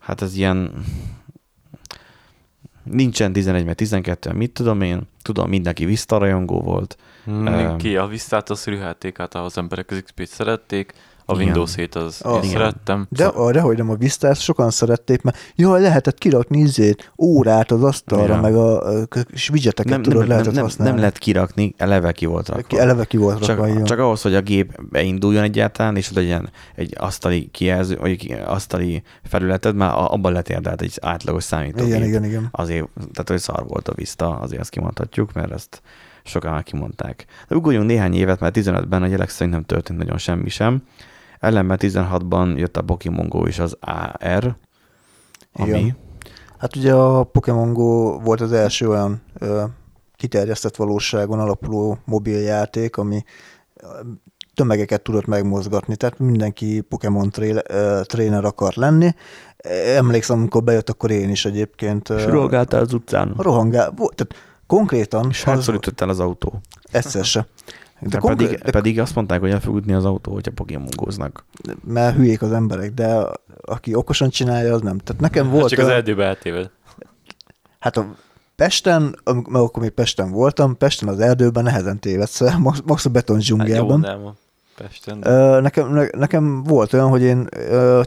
[0.00, 0.84] hát ez ilyen
[2.82, 6.96] nincsen 11 meg 12, mit tudom én, tudom, mindenki Vista rajongó volt.
[7.24, 10.92] Hmm, ki a Vistát, a szürhálték az emberek az XP-t szerették,
[11.32, 11.46] a Igen.
[11.46, 12.44] Windows 7 az Ah.
[12.44, 13.06] én szerettem.
[13.08, 17.82] De, de hogy nem a Vistát sokan szerették, mert jaj, lehetett kirakni izét, órát az
[17.82, 18.40] asztalra, Ja.
[18.40, 20.92] meg a, a kis widgeteket Nem, tudod, nem, nem, lehetett nem, használni.
[20.92, 22.78] nem lehet kirakni, eleve ki volt rakva.
[22.78, 23.84] Eleve ki volt csak, rakva, van.
[23.84, 29.74] csak ahhoz, hogy a gép beinduljon egyáltalán, és legyen egy asztali kijelző, vagy asztali felületed,
[29.74, 31.86] már a- abban letérdelt egy átlagos számítógép.
[31.86, 32.48] Igen, igen, igen.
[32.50, 35.82] Azért, tehát hogy szar volt a Vista, azért azt kimondhatjuk, mert ezt
[36.24, 37.24] sokan már kimondták.
[37.48, 40.82] De ugorjunk néhány évet, mert 15-ben a jelek szerint nem történt nagyon semmi sem.
[41.42, 44.56] Ellenben 16-ban jött a Pokémon Go és az AR,
[45.52, 45.96] ami Igen.
[46.58, 49.64] Hát ugye a Pokémon Go volt az első olyan ö,
[50.16, 53.24] kiterjesztett valóságon alapuló mobiljáték, ami
[54.54, 57.30] tömegeket tudott megmozgatni, tehát mindenki Pokémon
[58.02, 59.14] tréner akart lenni.
[59.96, 63.34] Emlékszem, amikor bejött, akkor én is egyébként És rohangáltál az utcán.
[63.38, 64.34] rohangál, tehát
[64.66, 66.60] konkrétan És hátszorítottál az autó.
[66.90, 67.46] egyszer se.
[68.02, 71.44] De konkrét, pedig, de, pedig azt mondták, hogy el fog ütni az autó, hogyha Pokémongóznak.
[71.84, 73.26] mert hülyék az emberek, de
[73.62, 74.98] aki okosan csinálja, az nem.
[74.98, 76.70] Tehát nekem Volt volt csak az olyan- erdőbe eltéved.
[77.78, 78.14] Hát a
[78.56, 83.36] Pesten, mert akkor még Pesten voltam, Pesten az erdőben nehezen tévedsz max, max a beton
[83.36, 84.00] Hát jó, dzsungelben.
[84.00, 84.34] nem a
[84.82, 85.20] Pesten.
[85.20, 87.48] de- nekem, ne, nekem volt olyan, hogy én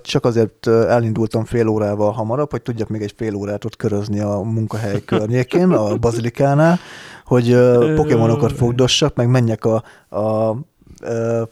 [0.01, 4.39] csak azért elindultam fél órával hamarabb, hogy tudjak még egy fél órát ott körözni a
[4.39, 6.79] munkahely környékén, a bazilikánál,
[7.25, 7.57] hogy
[7.95, 9.83] pokémonokat fogdossak, meg menjek a,
[10.19, 10.55] a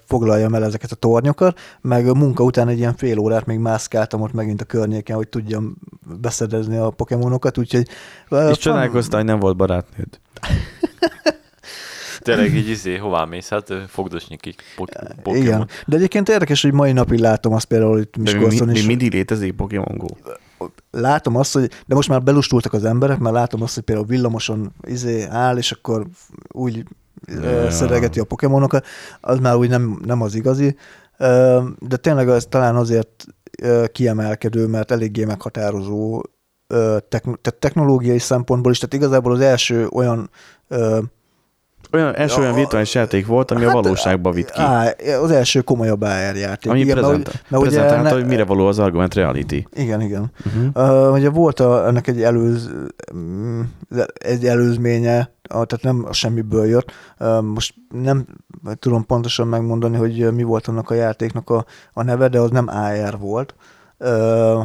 [0.06, 4.22] foglaljam el ezeket a tornyokat, meg a munka után egy ilyen fél órát még mászkáltam
[4.22, 5.76] ott megint a környéken, hogy tudjam
[6.22, 7.88] beszedezni a pokémonokat, úgyhogy...
[8.50, 10.20] És csodálkoztál, hogy nem volt barátnőd.
[12.24, 13.50] Tényleg így izé, hová mész?
[13.50, 15.46] Hát fogdosni ki pok- Pokémon.
[15.46, 18.86] Igen, de egyébként érdekes, hogy mai napig látom azt például itt mi, Miskolcon mi, is.
[18.86, 20.06] mindig létezik Pokémon Go.
[20.92, 24.72] látom azt, hogy, de most már belustultak az emberek, mert látom azt, hogy például villamoson
[24.88, 26.06] izé áll, és akkor
[26.52, 26.84] úgy
[27.44, 27.72] Ja.
[27.72, 28.86] szeregeti a pokémonokat,
[29.22, 30.76] az már úgy nem, nem az igazi,
[31.80, 33.26] de tényleg az talán azért
[33.92, 36.22] kiemelkedő, mert eléggé meghatározó
[37.10, 40.30] tehát technológiai szempontból is, tehát igazából az első olyan
[40.68, 41.00] ö,
[41.94, 44.62] Olyan, első olyan virtuális játék volt, ami a hát, valóságba vitt ki.
[44.62, 46.72] Á, az első komolyabb AR játék.
[46.72, 49.68] Ami Igen, mert prezent, hogy- mert ugye prezentálta, ne- hogy mire való az argument reality.
[49.74, 50.32] Igen, igen.
[50.46, 51.08] Uh-huh.
[51.08, 52.70] Uh, ugye volt a, ennek egy, előz,
[53.16, 53.62] mm,
[54.14, 56.92] egy előzménye, a, tehát nem a semmiből jött.
[57.42, 58.26] Most nem
[58.80, 62.68] tudom pontosan megmondani, hogy mi volt annak a játéknak a, a neve, de az nem
[62.68, 63.56] AR volt,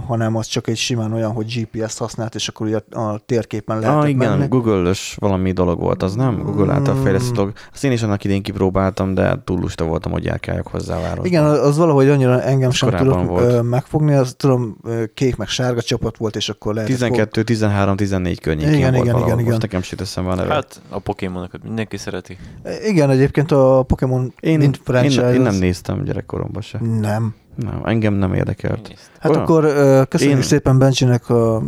[0.06, 4.02] hanem az csak egy simán olyan, hogy GPS-t használt, és akkor ugye a, térképen lehetett
[4.02, 4.48] Ah, igen, menni.
[4.48, 6.42] Google-ös valami dolog volt, az nem?
[6.42, 7.02] Google által Mm.
[7.02, 7.52] fejlesztett dolog.
[7.72, 11.26] Azt én is annak idén kipróbáltam, de túl lusta voltam, hogy járkáljak hozzá a városba.
[11.26, 13.62] Igen, az valahogy annyira engem sem korábban tudott volt.
[13.62, 14.76] megfogni, az tudom,
[15.14, 19.12] kék meg sárga csapat volt, és akkor lehet 12, 13, 14 környékén Igen, volt igen,
[19.12, 19.22] valahol.
[19.22, 19.58] igen, Most igen.
[19.60, 20.48] nekem sem teszem van.
[20.48, 22.36] Hát a Pokémonokat mindenki szereti.
[22.86, 24.72] Igen, egyébként a Pokémon én, én,
[25.10, 26.78] én nem az- néztem gyerekkoromban se.
[27.00, 27.34] Nem.
[27.62, 28.94] Nem, engem nem érdekelt.
[29.18, 29.42] Hát Olyan?
[29.42, 29.62] akkor
[30.08, 31.62] köszönjük Én- szépen Bencsinek a...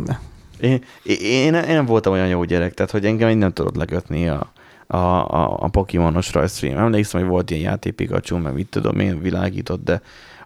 [0.59, 4.27] Én, én, én, nem voltam olyan jó gyerek, tehát hogy engem így nem tudod lekötni
[4.27, 4.51] a,
[4.87, 6.77] a, a, a Pokémonos rajzfilm.
[6.77, 10.01] Emlékszem, hogy volt ilyen játék Pikachu, meg mit tudom én, világított, de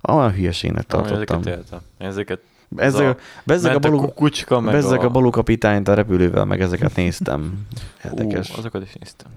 [0.07, 1.39] olyan hülyeségnek tartottam.
[1.39, 1.80] Ezeket éltem.
[1.97, 2.39] Ezeket
[2.69, 5.05] Bezzeg, a, bezzeg, a ment a meg bezzeg a...
[5.05, 7.67] a balú kapitányt a repülővel, meg ezeket néztem.
[8.05, 8.49] Érdekes.
[8.49, 9.31] Ú, azokat is néztem.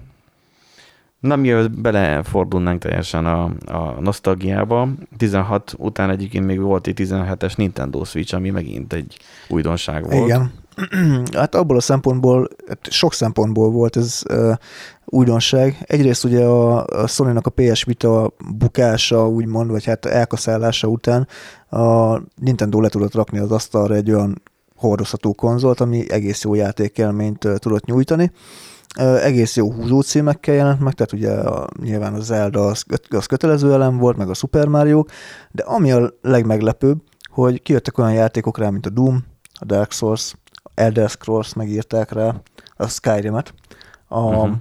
[1.19, 4.87] Nem jött belefordulnánk teljesen a, a nosztalgiába.
[5.17, 9.17] 16 után egyébként még volt egy 17-es Nintendo Switch, ami megint egy
[9.49, 10.25] újdonság volt.
[10.25, 10.51] Igen.
[11.37, 14.53] hát abból a szempontból, hát sok szempontból volt ez uh,
[15.05, 15.77] újdonság.
[15.87, 21.27] Egyrészt ugye a, a Sony-nak a PS Vita bukása, úgymond, vagy hát elkaszálása után
[21.69, 24.41] a Nintendo le tudott rakni az asztalra egy olyan
[24.75, 28.23] hordozható konzolt, ami egész jó játékelményt uh, tudott nyújtani.
[28.23, 28.31] Uh,
[28.97, 33.73] egész jó húzó címekkel jelent meg, tehát ugye a, nyilván a Zelda az, az kötelező
[33.73, 35.03] elem volt, meg a Super mario
[35.51, 37.01] de ami a legmeglepőbb,
[37.31, 39.23] hogy kijöttek olyan játékok rá, mint a Doom,
[39.59, 40.33] a Dark Souls,
[40.73, 42.35] Elder Scrolls megírták rá,
[42.75, 43.53] a Skyrim-et.
[44.07, 44.55] A, uh-huh.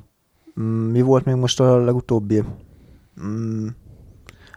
[0.93, 2.45] Mi volt még most a legutóbbi?
[3.23, 3.67] Mm,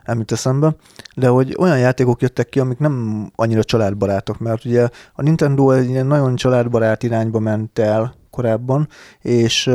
[0.05, 0.75] nem jut eszembe,
[1.15, 5.89] de hogy olyan játékok jöttek ki, amik nem annyira családbarátok, mert ugye a Nintendo egy
[5.89, 8.87] ilyen nagyon családbarát irányba ment el korábban,
[9.21, 9.69] és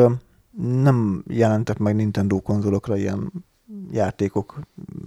[0.83, 3.33] nem jelentek meg Nintendo konzolokra ilyen
[3.93, 4.61] játékok,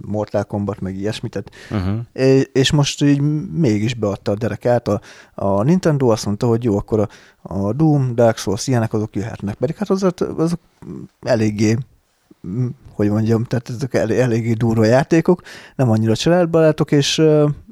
[0.06, 2.00] Mortal Kombat, meg ilyesmit, tehát Uh-huh.
[2.12, 3.20] É- és most így
[3.52, 4.88] mégis beadta a derekát.
[4.88, 5.00] A,
[5.34, 7.08] a Nintendo azt mondta, hogy jó, akkor a,
[7.54, 9.54] a Doom, Dark Souls, ilyenek azok jöhetnek.
[9.54, 10.60] Pedig hát azok, azok
[11.20, 11.76] eléggé
[12.94, 15.42] hogy mondjam, tehát ezek el, eléggé durva játékok,
[15.76, 17.22] nem annyira családbarátok, és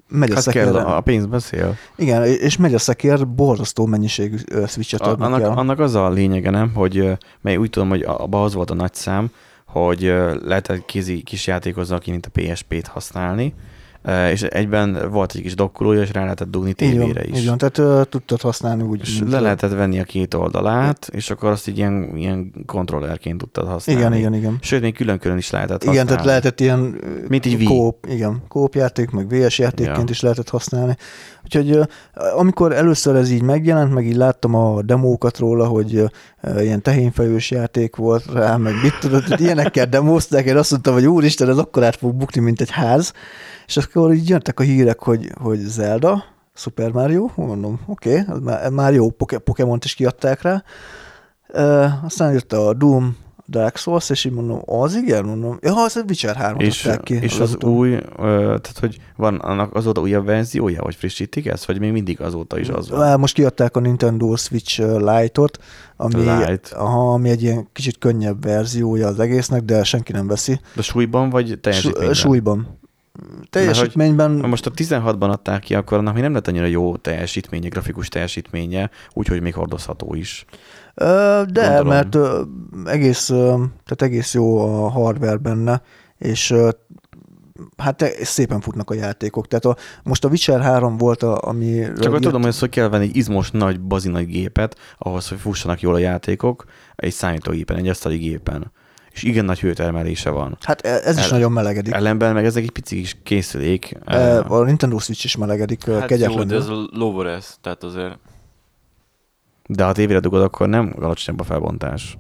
[0.09, 1.77] megy a Hát kell, a pénz beszél.
[1.97, 4.37] Igen, és megy a szekér, borzasztó mennyiségű
[4.67, 5.51] switchet adnak annak, el.
[5.51, 8.95] annak az a lényege, nem, hogy mely úgy tudom, hogy abban az volt a nagy
[8.95, 9.31] szám,
[9.67, 10.15] hogy
[10.45, 13.55] lehetett kézi kis játékozni, aki mint a PSP-t használni,
[14.33, 17.39] és egyben volt egy kis dokkolója, és rá lehetett dugni Így tévére is.
[17.39, 19.01] Így van, tehát uh, tudtad használni úgy.
[19.01, 23.67] És le lehetett venni a két oldalát, és akkor azt így ilyen, ilyen kontrollerként tudtad
[23.69, 24.01] használni.
[24.03, 24.59] Igen, igen, igen.
[24.61, 26.09] Sőt, még külön-külön is lehetett Igen, használni.
[26.11, 27.65] tehát lehetett ilyen Mint Wii.
[27.65, 30.05] kóp, igen, kóp játék, meg VS játékként Ja.
[30.09, 30.97] is lehetett használni.
[31.49, 31.89] Úgyhogy
[32.37, 36.05] amikor először ez így megjelent, meg így láttam a demókat róla, hogy
[36.59, 41.07] ilyen tehénfejős játék volt rá, meg mit tudod, hogy ilyenekkel demózták, én azt mondtam, hogy
[41.07, 43.13] úristen, ez akkor át fog bukni, mint egy ház.
[43.67, 48.95] És akkor így jöttek a hírek, hogy, hogy Zelda, Super Mario, mondom, oké, okay, már,
[48.95, 49.11] jó
[49.45, 50.63] Pokémont is kiadták rá.
[52.05, 53.17] Aztán jött a Doom,
[53.49, 57.03] Dark Souls, és így mondom, az igen, mondom, ja, az a Witcher 3 És, adták
[57.03, 57.15] ki.
[57.15, 57.69] és az azóta.
[57.69, 58.01] új, ö,
[58.37, 62.69] tehát hogy van annak azóta újabb verziója, vagy frissítik ezt, vagy még mindig azóta is
[62.69, 63.21] az van?
[63.21, 65.59] Most kiadták a Nintendo Switch Lite-ot,
[65.97, 66.77] ami, Lite.
[66.77, 70.61] Aha, ami egy ilyen kicsit könnyebb verziója az egésznek, de senki nem veszi.
[70.75, 72.15] De súlyban, vagy teljesítményben?
[72.15, 72.79] Súlyban.
[73.51, 77.69] Teljesítményben Ha most a 16-ban adták ki, akkor annak még nem lett annyira jó teljesítménye,
[77.69, 80.45] grafikus teljesítménye, úgyhogy még hordozható is.
[80.99, 81.87] De, Gondolom.
[81.87, 82.17] mert
[82.85, 85.83] egész, tehát egész jó a hardware benne,
[86.19, 86.55] és
[87.77, 89.47] hát te- szépen futnak a játékok.
[89.49, 91.81] Tehát a, most a Witcher 3 volt, a, ami...
[92.01, 95.29] Csak hogy tudom, hogy ezt hogy kell venni egy izmos, nagy, bazi nagy gépet, ahhoz,
[95.29, 96.65] hogy fussanak jól a játékok,
[96.97, 98.73] egy számítógépen, egy asztali gépen.
[99.13, 100.57] És igen nagy hőtermelése van.
[100.61, 101.95] Hát e- ez is El- nagyon melegedik.
[101.95, 103.97] Ellenben meg ezek egy pici kis készülék.
[104.05, 106.45] E, A Nintendo Switch is melegedik Hát jó, kegyetlenül.
[106.45, 108.19] de ez a lower ez, tehát azért
[109.71, 112.19] De ha tévére dugod, akkor nem alacsonyabb a felbontás.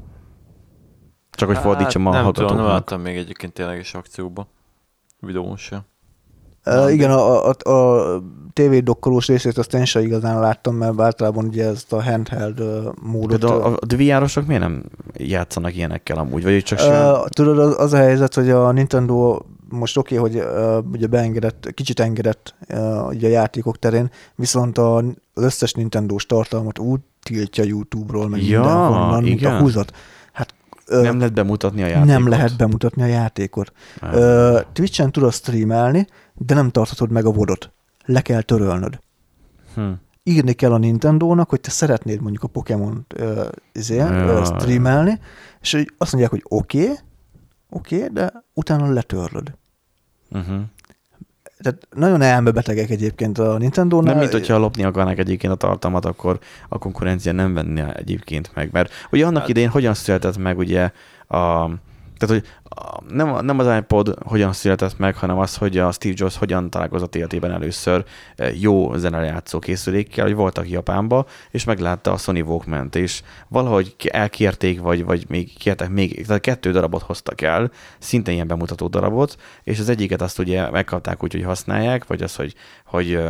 [1.31, 4.49] Csak hogy fordítsam a Hát, Nem tudom, nem láttam még egyébként tényleges akcióba.
[5.21, 5.81] Videón sem.
[6.67, 8.23] Uh, igen, a, a, a
[8.53, 12.63] TV dokkolós részét azt én sem igazán láttam, mert általában ugye ezt a handheld
[13.03, 13.41] módot...
[13.41, 14.85] De a, a VR-osok miért nem
[15.15, 16.43] játszanak ilyenekkel amúgy?
[16.43, 17.13] Vagy csak sem?
[17.13, 19.39] Uh, tudod, az, az a helyzet, hogy a Nintendo
[19.69, 24.79] most oké, okay, hogy uh, ugye beengedett, kicsit engedett uh, ugye a játékok terén, viszont
[24.79, 24.97] a,
[25.35, 29.55] az összes Nintendo-s tartalmat úgy tiltja YouTube-ról, meg Ja, mindenhonnan, mint igen.
[29.55, 29.93] a húzat.
[30.33, 30.55] Hát
[30.87, 32.09] ö, nem lehet bemutatni a játékot?
[32.09, 33.73] nem lehet bemutatni a játékot.
[34.01, 34.15] Ah.
[34.15, 37.73] Ö, Twitch-en tudod streamelni, de nem tarthatod meg a vodot.
[38.05, 39.01] Le kell törölnöd.
[39.75, 39.91] Hm.
[40.23, 43.07] írni kell a Nintendo-nak, hogy te szeretnéd mondjuk a Pokémon
[43.73, 44.45] izé, Ja.
[44.45, 45.21] streamelni,
[45.61, 46.97] és azt mondják, hogy oké, okay,
[47.71, 49.53] oké, okay, de utána letörlöd.
[50.31, 50.61] Uh-huh.
[51.59, 54.11] Tehát nagyon elmebetegek egyébként a Nintendo-nál.
[54.11, 58.69] Nem, mint hogyha lopni akarnák egyébként a tartalmat, akkor a konkurencia nem venni egyébként meg.
[58.73, 60.91] Mert ugye annak Hát- idején hogyan született meg ugye
[61.29, 61.71] a
[62.19, 62.58] tehát, hogy a,
[63.09, 67.15] nem, nem az iPod hogyan született meg, hanem az, hogy a Steve Jobs hogyan találkozott
[67.15, 68.05] életében először
[68.37, 74.81] eh, jó zenelejátszó készülékkel, hogy voltak Japánba, és meglátta a Sony walkman és valahogy elkérték,
[74.81, 79.79] vagy, vagy még kértek még, tehát kettő darabot hoztak el, szintén ilyen bemutató darabot, és
[79.79, 82.55] az egyiket azt ugye megkapták úgy, hogy használják, vagy az, hogy,
[82.85, 83.21] hogy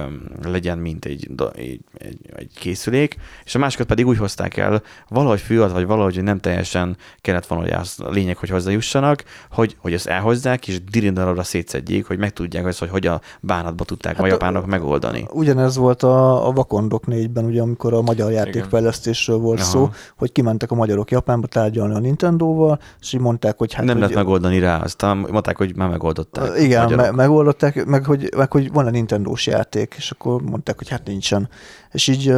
[0.43, 5.41] legyen mint egy, egy, egy, egy készülék, és a másikat pedig úgy hozták el, valahogy
[5.41, 9.77] fűad, vagy valahogy hogy nem teljesen kellett volna, hogy az a lényeg, hogy hozzájussanak, hogy,
[9.81, 14.25] hogy ezt elhozzák, és dirindarabra szétszedjék, hogy megtudják azt, hogy hogy a bánatba tudták hát
[14.25, 15.27] a a- japánok megoldani.
[15.33, 19.69] Ugyanez volt a, a Vakondok 4-ben, ugye, amikor a magyar játékfejlesztésről volt Aha.
[19.69, 23.85] szó, hogy kimentek a magyarok Japánba tárgyalni a Nintendo-val, és így mondták, hogy hát...
[23.85, 26.61] nem hogy, lehet megoldani rá, aztán mondták, hogy már megoldották.
[26.61, 31.07] Igen, me- megoldották, meg hogy, meg hogy van-e Nintendo-s játék, és akkor mondták, hogy hát
[31.07, 31.49] nincsen.
[31.93, 32.35] És így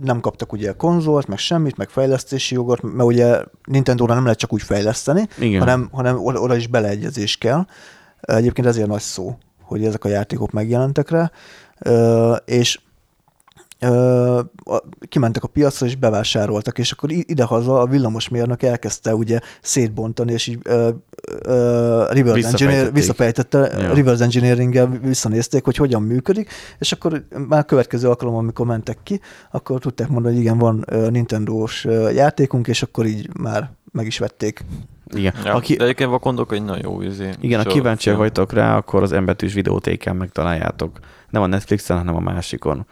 [0.00, 4.52] nem kaptak ugye konzolt, meg semmit, meg fejlesztési jogot, mert ugye Nintendo-ra nem lehet csak
[4.52, 5.60] úgy fejleszteni, Igen.
[5.60, 7.66] hanem, hanem oda, is beleegyezés kell.
[8.20, 11.30] Egyébként ezért nagy szó, hogy ezek a játékok megjelentek rá,
[12.44, 12.91] és a-
[15.08, 20.58] kimentek a piacra és bevásároltak, és akkor idehaza a villamosmérnök elkezdte ugye szétbontani, és így
[20.62, 20.88] ö,
[21.42, 23.94] ö, reverse, engineer, visszafejtette, Ja.
[23.94, 29.80] reverse engineering visszanézték, hogy hogyan működik, és akkor már következő alkalom, amikor mentek ki, akkor
[29.80, 31.84] tudták mondani, hogy igen, van Nintendo-s
[32.14, 34.64] játékunk, és akkor így már meg is vették.
[35.14, 35.32] Igen.
[35.44, 37.30] Ja, Aki, De egyébként vakondok egy nagyon jó izé.
[37.40, 40.98] Igen, ha kíváncsiak vagytok rá, akkor az embetűs videótéken megtaláljátok.
[41.30, 42.86] Nem a Netflixen, hanem a másikon.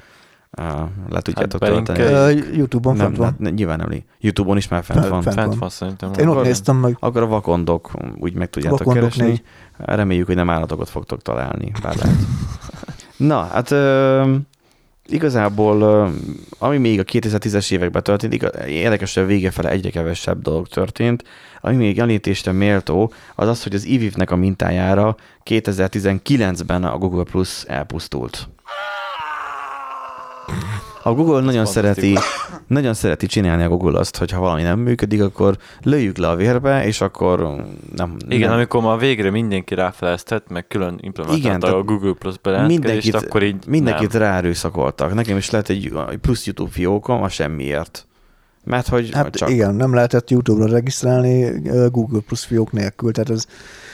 [0.59, 0.65] Uh,
[1.09, 2.01] le tudjátok Hát tölteni.
[2.01, 3.37] Ö, YouTube-on Nem, fent van.
[3.43, 4.03] hát, nyilván nem.
[4.21, 5.23] YouTube-on is már fent Fent- van.
[5.23, 5.35] fent.
[5.35, 5.59] Fent van.
[5.59, 6.13] van szerintem.
[6.19, 6.97] Én ott néztem meg.
[7.01, 9.27] Akkor a vakondok úgy meg tudjátok Vakondok keresni.
[9.27, 9.43] négy.
[9.77, 11.73] Reméljük, hogy nem állatokat fogtok találni.
[11.83, 12.17] Bár lehet.
[13.17, 14.35] Na, hát ö,
[15.07, 16.09] igazából,
[16.59, 20.69] ami még a 2010-es években történt, igaz, érdekes, hogy a vége fele egyre kevesebb dolog
[20.69, 21.25] történt.
[21.61, 27.63] Ami még említésre méltó, az az, hogy az IVIV-nek a mintájára 2019-ben a Google Plus
[27.65, 28.49] elpusztult.
[31.03, 32.19] A Google nagyon szereti,
[32.67, 36.37] nagyon szereti csinálni a Google azt, hogy ha valami nem működik, akkor lőjük le a
[36.37, 37.65] vérbe, és akkor
[37.97, 38.17] nem...
[38.29, 42.35] Igen, nem, amikor már végre mindenki ráfeleztett, meg külön implementálta Igen, a Google Plus
[42.67, 44.23] mindenkit, akkor így mindenkit nem.
[44.23, 45.15] ráerőszakoltak.
[45.15, 48.09] Nekem is lett egy egy plusz YouTube fiókom a semmiért.
[48.65, 49.51] Mert hogy Hát csak...
[49.51, 51.61] igen, nem lehetett YouTube-ra regisztrálni
[51.91, 53.47] Google Plus fiók nélkül, tehát ez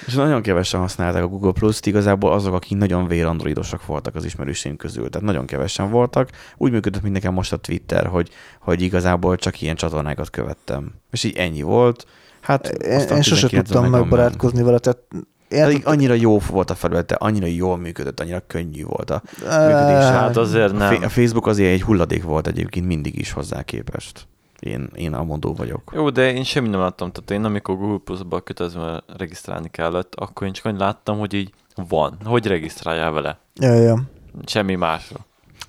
[0.06, 4.76] És nagyon kevesen használták a Google Plus-t, igazából azok, akik nagyon vérandroidosak voltak az ismerőseim
[4.76, 5.10] közül.
[5.10, 6.30] Tehát nagyon kevesen voltak.
[6.56, 8.30] Úgy működött, mint nekem most a Twitter, hogy,
[8.60, 10.92] hogy igazából csak ilyen csatornákat követtem.
[11.10, 12.06] És így ennyi volt.
[12.40, 14.98] Hát én, én sose 19-ben tudtam megbarátkozni vele, tehát
[15.48, 19.66] én Pedig annyira jó volt a felülete, annyira jól működött, annyira könnyű volt a Á,
[19.66, 20.12] működése.
[20.12, 21.02] Hát azért A nem.
[21.02, 24.28] A Facebook azért egy hulladék volt egyébként mindig is hozzá képest.
[24.66, 25.92] Én, én amondó vagyok.
[25.94, 27.12] Jó, de én semmi nem láttam.
[27.12, 31.52] Tehát én amikor Google Plus-ba kötelezve regisztrálni kellett, akkor én csak annyit láttam, hogy így
[31.88, 32.16] van.
[32.24, 33.38] Hogy regisztráljál vele?
[33.54, 34.02] Ja, ja.
[34.46, 35.16] Semmi másra.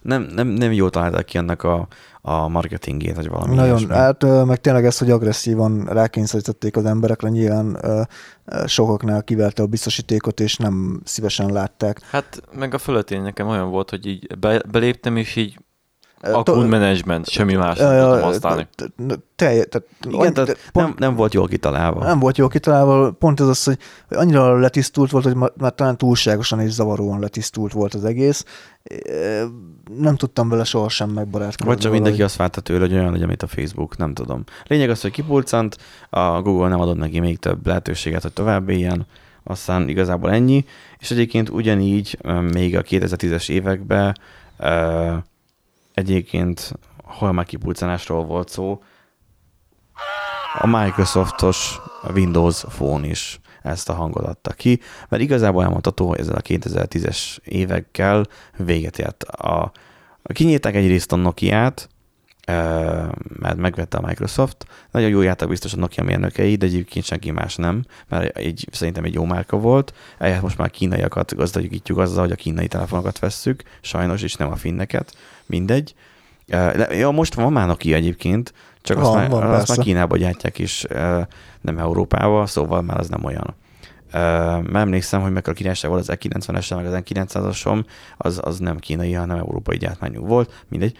[0.01, 1.87] Nem, nem, nem jól találták ki ennek a,
[2.21, 3.93] a marketingét, vagy valami Nagyon, ilyesmi.
[3.93, 7.79] hát meg tényleg ez, hogy agresszívan rákényszerítették az emberekre, nyilván
[8.65, 12.01] sokaknál kiverte a biztosítékot, és nem szívesen látták.
[12.01, 15.59] Hát meg a fölöttén nekem olyan volt, hogy így be, beléptem, és így
[16.21, 18.67] account management, semmi más nem ja, tudtam használni.
[18.75, 22.03] t- t- Telje, tehát Igen, tehát nem, nem volt jól kitalálva.
[22.03, 23.77] nem volt jó kitalálva, pont ez az, hogy
[24.09, 28.45] annyira letisztult volt, hogy már talán túlságosan és zavaróan letisztult volt az egész.
[29.97, 31.65] Nem tudtam vele sohasem megbarátkozni.
[31.65, 34.43] Vagy csak mindenki azt várta tőle, hogy olyan legyen, mint a Facebook, nem tudom.
[34.67, 35.77] Lényeg az, hogy kipulcant,
[36.09, 39.05] a Google nem adott neki még több lehetőséget, hogy tovább éljen,
[39.43, 40.65] aztán igazából ennyi,
[40.99, 42.17] és egyébként ugyanígy
[42.51, 44.15] még a 2010-es években
[45.97, 48.83] egyébként hol már kipulcanásról volt szó,
[50.53, 51.79] a Microsoftos
[52.13, 54.79] Windows Phone is ezt a hangot adta ki,
[55.09, 58.25] mert igazából elmondható, hogy ezzel a 2010-es évekkel
[58.57, 59.23] véget ért.
[59.23, 59.71] A,
[60.33, 61.96] kinyírták egyrészt a Nokia-t, ö,
[63.39, 64.65] mert megvette a Microsoft.
[64.91, 69.03] Nagyon jó jártak biztos a Nokia mérnökei, de egyébként senki más nem, mert egy, szerintem
[69.03, 69.93] egy jó márka volt.
[70.17, 74.55] Ehhez most már kínaiakat gazdagítjuk azzal, hogy a kínai telefonokat vesszük, sajnos, és nem a
[74.55, 75.15] finneket.
[75.45, 75.95] Mindegy.
[76.89, 79.85] Ja, most van már Nokia egyébként, csak azt, Van, már, van, azt már.
[79.85, 80.85] Kínába gyártják is,
[81.61, 83.55] nem Európába, szóval már az nem olyan.
[84.11, 87.85] Mert emlékszem, hogy meg a királyság volt az E90-es, meg az E900-asom,
[88.17, 90.97] az, az nem kínai, hanem európai gyártmányú volt, mindegy.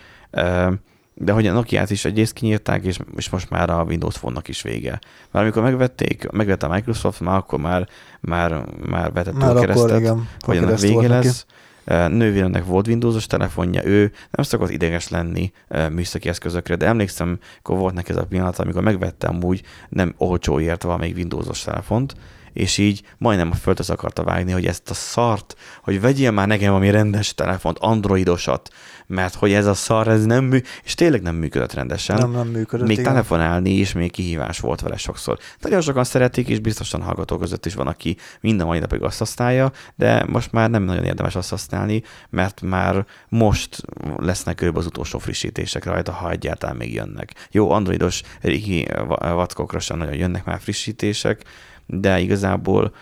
[1.20, 4.62] De hogy a Nokia-t is egyrészt kinyírták, és, és most már a Windows Phone-nak is
[4.62, 5.00] vége.
[5.32, 7.88] Mert amikor megvették, megvette a Microsoft, már akkor már,
[8.20, 11.28] már, már vetett Már akkor keresztet, igen, hogy ennek vége neki.
[11.28, 11.46] lesz.
[11.84, 15.52] Ö, Nővéremnek volt Windowsos telefonja, ő nem szokott ideges lenni
[15.92, 20.84] műszaki eszközökre, de emlékszem, akkor volt neki ez a pillanat, amikor megvettem úgy nem olcsóért
[20.84, 22.16] valamelyik Windowsos telefont,
[22.58, 26.68] és így majdnem a földhöz akarta vágni, hogy ezt a szart, hogy vegyél már nekem
[26.68, 28.70] valami rendes telefont, androidosat,
[29.08, 32.18] mert hogy ez a szar, ez nem mű, és tényleg nem működött rendesen.
[32.18, 32.88] Nem, nem működött.
[32.88, 33.12] Még igen.
[33.12, 35.38] telefonálni is még kihívás volt vele sokszor.
[35.60, 39.72] Nagyon sokan szeretik, és biztosan hallgatók között is van, aki minden mai napig azt használja,
[39.96, 43.82] de most már nem nagyon érdemes azt használni, mert már most
[44.18, 47.48] lesznek körülbelül az utolsó frissítések rajta, ha egyáltalán még jönnek.
[47.52, 51.46] Jó, androidos régi va- vackokra sem nagyon jönnek már frissítések,
[51.88, 52.94] de igazából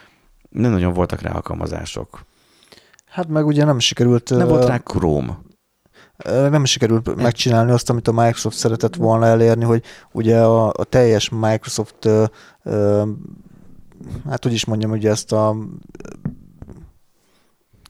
[0.50, 2.26] nem nagyon voltak rá alkalmazások.
[3.06, 5.38] Hát meg ugye nem sikerült, Nem volt rá Chrome.
[6.26, 11.30] nem sikerült megcsinálni azt, amit a Microsoft szeretett volna elérni, hogy ugye a, a teljes
[11.30, 12.24] Microsoft, ö,
[12.64, 13.04] ö,
[14.30, 15.56] hát hogy is mondjam, ugye ezt a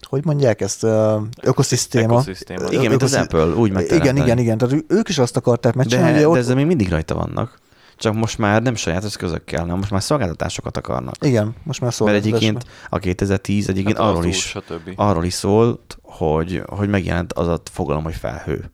[0.02, 2.14] hogy mondják ezt, ö, ökoszisztéma.
[2.14, 2.68] Ökoszisztéma.
[2.70, 4.20] Igen, mint az Apple, úgy Igen, megteremteni.
[4.20, 4.58] igen, igen.
[4.58, 7.60] Tehát ő- ők is azt akarták megcsinálni, De, de ott, ezzel még mindig rajta vannak.
[7.98, 11.16] Csak most már nem saját eszközökkel, hanem most már szolgáltatásokat akarnak.
[11.22, 12.12] igen, most már szól.
[12.12, 14.92] Mert egyébként a 2010 egyébként Hát arról arról is, Stb.
[14.96, 18.72] arról is szólt, hogy, hogy megjelent az a fogalom, hogy felhő.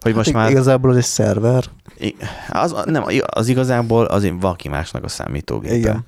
[0.00, 1.64] Hogy most már Igazából az egy szerver.
[2.50, 5.74] Az, nem, az igazából az valaki másnak a számítógépe.
[5.76, 6.04] Igen.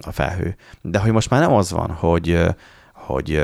[0.00, 0.56] A felhő.
[0.80, 2.38] De hogy most már nem az van, hogy,
[2.92, 3.42] hogy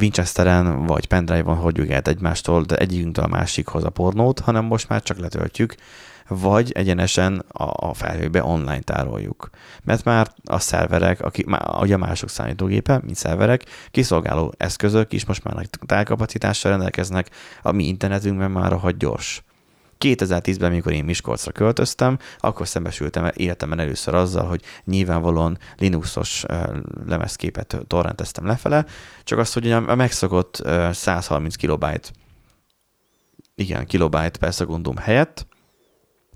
[0.00, 5.02] Winchesteren vagy pendrive-on hordjuk el egymástól, de egyikünktől a másikhoz a pornót, hanem most már
[5.02, 5.74] csak letöltjük,
[6.28, 9.50] vagy egyenesen a, a felhőbe online tároljuk.
[9.84, 11.44] Mert már a szerverek, aki,
[11.80, 17.30] ugye a mások számítógépe, mint szerverek, kiszolgáló eszközök is most már nagy tárkapacitással rendelkeznek,
[17.62, 19.44] a mi internetünkben már rohadt gyors.
[20.00, 26.44] 2010-ben, amikor én Miskolcra költöztem, akkor szembesültem életemben először azzal, hogy nyilvánvalóan Linuxos
[27.06, 28.84] lemezképet torrenteztem lefele,
[29.24, 32.12] csak az, hogy a megszokott ö, 130 kilobájt,
[33.54, 35.46] igen, kilobájt per szekundum helyett,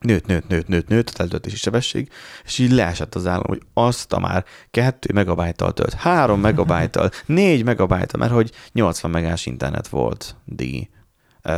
[0.01, 2.09] nőtt, nőtt, nőtt, nőtt, nőtt a letöltési sebesség,
[2.45, 7.65] és így leesett az állam, hogy azt a már 2 megabájttal tölt, 3 megabájttal, 4
[7.65, 10.91] megabájttal, mert hogy 80 megás internet volt digi
[11.45, 11.53] uh,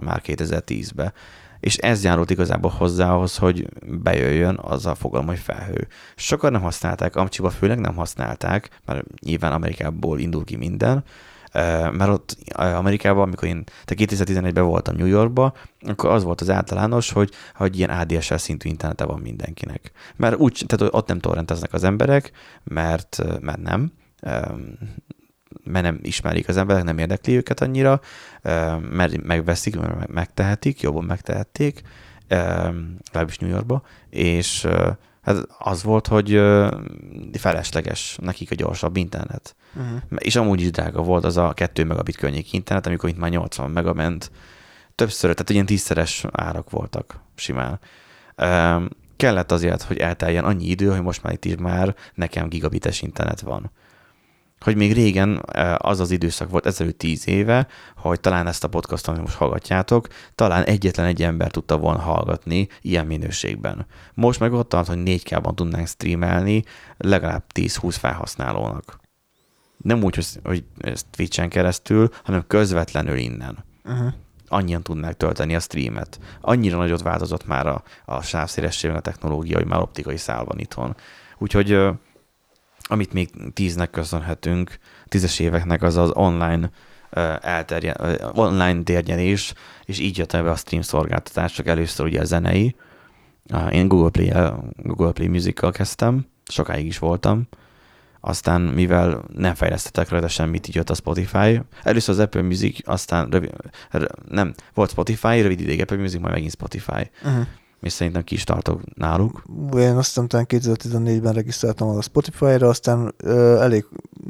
[0.00, 1.12] már 2010-ben.
[1.60, 5.88] És ez járult igazából hozzá ahhoz, hogy bejöjjön az a fogalom, hogy felhő.
[6.16, 11.04] Sokan nem használták, Amcsiba főleg nem használták, mert nyilván Amerikából indul ki minden,
[11.92, 17.12] mert ott Amerikában, amikor én te 2011-ben voltam New Yorkba, akkor az volt az általános,
[17.12, 19.90] hogy, hogy ilyen ADSL szintű internete van mindenkinek.
[20.16, 22.30] Mert úgy, tehát ott nem torrenteznek az emberek,
[22.64, 23.92] mert, mert nem,
[25.64, 28.00] mert nem ismerik az emberek, nem érdekli őket annyira,
[28.90, 31.82] mert megveszik, mert meg- megtehetik, jobban megtehették,
[32.28, 34.66] legalábbis New Yorkba, és
[35.24, 36.40] hát az volt, hogy
[37.32, 39.56] felesleges nekik a gyorsabb internet.
[39.74, 40.00] Uh-huh.
[40.16, 43.70] És amúgy is drága volt az a 2 megabit környék internet, amikor itt már 80
[43.70, 44.30] megament,
[44.94, 47.80] többször, tehát ilyen tízszeres árak voltak simán.
[48.36, 53.02] Um, kellett azért, hogy elteljen annyi idő, hogy most már itt is már nekem gigabites
[53.02, 53.70] internet van.
[54.60, 57.66] Hogy még régen eh, az az időszak volt, ezelőtt tíz éve,
[57.96, 62.68] hogy talán ezt a podcastot, amit most hallgatjátok, talán egyetlen egy ember tudta volna hallgatni
[62.80, 63.86] ilyen minőségben.
[64.14, 66.64] Most meg ott tart, hogy 4K-ban tudnánk streamelni
[66.96, 69.00] legalább 10-20 felhasználónak.
[69.76, 74.12] Nem úgy, hogy- hogy ezt Twitch-en keresztül, hanem közvetlenül innen Uh-huh.
[74.48, 76.18] annyian tudnák tölteni a streamet.
[76.40, 80.96] Annyira nagyot változott már a, a sávszélesség, a technológia, hogy már optikai szál van itthon.
[81.38, 81.78] Úgyhogy
[82.88, 84.78] amit még tíznek köszönhetünk,
[85.08, 86.70] tízes éveknek az az online
[87.10, 89.54] ö, elterje, ö, online térnyerés,
[89.84, 90.82] és így jött ebbe a stream
[91.52, 92.76] csak először ugye a zenei.
[93.70, 97.48] Én Google Play, Google Play Music-kal kezdtem, sokáig is voltam,
[98.20, 101.60] aztán mivel nem fejlesztettek rajta semmit, így jött a Spotify.
[101.82, 103.50] Először az Apple Music, aztán rövi,
[103.96, 107.46] r- nem, volt Spotify, rövid ideig Apple Music, majd megint Spotify, Uh-huh.
[107.84, 109.42] És szerintem ki is tartok náluk.
[109.76, 113.86] Én azt hiszem, talán 2014-ben regisztráltam a Spotify-ra, aztán ö, elég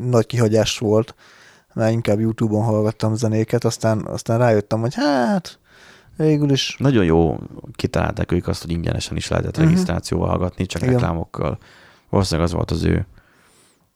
[0.09, 1.15] nagy kihagyás volt,
[1.75, 5.59] mert inkább YouTube-on hallgattam zenéket, aztán, aztán rájöttem, hogy hát
[6.17, 7.39] végül is Nagyon jó
[7.73, 9.67] kitalálták ők azt, hogy ingyenesen is lehetett Mhm.
[9.67, 10.95] regisztrációval hallgatni, csak Igen.
[10.95, 11.59] reklámokkal.
[12.11, 13.07] Valószínűleg az volt az ő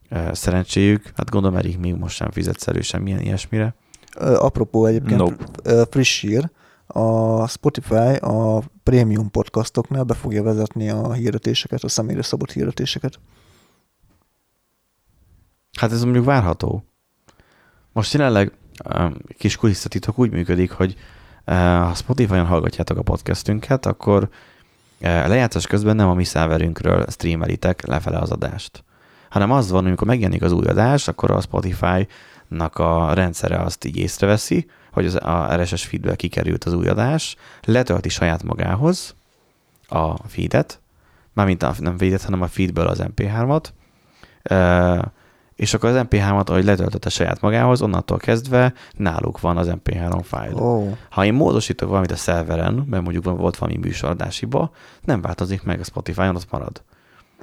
[0.08, 1.02] eh, szerencséjük.
[1.16, 3.74] Hát gondolom, Erik még most sem fizet elő semmilyen ilyesmire.
[4.16, 5.86] Ö, apropó egyébként Nope.
[5.90, 6.50] friss hír,
[6.88, 13.18] a Spotify a prémium podcastoknál be fogja vezetni a hirdetéseket, a személyre szabott hirdetéseket.
[15.78, 16.84] Hát ez mondjuk várható.
[17.92, 18.52] Most jelenleg
[18.98, 20.94] um, kis kulisszatitok úgy működik, hogy
[21.46, 24.28] uh, ha Spotify-on hallgatjátok a podcastünket, akkor uh,
[25.00, 28.84] lejátszás közben nem a mi szerverünkről streamelitek lefele az adást,
[29.30, 33.96] hanem az van, amikor megjelenik az új adás, akkor a Spotify-nak a rendszere azt így
[33.96, 34.66] észreveszi,
[34.98, 39.14] hogy az a RSS feedből kikerült az új adás, letölti saját magához
[39.88, 40.80] a feedet,
[41.32, 43.64] mármint a, nem feedet, hanem a feedből az MP3-at,
[44.50, 45.04] uh,
[45.54, 50.54] és akkor az MP3-at, ahogy letöltötte saját magához, onnantól kezdve náluk van az MP3 fájl.
[50.54, 50.96] Oh.
[51.10, 54.70] Ha én módosítok valamit a szerveren, mert mondjuk volt valami műsoradásiba,
[55.04, 56.82] nem változik meg a Spotify-on, ott marad.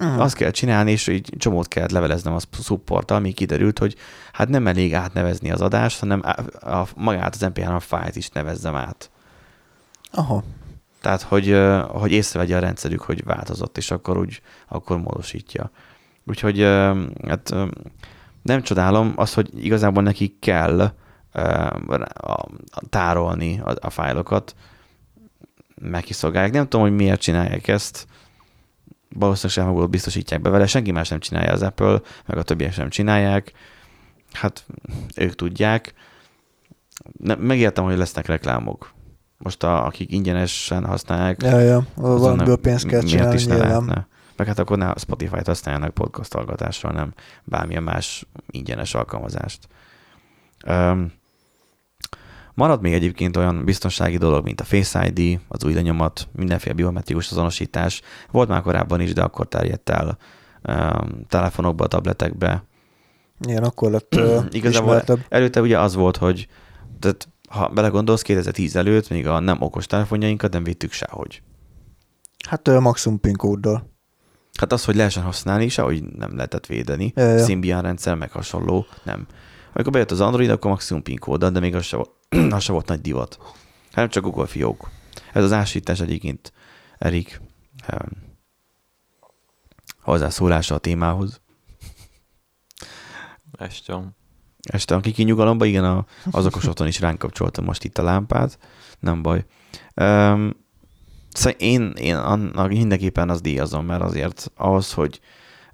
[0.03, 0.19] Mm.
[0.19, 3.95] Azt kell csinálni, és így csomót kellett leveleznem a supporttal, még kiderült, hogy
[4.31, 8.75] hát nem elég átnevezni az adást, hanem á- a, magát az MP3 fájlt is nevezzem
[8.75, 9.09] át.
[10.11, 10.43] Aha.
[11.01, 11.57] Tehát, hogy,
[11.87, 15.71] hogy észrevegye a rendszerük, hogy változott, és akkor úgy, akkor módosítja.
[16.25, 16.61] Úgyhogy
[17.27, 17.55] hát
[18.41, 20.93] nem csodálom az, hogy igazából nekik kell
[21.31, 22.49] a- a-
[22.89, 24.55] tárolni a, a fájlokat,
[25.75, 26.53] meg kiszolgálják.
[26.53, 28.07] Nem tudom, hogy miért csinálják ezt.
[29.19, 32.89] Valószínűleg Google biztosítják be vele, senki más nem csinálja az Apple, meg a többiek sem
[32.89, 33.51] csinálják.
[34.31, 34.65] Hát
[35.15, 35.93] ők tudják.
[37.19, 38.93] Ne, megértem, hogy lesznek reklámok.
[39.37, 43.69] Most a, akik ingyenesen használják, Ja, ja, valamiből pénzt kell csinálni, is ne nyilván.
[43.69, 44.07] lehetne?
[44.35, 47.13] Meg hát akkor ne a Spotify-t használjanak podcast hallgatásra, nem
[47.43, 49.67] bármilyen más ingyenes alkalmazást.
[50.67, 51.11] Um,
[52.55, 57.31] marad még egyébként olyan biztonsági dolog, mint a Face ID, az új lenyomat, mindenféle biometrikus
[57.31, 58.01] azonosítás.
[58.31, 60.17] Volt már korábban is, de akkor terjedt el
[60.67, 62.63] um, telefonokba, tabletekbe.
[63.47, 64.19] Igen, akkor lett
[64.51, 66.47] Igazából előtte ugye az volt, hogy
[66.99, 71.41] tehát, ha belegondolsz, 2010 előtt még a nem okos telefonjainkat nem vittük sehogy.
[72.47, 73.93] Hát uh, maximum PIN kóddal.
[74.59, 77.13] Hát az, hogy lehessen használni, sehogy nem lehetett védeni.
[77.45, 79.25] Symbian rendszer, meg hasonló, nem.
[79.73, 82.09] Amikor bejött az Android, akkor maximum PIN kóddal, de még az se, volt,
[82.55, 83.39] az se volt nagy divat.
[83.91, 84.89] Hanem csak Google fiók.
[85.33, 86.53] Ez az ásítás egyébként,
[86.97, 87.41] Erik,
[90.01, 91.41] hozzászólása a témához.
[93.57, 94.15] Estem.
[94.61, 98.03] Este a kiki nyugalomba, igen, a, az okos otthon is ránk kapcsoltam most itt a
[98.03, 98.57] lámpát,
[98.99, 99.45] nem baj.
[99.95, 100.55] Um,
[101.31, 105.19] szóval én, én annak mindenképpen az díjazom, mert azért ahhoz, hogy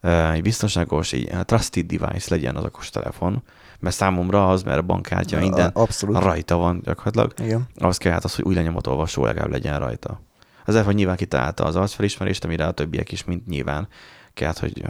[0.01, 3.43] uh, egy biztonságos, egy trusted device legyen az okos telefon,
[3.81, 6.17] mert számomra az, mert a bankkártya minden Abszolút.
[6.17, 7.67] rajta van gyakorlatilag, Igen.
[7.79, 10.21] az kell hát az, hogy új lenyomat olvasó legalább legyen rajta.
[10.65, 13.87] Az iPhone nyilván kitalálta az arcfelismerést, amire a többiek is, mint nyilván
[14.33, 14.83] kellett, hogy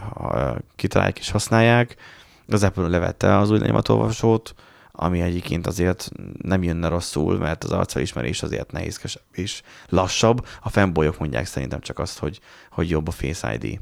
[0.76, 1.96] kitalálják és használják.
[2.48, 4.54] Az Apple levette az új lenyomatolvasót,
[4.92, 6.10] ami egyébként azért
[6.42, 10.46] nem jönne rosszul, mert az arcfelismerés azért nehézkesebb és lassabb.
[10.62, 12.40] A fanboyok mondják szerintem csak azt, hogy,
[12.70, 13.80] hogy jobb a Face ID.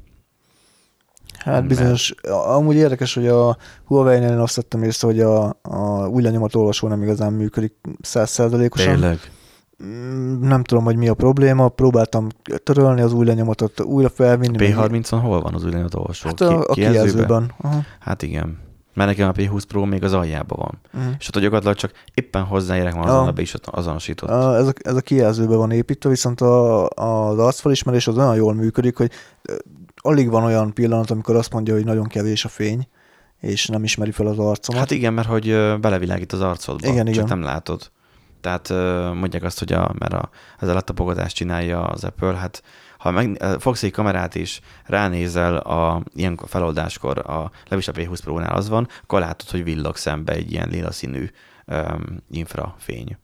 [1.39, 2.15] Hát Mert- bizonyos,
[2.47, 6.89] amúgy érdekes, hogy a Huawei-nél én azt vettem észre, hogy a, a új lenyomat olvasó
[6.89, 8.93] nem igazán működik százszerzalékosan.
[8.93, 9.19] Tényleg?
[9.85, 12.27] Mm, Nem tudom, hogy mi a probléma, próbáltam
[12.63, 14.57] törölni az új lenyomatot, újra felvinni.
[14.75, 16.29] meg- P30-on hol van az új lenyomatolvasó?
[16.29, 17.03] Hát a, a kijelzőben?
[17.05, 17.53] kijelzőben.
[17.61, 17.81] Aha.
[18.01, 18.59] Hát igen.
[18.95, 20.79] Mert nekem a P20 Pro még az aljában van.
[21.03, 21.15] Uh-huh.
[21.19, 23.01] És ott gyakorlatilag csak éppen hozzáérek, Ja.
[23.01, 24.29] azonnal be is azonosított.
[24.31, 28.55] A, ez, a, ez a kijelzőbe van építve, viszont a, az arcfelismerés az olyan jól
[28.55, 29.11] működik, hogy
[30.01, 32.89] alig van olyan pillanat, amikor azt mondja, hogy nagyon kevés a fény,
[33.41, 34.81] és nem ismeri fel az arcomat.
[34.81, 35.47] Hát igen, mert hogy
[35.81, 37.27] belevilágít az arcodba, Igen, csak igen.
[37.27, 37.91] nem látod.
[38.41, 38.69] Tehát
[39.15, 42.63] mondják azt, hogy a, mert a, ez a letapogatást csinálja az Apple, hát
[42.99, 48.57] ha meg, fogsz egy kamerát is, ránézel a ilyen feloldáskor, a levis a P20 Pro-nál
[48.57, 51.31] az van, akkor látod, hogy villog szembe egy ilyen lila színű
[51.67, 53.17] um, infrafény.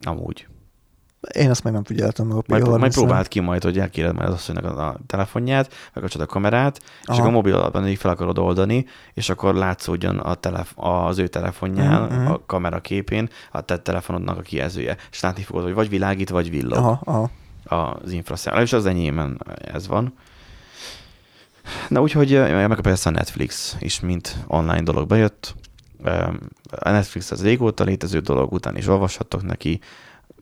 [0.00, 0.46] Amúgy.
[1.32, 2.78] Én ezt meg nem figyeltem a Majd, P30-nál.
[2.78, 7.06] majd próbáld ki majd, hogy elkéred majd az asszonynak a, telefonját, megkapcsolod a kamerát, és
[7.06, 7.18] Aha.
[7.18, 11.26] akkor a mobil alapban így fel akarod oldani, és akkor látszódjon a telef- az ő
[11.26, 12.30] telefonján, mhm.
[12.30, 14.96] a kamera képén a te telefonodnak a kijelzője.
[15.10, 17.30] És látni fogod, hogy vagy világít, vagy villog Aha, aha.
[18.02, 18.62] az infraszám.
[18.62, 19.40] És az enyémen
[19.72, 20.14] ez van.
[21.88, 25.54] Na úgyhogy eh, meg persze a Netflix is, mint online dolog bejött.
[26.70, 29.80] A Netflix az régóta létező dolog, után is olvashattok neki.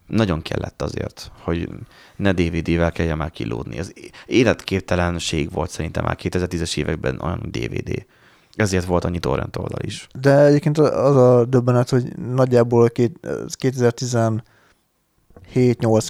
[0.09, 1.69] Nagyon kellett azért, hogy
[2.17, 3.79] ne DVD-vel kelljen már kilódni.
[3.79, 3.93] Ez
[4.27, 8.07] életképtelenség volt szerintem már 2010-es években olyan DVD.
[8.55, 10.07] Ezért volt annyi torrent oldal is.
[10.21, 14.41] De egyébként az a döbbenet, hogy nagyjából két, ez 2017-8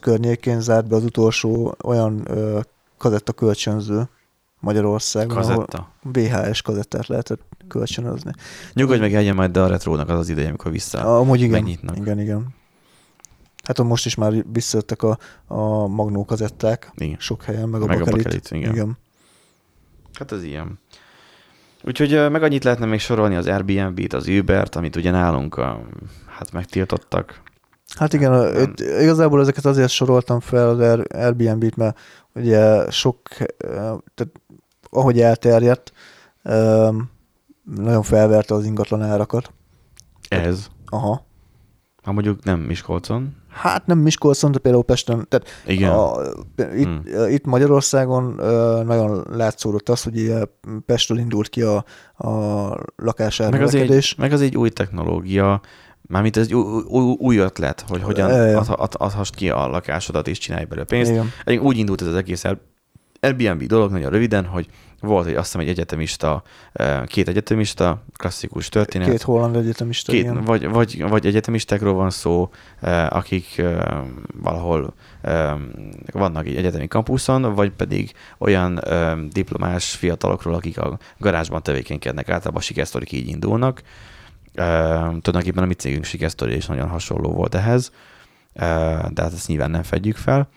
[0.03, 2.61] környékén zárt be az utolsó olyan ö,
[2.97, 4.09] kazetta kölcsönző
[4.61, 5.93] Magyarországon, ahol Kazetta.
[6.03, 8.31] VHS kazettát lehetett kölcsönözni.
[8.73, 11.19] Nyugodj meg, eljön majd, de a retrónak az az ideje, amikor vissza.
[11.19, 11.97] Amúgy igen, megnyitnak.
[11.97, 12.57] igen, igen.
[13.69, 17.17] Hát most is már visszajöttek a, a magnó kazetták Igen.
[17.19, 18.23] sok helyen, meg a, Meg a bakelit.
[18.25, 18.73] bakelit, igen.
[18.73, 18.99] igen.
[20.13, 20.79] Hát ez ilyen.
[21.85, 25.81] Úgyhogy meg annyit lehetne még sorolni az Airbnb-t, az Uber-t, amit ugye nálunk a,
[26.27, 27.41] hát megtiltottak.
[27.97, 28.75] Hát igen, Nem.
[28.79, 31.99] igazából ezeket azért soroltam fel az Air- Airbnb-t, mert
[32.35, 33.23] ugye sok,
[34.15, 34.29] tehát
[34.91, 35.93] ahogy elterjedt,
[37.65, 39.53] nagyon felverte az ingatlan árakat.
[40.29, 40.67] Ez.
[40.87, 41.27] Aha.
[42.03, 43.37] Ha mondjuk nem Miskolcon.
[43.61, 45.91] Hát nem Miskolcon, de például Pesten, tehát Igen.
[45.93, 46.13] A,
[46.77, 47.03] itt, Hmm.
[47.29, 48.23] itt Magyarországon
[48.87, 50.33] nagyon látszódott az, hogy
[50.87, 51.85] Pestről indult ki a,
[52.17, 52.29] a
[52.97, 54.15] lakásár meg, az egy, növekedés.
[54.15, 55.61] meg az egy új technológia,
[56.03, 60.29] mármint ez egy új, új, új ötlet, hogy hogyan ad, ad, adhassd ki a lakásodat
[60.29, 61.11] és csinálj belőle pénzt.
[61.11, 61.59] Igen.
[61.61, 62.61] Úgy indult ez az egész Air-
[63.21, 64.67] Airbnb dolog nagyon röviden, hogy
[65.01, 66.43] volt egy, azt hiszem egy egyetemista,
[67.07, 69.09] két egyetemista, klasszikus történet.
[69.11, 70.45] Két holland egyetemista, Két, igen.
[70.45, 72.51] vagy, vagy, vagy egyetemistákról van szó,
[73.09, 73.63] akik
[74.43, 74.95] valahol
[76.13, 78.81] vannak egy egyetemi kampuszon, vagy pedig olyan
[79.31, 82.29] diplomás fiatalokról, akik a garázsban tevékenykednek.
[82.29, 83.83] Általában sikersztorik így indulnak.
[84.55, 87.97] Tulajdonképpen a mi cégünk sikersztori is nagyon hasonló volt ehhez, eh,
[88.59, 90.49] de hát ezt nyilván nem fedjük fel.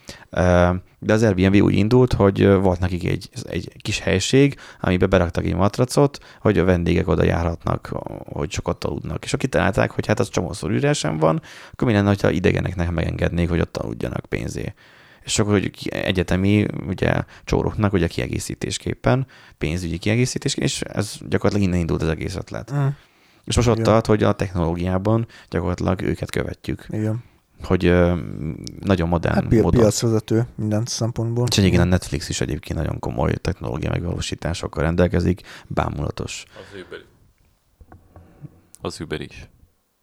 [1.00, 5.56] De az Airbnb úgy indult, hogy volt nekik egy, egy kis helység, amiben beraktak egy
[5.56, 7.92] matracot, hogy a vendégek oda járhatnak,
[8.26, 9.24] hogy sokat aludnak.
[9.24, 11.42] És akik találták, hogy hát az csomószor üresen van,
[11.72, 14.74] akkor mi lenne, hogyha idegeneknek megengednék, hogy ott aludjanak pénzé.
[15.24, 22.02] És akkor, hogy egyetemi ugye, csóroknak ugye kiegészítésképpen, pénzügyi kiegészítésképpen, és ez gyakorlatilag innen indult
[22.02, 22.74] az egész ötlet.
[22.74, 22.88] Mm,
[23.44, 23.86] És most ott Igen.
[23.86, 27.24] tart, hogy a technológiában gyakorlatilag őket követjük, igen.
[27.64, 27.84] Hogy
[28.80, 29.80] nagyon modern Hát pi- módon.
[29.82, 31.46] piacvezető minden szempontból.
[31.50, 36.44] És egyébként a Netflix is egyébként nagyon komoly technológia megvalósításokkal rendelkezik, bámulatos.
[36.56, 37.00] Az Uber.
[38.82, 39.50] Az Uber is.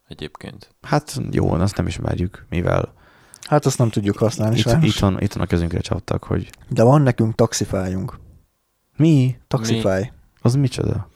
[0.07, 0.75] Egyébként.
[0.81, 2.93] Hát jó, azt nem ismerjük, mivel
[3.47, 4.85] Hát azt nem tudjuk használni itt, sajnos.
[4.95, 8.19] itthon, itthon a kezünkre csaptak, hogy De van nekünk taxifájunk.
[8.97, 9.35] mi?
[9.47, 10.11] Taxify.
[10.41, 11.09] Az micsoda?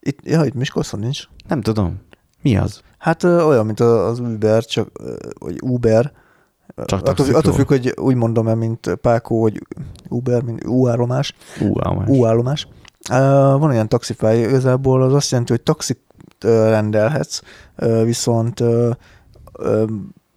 [0.00, 1.22] Itt, ja, itt Miskolcon nincs.
[1.48, 2.00] Nem tudom.
[2.46, 2.80] Mi az?
[2.98, 6.12] Hát ö, olyan, mint az Uber, csak, ö, vagy Uber.
[6.84, 7.40] Csak attól, taxikról?
[7.40, 9.66] attól függ, hogy úgy mondom-e, mint Pákó, hogy
[10.08, 11.34] Uber, mint U-állomás.
[11.60, 12.08] Ú, állomás.
[12.08, 12.68] U-állomás.
[13.10, 13.16] Uh,
[13.60, 16.00] van olyan taxify, igazából az azt jelenti, hogy taxit
[16.40, 17.40] rendelhetsz,
[18.04, 18.62] viszont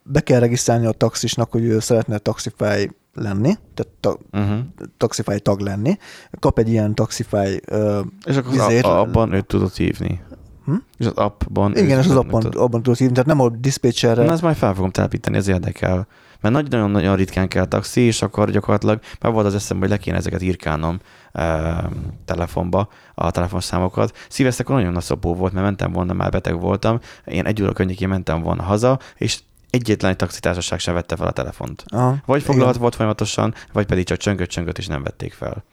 [0.04, 4.60] be kell regisztrálni a taxisnak, hogy ő szeretne Taxify lenni, tehát ta- Uh-huh.
[4.98, 5.98] Taxify tag lenni.
[6.40, 10.22] Kap egy ilyen Taxify uh, És akkor az Izét- a- abban őt tudod hívni.
[10.70, 10.76] Hm?
[10.98, 11.76] És az appban...
[11.78, 14.24] igen, és az tudod- abban, tudod- abban tudod hívni, tehát nem a dispatcherre.
[14.24, 16.08] Na, ezt majd fel fogom telepíteni, ez érdekel.
[16.42, 20.18] Mert nagyon-nagyon ritkán kell taxi, és akkor gyakorlatilag már volt az eszembe, hogy le kéne
[20.18, 21.00] ezeket írkálnom
[21.32, 21.84] e,
[22.26, 24.18] telefonba, a telefonszámokat.
[24.30, 28.08] Szívesztekor nagyon nagy szopó volt, mert mentem volna, már beteg voltam, én egy óra környékén
[28.08, 29.40] mentem volna haza, és
[29.70, 31.84] egyetlen egy taxitársaság sem vette fel a telefont.
[31.88, 32.54] Aha, Vagy igen.
[32.56, 35.64] foglalt volt folyamatosan, vagy pedig csak csöngött-csöngött, és nem vették fel.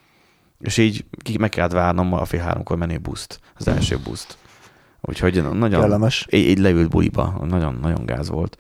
[0.61, 1.05] És így
[1.39, 4.37] meg kellett várnom a fél háromkor menő buszt, az első buszt.
[5.01, 6.27] Úgyhogy nagyon, Kellemes.
[6.31, 8.59] így, így leült buliba, nagyon, nagyon gáz volt.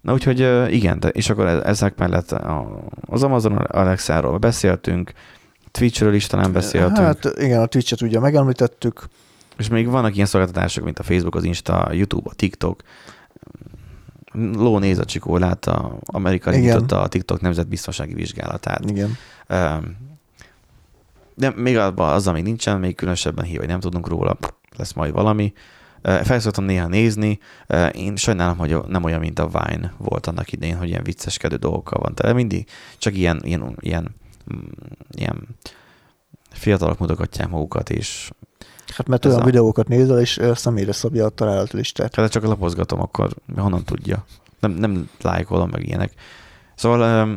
[0.00, 0.40] Na úgyhogy
[0.72, 5.12] igen, de, és akkor e- ezek mellett a- az Amazon Alexáról beszéltünk,
[5.70, 6.96] Twitchről is talán beszéltünk.
[6.96, 9.04] Hát igen, a Twitch-et ugye megemlítettük.
[9.58, 12.82] És még vannak ilyen szolgáltatások, mint a Facebook, az Insta, a YouTube, a TikTok.
[14.32, 18.90] Ló néz a csikó, látta, Amerika nyitotta a TikTok nemzetbiztonsági vizsgálatát.
[18.90, 19.16] Igen.
[21.34, 24.36] De még az, ami nincsen, még különösebben hív, hogy nem tudunk róla,
[24.76, 25.52] lesz majd valami.
[26.02, 27.38] Ö, Fel szoktam néha nézni.
[27.92, 32.00] Én sajnálom, hogy nem olyan, mint a Vine volt annak idején, hogy ilyen vicceskedő dolgokkal
[32.00, 32.32] van tele.
[32.32, 32.66] Mindig
[32.98, 34.14] csak ilyen, ilyen, ilyen,
[34.54, 34.58] mm,
[35.10, 35.48] ilyen
[36.50, 38.30] fiatalok mutogatják magukat, és
[38.96, 42.14] Hát mert olyan a- videókat nézel, és személyre szabja a találat listát.
[42.14, 44.24] ha csak lapozgatom, akkor honnan tudja?
[44.60, 46.12] Nem, nem lájkolom meg ilyenek.
[46.74, 47.28] Szóval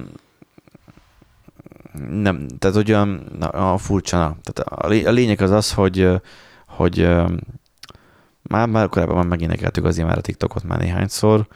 [2.09, 3.15] nem, tehát hogy olyan
[3.51, 6.09] a furcsa, na, tehát a, lé- a lényeg az az, hogy,
[6.67, 7.09] hogy
[8.41, 11.47] már, már korábban már megénekeltük azért már a TikTokot már néhányszor.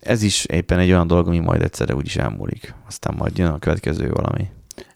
[0.00, 2.74] Ez is éppen egy olyan dolog, ami majd egyszerre úgyis elmúlik.
[2.86, 4.50] Aztán majd jön a következő valami.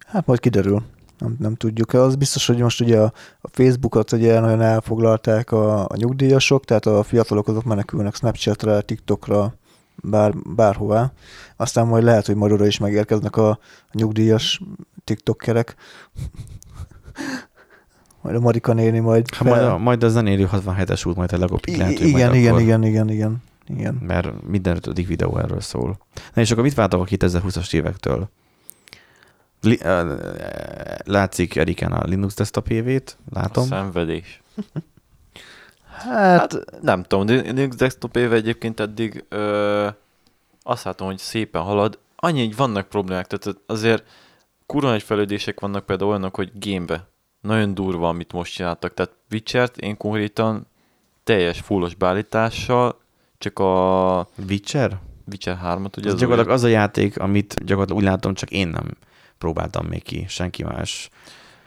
[0.06, 0.82] Hát majd kiderül.
[1.18, 1.92] Nem, nem tudjuk.
[1.92, 6.86] Az biztos, hogy most ugye a, a Facebookot ugye nagyon elfoglalták a, a nyugdíjasok, tehát
[6.86, 9.54] a fiatalok azok menekülnek Snapchatre, TikTokra,
[10.02, 11.12] bár, bárhová.
[11.56, 13.58] Aztán majd lehet, hogy majd oda is megérkeznek a, a
[13.92, 14.60] nyugdíjas
[15.04, 15.74] TikTokkerek.
[18.22, 19.34] majd a Marika néni majd...
[19.34, 22.50] Ha majd, a, majd a zenélő 67-es út majd lekopik, lehet, hogy igen, majd igen,
[22.50, 22.62] akkor...
[22.62, 23.94] igen, igen, igen, igen.
[23.94, 25.98] mert minden ötödik videó erről szól.
[26.34, 28.28] Na és akkor mit vártok a 2020-as évektől?
[31.04, 33.66] Látszik Erikán a Linux desktop évét, A látom.
[33.66, 34.42] szenvedés.
[35.98, 39.88] Hát, Hát nem tudom, Linux desktop éve egyébként eddig ö,
[40.62, 41.98] azt látom, hogy szépen halad.
[42.16, 44.04] Annyi, hogy vannak problémák, tehát azért
[44.66, 47.08] kurva nagy fejlődések vannak például olyanok, hogy gamebe.
[47.40, 48.94] Nagyon durva, amit most csináltak.
[48.94, 50.66] Tehát Witcher-t én konkrétan
[51.24, 53.00] teljes fullos beállítással,
[53.38, 54.98] csak a Witcher?
[55.30, 58.68] Witcher 3-at, ugye Ez az gyakorlatilag az a játék, amit gyakorlatilag úgy látom, csak én
[58.68, 58.96] nem
[59.38, 61.10] próbáltam még ki, senki más.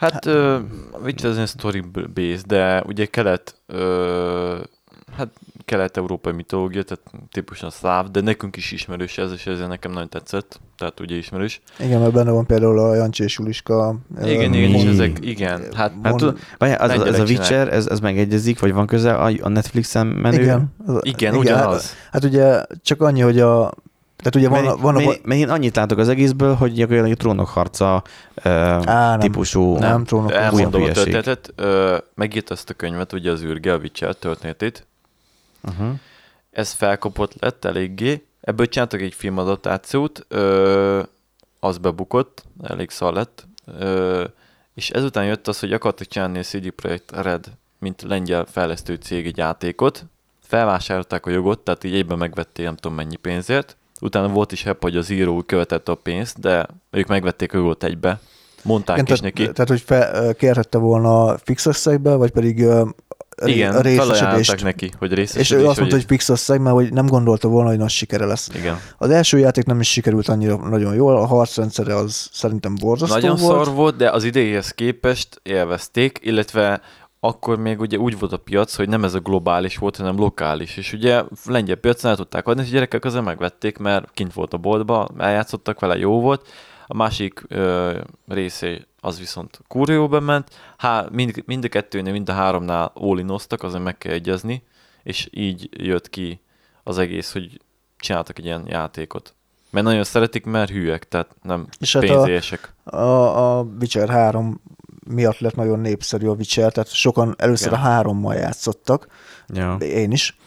[0.01, 0.53] Hát ö,
[0.91, 1.79] a Witcher az egy story
[2.13, 4.57] base, de ugye kelet, ö,
[5.17, 5.27] hát
[5.65, 10.59] kelet-európai mitológia, tehát típusan szláv, de nekünk is ismerős ez, és ezért nekem nagyon tetszett,
[10.77, 11.61] tehát ugye ismerős.
[11.79, 13.95] igen, mert benne van például a Jancsi és Juliska.
[14.23, 17.23] Igen, ö, igen, és ezek, igen, hát Hát Mond- tudod, várjál, az, ez a.
[17.23, 20.41] Witcher, ez, ez megegyezik, vagy van köze a, a Netflixen menő?
[20.41, 21.89] Igen, az- igen, ugyanaz.
[21.89, 23.71] Hát, hát ugye csak annyi, hogy a
[24.23, 27.17] tehát ugye van, Mert, van a, mert, mert én annyit látok az egészből, hogy gyakorlatilag
[27.17, 28.03] a trónok harca
[28.43, 29.19] ö, Á, nem.
[29.19, 29.77] típusú.
[29.77, 30.31] Nem, trónok.
[30.31, 34.85] Elmondom a történetet, ö, megírta ezt a könyvet, ugye az űrge, a Witcher történetét,
[35.63, 35.93] Uh-huh.
[36.51, 41.01] ez felkapott lett eléggé, ebből csináltak egy filmadaptációt, ö,
[41.59, 43.47] az bebukott, elég szar lett,
[43.79, 44.23] ö,
[44.73, 47.45] és ezután jött az, hogy akartak csinálni a CD Projekt Red,
[47.79, 50.05] mint lengyel fejlesztő cég egy játékot,
[50.43, 54.81] felvásárolták a jogot, tehát így egyben megvették nem tudom mennyi pénzért, utána volt is hepp,
[54.81, 58.19] hogy az író követette a pénzt, de ők megvették a egybe,
[58.63, 59.51] mondták Igen, is tehát, neki.
[59.51, 62.65] tehát, hogy fe, kérhette volna fix összegbe, vagy pedig
[63.45, 64.63] Igen, a részesedést.
[64.63, 65.63] neki, hogy És részesedés.
[65.63, 68.49] ő azt mondta, hogy fix összeg, mert hogy nem gondolta volna, hogy nagy sikere lesz.
[68.55, 68.79] Igen.
[68.97, 73.35] Az első játék nem is sikerült annyira nagyon jól, a harcrendszere az szerintem borzasztó Nagyon
[73.35, 73.65] volt.
[73.65, 76.81] szar volt, de az idejéhez képest élvezték, illetve
[77.23, 80.77] akkor még ugye úgy volt a piac, hogy nem ez a globális volt, hanem lokális.
[80.77, 84.53] És ugye lengyel piacon el tudták adni, és a gyerekek azért megvették, mert kint volt
[84.53, 86.47] a boltba, eljátszottak vele, jó volt.
[86.87, 90.49] A másik ö, része az viszont kurva jó bement.
[90.77, 94.63] Há, mind, mind a kettőnél, mind a háromnál ólinoztak, azért meg kell egyezni,
[95.03, 96.41] és így jött ki
[96.83, 97.61] az egész, hogy
[97.97, 99.33] csináltak egy ilyen játékot.
[99.69, 102.73] Mert nagyon szeretik, mert hülyek, tehát nem És hát a- pénzések.
[102.83, 102.97] A,
[103.57, 104.61] a Witcher 3
[105.07, 107.79] miatt lett nagyon népszerű a Witcher, tehát sokan először Igen.
[107.79, 109.07] a hárommal játszottak,
[109.47, 109.75] Ja.
[109.75, 110.37] én is.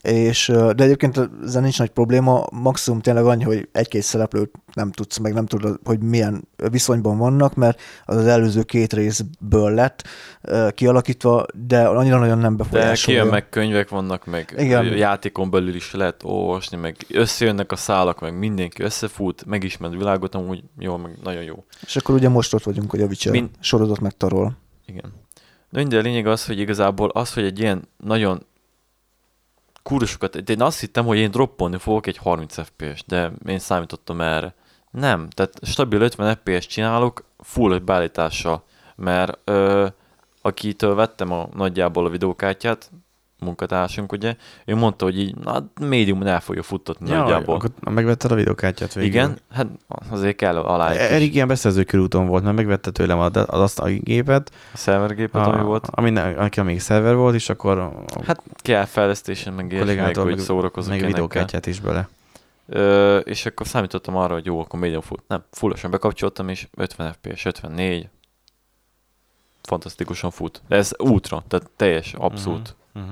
[0.00, 0.46] És,
[0.76, 5.32] de egyébként ezzel nincs nagy probléma, maximum tényleg annyi, hogy egy-két szereplőt nem tudsz, meg
[5.32, 10.04] nem tudod, hogy milyen viszonyban vannak, mert az az előző két részből lett
[10.74, 13.20] kialakítva, de annyira nagyon nem De befolyásolja.
[13.20, 14.84] kijön, meg könyvek vannak, meg Igen.
[14.84, 20.62] Játékon belül is lehet olvasni, meg összejönnek a szálak, meg mindenki összefut, megismert világot, amúgy
[20.78, 21.64] jó, meg nagyon jó.
[21.86, 24.56] És akkor ugye most ott vagyunk, hogy a Witcher Min- sorozat megtarol.
[24.86, 25.12] Igen.
[25.70, 28.46] De minden a lényeg az, hogy igazából az, hogy egy ilyen nagyon
[29.82, 34.20] kursokat, de én azt hittem, hogy én droppolni fogok egy 30 FPS, de én számítottam
[34.20, 34.54] erre.
[34.90, 38.64] Nem, tehát stabil 50 FPS csinálok full beállítással,
[38.96, 39.86] mert ö,
[40.42, 42.90] akitől vettem a, nagyjából a videókártyát,
[43.42, 47.54] munkatársunk, ugye, ő mondta, hogy így, na, médiumon el fogja futtatni Ja, nagyjából.
[47.54, 49.10] akkor megvetted a videókártyát végül.
[49.10, 49.66] Igen, hát
[50.10, 54.50] azért kell alá Erik ilyen beszerző körúton volt, mert megvette tőlem az az asztali gépet,
[54.72, 55.86] a szervergépet, ami volt.
[55.90, 57.92] ami, ne- aki még szerver volt, és akkor a
[58.26, 61.06] Hát kell fejlesztésen, meg ilyesmi, hogy meg ilyenekkel.
[61.06, 62.08] videókártyát is bele.
[62.66, 65.18] Ö, és akkor számítottam arra, hogy jó, akkor médium full.
[65.28, 68.08] Nem, fullosan bekapcsoltam, és 50 FPS, 54.
[69.62, 70.62] fantasztikusan fut.
[70.68, 72.76] De ez útra, tehát teljes, abszolút.
[72.94, 73.10] Uh-huh.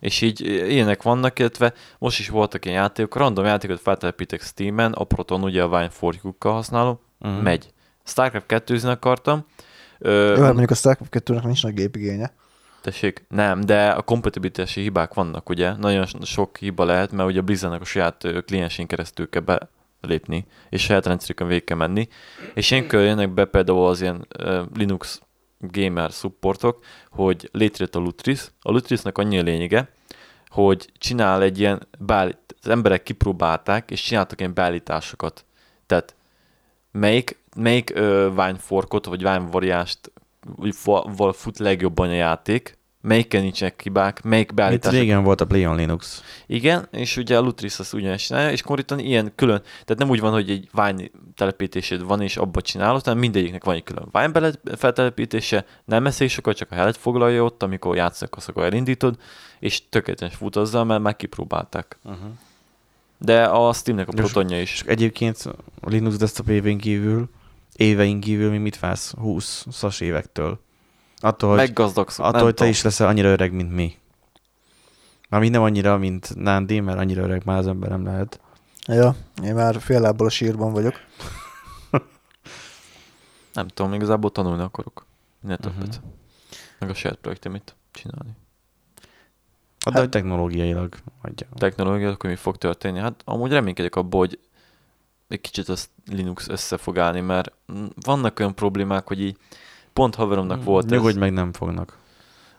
[0.00, 5.04] És így ilyenek vannak, illetve most is voltak ilyen játékok, random játékot feltelepítek Steam-en, a
[5.04, 7.42] Proton ugye a Wine forkukkal használom, Uh-huh.
[7.42, 7.72] megy.
[8.04, 9.44] Starcraft 2 akartam,
[9.98, 12.32] Jó, Ö, hát mondjuk a Starcraft 2-nek nincs nagy gépigénye.
[12.82, 15.76] tessék, nem, de a kompatibilitási hibák vannak, ugye?
[15.76, 19.44] Nagyon sok hiba lehet, mert ugye a Blizzardnak a saját kliensén keresztül kell
[20.00, 22.08] belépni, és saját rendszerükön végig kell menni.
[22.54, 24.26] És ilyenkor jönnek be például az ilyen
[24.74, 25.20] Linux
[25.58, 28.50] gamer supportok, hogy létrejött a Lutris.
[28.60, 29.92] A Lutrisnak annyi a lényege,
[30.48, 35.44] hogy csinál egy ilyen beállít, az emberek kipróbálták, és csináltak ilyen beállításokat.
[35.86, 36.14] Tehát
[36.92, 40.12] melyik, melyik ö, Wine forkot, vagy Wine variást
[40.56, 44.92] úgy fa- val fut legjobban a játék, melyiken nincsenek hibák, melyik Itt beállítás.
[44.92, 46.22] régen volt a Play on Linux.
[46.46, 50.20] Igen, és ugye a Lutris azt ugyanezt csinálja, és konkrétan ilyen külön, tehát nem úgy
[50.20, 51.04] van, hogy egy Wine
[51.34, 56.56] telepítésed van, és abba csinálod, hanem mindegyiknek van egy külön bele- feltelepítése, nem eszik sokat,
[56.56, 59.16] csak a helyet foglalja ott, amikor játszanak, azt akkor elindítod,
[59.58, 61.98] és tökéletesen fut azzal, mert már kipróbálták.
[62.04, 62.30] Uh-huh.
[63.18, 64.72] De a Steamnek a protonja is.
[64.72, 65.44] És egyébként
[65.80, 67.28] a Linux desktop évén kívül,
[67.76, 70.60] éveink kívül mi mit válsz 20 szas évektől?
[71.20, 72.24] Attól, hogy, Meggazdagszol.
[72.24, 73.96] attól, hogy te is leszel annyira öreg, mint mi.
[75.28, 78.40] Már nem annyira, mint Nándi, mert annyira öreg már az ember nem lehet.
[78.86, 80.94] Ja, én már fél lábbal a sírban vagyok.
[83.52, 85.06] Nem tudom, igazából tanulni akarok.
[85.40, 85.86] Minél többet.
[85.86, 86.10] Uh-huh.
[86.78, 88.36] Meg a saját projektemet csinálni.
[89.84, 91.46] Hát, de hogy technológiailag adja.
[91.54, 92.98] Technológia, akkor mi fog történni?
[92.98, 94.38] Hát amúgy reménykedek abból, hogy
[95.28, 97.52] egy kicsit az Linux össze fog állni, mert
[97.94, 99.36] vannak olyan problémák, hogy így
[99.98, 100.90] pont haveromnak volt ez.
[100.90, 101.96] Nyugodj meg, nem fognak.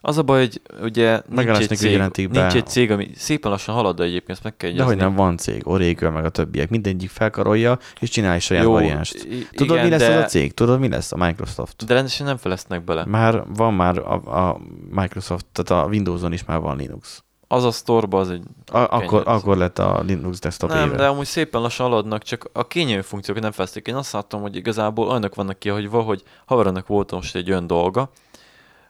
[0.01, 1.97] Az a baj, hogy ugye nincs egy, cég,
[2.31, 5.15] nincs egy cég, ami szépen lassan halad, de egyébként ezt meg kell De hogy jegyezni.
[5.15, 6.69] nem van cég, Oracle meg a többiek.
[6.69, 9.27] Mindegyik felkarolja, és csinál egy saját Jó, variánst.
[9.51, 10.53] Tudod, igen, mi lesz de, az a cég?
[10.53, 11.11] Tudod, mi lesz?
[11.11, 11.85] A Microsoft.
[11.85, 13.05] De rendesen nem felesznek bele.
[13.05, 14.13] Már van már a,
[14.47, 14.59] a
[14.89, 17.23] Microsoft, tehát a Windowson is már van Linux.
[17.51, 18.43] Az a sztorba az egy...
[18.71, 20.97] A, akkor, akkor lett a Linux desktop nem, éve.
[20.97, 23.87] de amúgy szépen lassan haladnak, csak a kényelmi funkciókat nem fejezték.
[23.87, 27.67] Én azt láttam, hogy igazából olyanok vannak ki, hogy valahogy haveronak volt most egy olyan
[27.67, 28.09] dolga,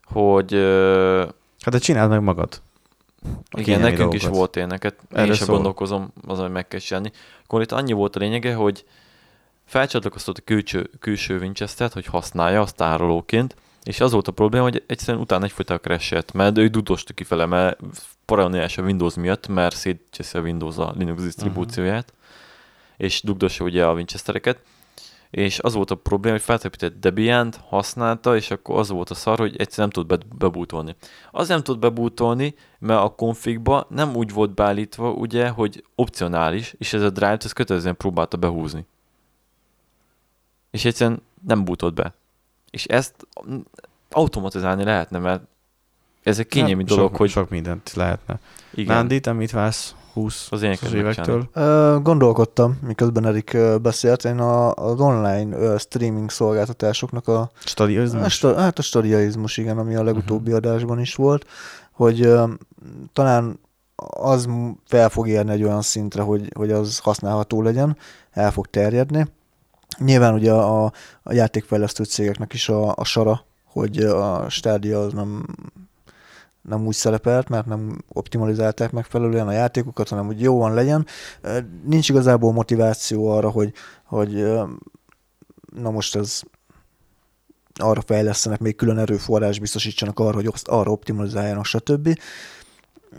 [0.03, 0.52] hogy
[1.61, 2.61] Hát de csináld meg magad.
[3.49, 4.38] A igen, nekünk is dolgokat.
[4.38, 5.56] volt ilyeneket, én Erről sem szól.
[5.56, 7.11] gondolkozom azon, hogy meg kell csinálni.
[7.44, 8.86] Akkor itt annyi volt a lényege, hogy
[9.65, 14.84] felcsatlakoztat a külső, külső Winchester-t, hogy használja azt tárolóként, és az volt a probléma, hogy
[14.88, 17.80] egyszerűen utána egyfajta crashet, mert ő dudosta kifele, mert
[18.30, 22.27] paranoiás a Windows miatt, mert szétcseszi a Windows a Linux disztribúcióját, uh-huh.
[22.97, 24.61] és dugdossa ugye a Winchestereket,
[25.30, 29.38] és az volt a probléma, hogy feltelepített Debian-t, használta, és akkor az volt a szar,
[29.38, 30.95] hogy egyszerűen nem tud be- bebútolni.
[31.31, 36.93] Az nem tud bebútolni, mert a configba nem úgy volt beállítva, ugye, hogy opcionális, és
[36.93, 38.85] ez a drive-t ez kötelezően próbálta behúzni.
[40.72, 42.14] És egyszerűen nem bútolt be.
[42.69, 43.27] És ezt
[44.11, 45.43] automatizálni lehetne, mert
[46.30, 48.39] ez egy kényelmi Hát, dolog, sok, hogy Sok mindent lehetne.
[48.73, 51.49] igen, Nándi, te mit válsz 20 Az éneket évektől?
[51.53, 58.34] Ö, gondolkodtam, miközben Erik beszélt, én a, az online streaming szolgáltatásoknak a, a, Stadionizmus?
[58.34, 61.45] sta, hát a stadiaizmus, igen, ami a legutóbbi adásban is volt,
[61.91, 62.34] hogy
[63.14, 63.60] talán
[64.10, 64.47] az
[64.85, 67.97] fel fog érni egy olyan szintre, hogy, hogy az használható legyen,
[68.31, 69.27] el fog terjedni.
[69.97, 70.84] Nyilván ugye a,
[71.23, 75.45] a játékfejlesztő cégeknek is a, a sara, hogy a stádia az nem,
[76.70, 81.06] nem úgy szerepelt, mert nem optimalizálták megfelelően a játékokat, hanem hogy jóan legyen.
[81.86, 83.74] Nincs igazából motiváció arra, hogy,
[84.04, 84.34] hogy
[85.76, 86.41] na most ez
[87.76, 92.20] arra fejlesztenek, még külön erőforrás biztosítsanak arra, hogy azt arra optimalizáljanak, stb.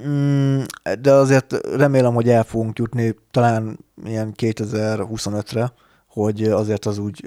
[0.07, 0.61] Mm,
[1.01, 5.73] De azért remélem, hogy el fogunk jutni talán ilyen 2025-re,
[6.07, 7.27] hogy azért az úgy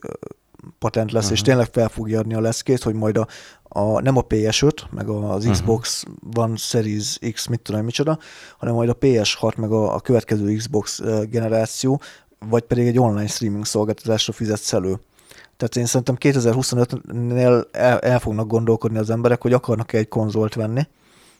[0.80, 1.38] patent lesz, uh-huh.
[1.38, 1.50] és Mhm.
[1.50, 3.28] tényleg fel fogja adni a leszkét, hogy majd a,
[3.76, 5.52] a nem a PS5, meg az Mhm.
[5.54, 6.04] Xbox
[6.36, 8.18] One Series X, mit tudom, micsoda,
[8.58, 12.02] hanem majd a PS6, meg a, a következő Xbox generáció,
[12.50, 15.00] vagy pedig egy online streaming szolgáltatásra fizetsz elő.
[15.58, 20.88] Tehát én szerintem 2025-nél el, el fognak gondolkodni az emberek, hogy akarnak-e egy konzolt venni,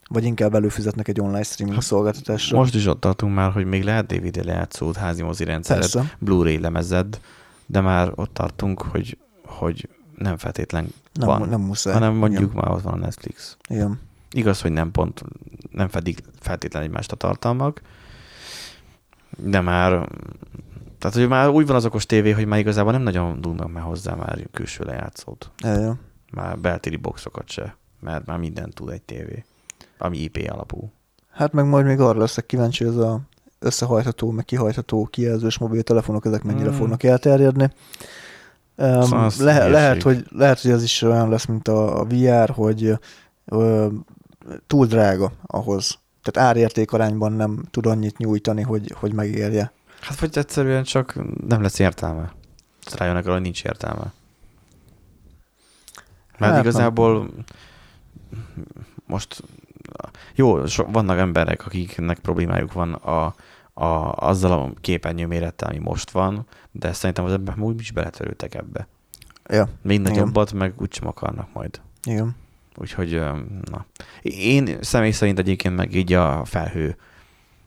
[0.10, 2.58] vagy inkább előfizetnek egy online streaming szolgáltatásra.
[2.58, 5.90] Most is ott tartunk már, hogy még lehet DVD lejátszód, házi mozi rendszered.
[6.20, 7.20] Blu-ray lemezed,
[7.66, 11.94] de már ott tartunk, hogy, hogy nem feltétlen Nem, van, nem muszáj.
[11.94, 12.56] hanem mondjuk Igen.
[12.56, 13.58] már ott van a Netflix.
[13.70, 14.00] Igen.
[14.32, 15.24] Igaz, hogy nem pont,
[15.72, 17.82] nem fedik feltétlenül egymást a tartalmak,
[19.38, 19.90] de már,
[20.98, 23.84] tehát hogy már úgy van az okos tévé, hogy már igazából nem nagyon dugnak már
[23.84, 25.52] hozzá már külső lejátszót.
[25.58, 26.00] Igen.
[26.32, 29.46] Már beltéri boxokat se, mert már mindent tud egy tévé,
[29.98, 30.92] ami IP alapú.
[31.32, 33.20] Hát meg majd még arra leszek kíváncsi, hogy ez a
[33.60, 36.74] összehajtható, meg kihajtható kijelzős mobiltelefonok, ezek mennyire Mm.
[36.74, 37.72] fognak elterjedni.
[38.78, 42.94] Szóval le, lehet, hogy, lehet, hogy az is olyan lesz, mint a, a VR, hogy
[43.46, 43.88] ö,
[44.68, 46.00] túl drága ahhoz.
[46.24, 49.72] Tehát árérték arányban nem tud annyit nyújtani, hogy, hogy megérje.
[50.02, 51.16] Hát vagy egyszerűen csak
[51.48, 52.34] nem lesz értelme.
[52.96, 54.14] Rájönnek arra, hogy nincs értelme.
[56.38, 57.30] Mert Hát igazából
[59.06, 59.44] most
[60.36, 63.36] jó, so, vannak emberek, akiknek problémájuk van a,
[63.74, 68.56] a, azzal a képernyő mérettel, ami most van, de szerintem az emberek úgy is beletörültek
[68.56, 68.88] ebbe.
[69.50, 70.12] Ja, Még Igen.
[70.12, 71.82] nagyobbat meg úgysem akarnak majd.
[72.04, 72.36] igen.
[72.76, 73.22] Úgyhogy,
[73.72, 73.86] na.
[74.22, 76.98] Én személy szerint egyébként meg így a felhő,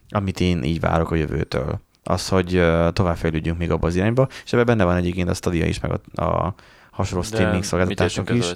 [0.09, 4.53] amit én így várok a jövőtől, az, hogy ö, továbbfejlődjünk még abba az irányba, és
[4.53, 6.55] ebben benne van egyébként a Stadia is, meg a, a
[6.91, 8.55] hasonló streaming szolgáltatások is.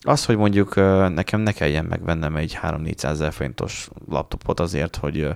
[0.00, 0.74] Az, hogy mondjuk
[1.14, 5.28] nekem ne kelljen megvennem egy 3-400 ezer forintos laptopot azért, hogy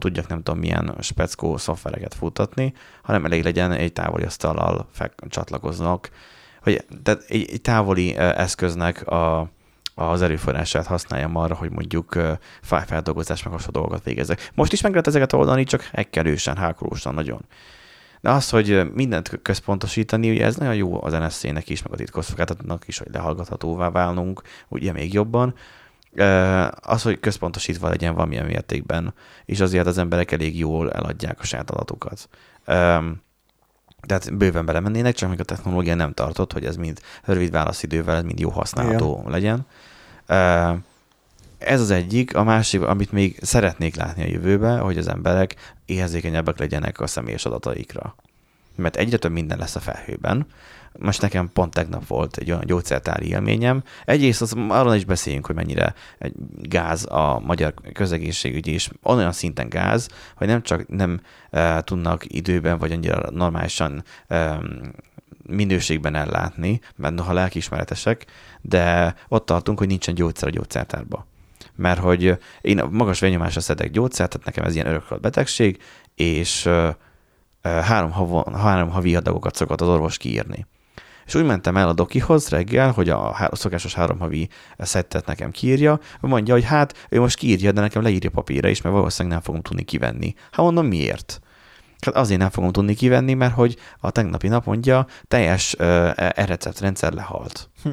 [0.00, 2.72] tudjak nem tudom milyen speckó szoftvereket futtatni,
[3.02, 6.10] hanem elég legyen egy távoli asztallal fel, csatlakoznak,
[6.62, 9.50] hogy tehát egy, egy távoli eszköznek a,
[9.94, 12.18] az erőforrását használjam arra, hogy mondjuk
[12.62, 14.50] fájfeldolgozás meg hasonló dolgokat végezzek.
[14.54, 17.44] Most is meg lehet ezeket oldani, csak ekkelősen, hákolósan nagyon.
[18.20, 22.88] De az, hogy mindent központosítani, ugye ez nagyon jó az NSZ-nek is, meg a titkosszolgáltatónak
[22.88, 25.54] is, hogy lehallgathatóvá válnunk, ugye még jobban.
[26.80, 29.14] Az, hogy központosítva legyen valamilyen mértékben,
[29.44, 32.28] és azért az emberek elég jól eladják a saját adatokat.
[34.00, 38.22] Tehát bőven belemennének, csak még a technológia nem tartott, hogy ez mind rövid válaszidővel, ez
[38.22, 39.30] mind jó használható Igen.
[39.30, 39.66] legyen.
[41.58, 46.58] Ez az egyik, a másik, amit még szeretnék látni a jövőbe, hogy az emberek érzékenyebbek
[46.58, 48.14] legyenek a személyes adataikra.
[48.76, 50.46] Mert egyre több minden lesz a felhőben.
[50.98, 53.82] Most nekem pont tegnap volt egy olyan gyógyszertári élményem.
[54.04, 59.68] Egyrészt az, arról is beszéljünk, hogy mennyire egy gáz a magyar közegészségügy, és olyan szinten
[59.68, 64.60] gáz, hogy nem csak nem e, tudnak időben, vagy annyira normálisan e,
[65.46, 68.26] minőségben ellátni, mert noha lelkiismeretesek,
[68.60, 71.26] de ott tartunk, hogy nincsen gyógyszer a gyógyszertárba.
[71.76, 75.82] Mert hogy én magas vérnyomásra szedek gyógyszert, tehát nekem ez ilyen örökölt betegség,
[76.14, 76.88] és ö,
[77.62, 80.66] ö, három, havon, három havi adagokat szokott az orvos kiírni.
[81.30, 84.48] És úgy mentem el a dokihoz reggel, hogy a szokásos három havi
[84.78, 88.94] szettet nekem kiírja, mondja, hogy hát ő most kiírja, de nekem leírja papírra is, mert
[88.94, 90.34] valószínűleg nem fogom tudni kivenni.
[90.50, 91.40] Hát mondom, miért?
[92.00, 95.86] Hát azért nem fogom tudni kivenni, mert hogy a tegnapi nap mondja, teljes uh,
[96.16, 97.70] e-receptrendszer lehalt.
[97.82, 97.90] Hm.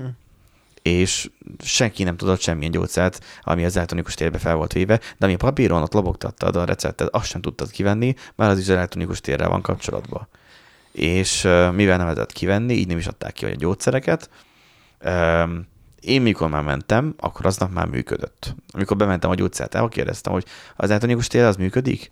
[0.81, 5.33] És senki nem tudott semmilyen gyógyszert, ami az elektronikus térbe fel volt véve, de ami
[5.33, 9.49] a papíron ott lobogtattad a receptet, azt sem tudtad kivenni, mert az is elektronikus térrel
[9.49, 10.27] van kapcsolatban.
[10.97, 11.41] És
[11.73, 14.29] mivel nem lehetett kivenni, így nem is adták ki a gyógyszereket,
[15.99, 18.55] én mikor már mentem, akkor aznap már működött.
[18.73, 20.45] Amikor bementem a gyógyszertárba, kérdeztem, hogy
[20.75, 22.11] az elektronikus tér az működik?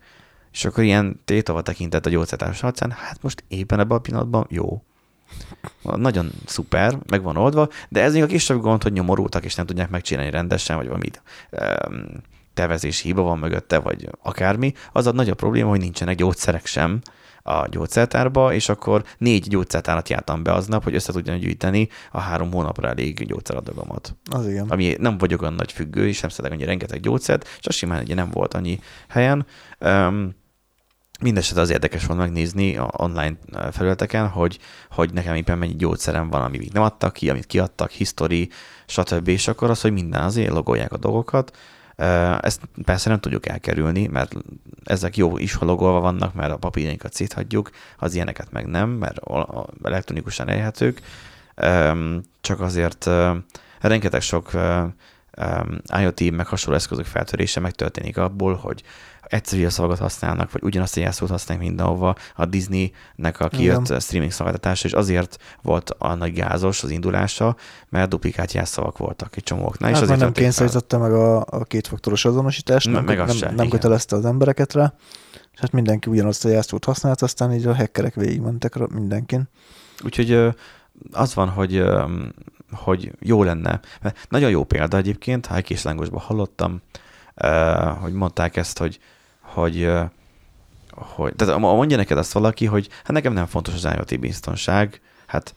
[0.52, 4.84] És akkor ilyen tétova tekintett a gyógyszertárs arcán, hát most éppen ebben a pillanatban jó.
[5.82, 9.66] Nagyon szuper, meg van oldva, de ez még a kisebb gond, hogy nyomorultak, és nem
[9.66, 11.22] tudják megcsinálni rendesen, vagy valamit
[11.52, 12.06] um,
[12.54, 14.74] tervezési hiba van mögötte, vagy akármi.
[14.92, 17.02] Az a nagyobb probléma, hogy nincsenek gyógyszerek sem
[17.48, 22.52] a gyógyszertárba, és akkor négy gyógyszertárat jártam be aznap, hogy össze tudjam gyűjteni a három
[22.52, 24.16] hónapra elég gyógyszeradagomat.
[24.32, 24.70] Az igen.
[24.70, 28.16] Ami nem vagyok olyan nagy függő, és nem szedek annyi rengeteg gyógyszert, csak simán ugye
[28.16, 29.46] nem volt annyi helyen.
[29.80, 30.36] Um,
[31.22, 33.38] Mindenesetre az érdekes volt megnézni a online
[33.72, 34.60] felületeken, hogy,
[34.92, 38.50] hogy nekem éppen mennyi gyógyszerem van, amit még nem adtak ki, amit kiadtak, history,
[38.86, 39.28] stb.
[39.28, 41.58] És akkor az, hogy minden azért logolják a dolgokat.
[42.40, 44.34] Ezt persze nem tudjuk elkerülni, mert
[44.84, 49.20] ezek jó is logolva vannak, mert a papírjainkat széthagyjuk, az ilyeneket meg nem, mert
[49.84, 51.02] elektronikusan elérhetők.
[52.42, 53.10] Csak azért
[53.80, 54.52] rengeteg sok
[56.00, 58.84] IoT meg hasonló eszközök feltörése megtörténik abból, hogy
[59.28, 62.16] egyszerű szavakat használnak, vagy ugyanazt a jelszót használnak mindenhova.
[62.36, 64.00] A Disney-nek a kijött Igen.
[64.00, 67.56] streaming szolgáltatása, és azért volt a nagy gázos az indulása,
[67.90, 69.90] mert duplikált jelszavak voltak egy csomóknál.
[69.90, 73.70] Hát és azért nem kényszerítette meg a, a kétfaktoros azonosítást, nem, meg nem, sem, nem
[73.70, 74.94] kötelezte az embereket rá,
[75.54, 79.50] és hát mindenki ugyanazt a jelszót használt, aztán így a hackerek végigmentek mindenkin.
[80.04, 80.56] Úgyhogy
[81.12, 81.84] az van, hogy
[82.72, 83.80] hogy jó lenne.
[84.02, 86.82] Mert nagyon jó példa egyébként, ha lángosban hallottam,
[88.02, 89.00] hogy mondták ezt, hogy,
[89.42, 89.90] hogy,
[90.92, 95.56] hogy tehát mondja neked azt valaki, hogy hát nekem nem fontos az IoT biztonság, hát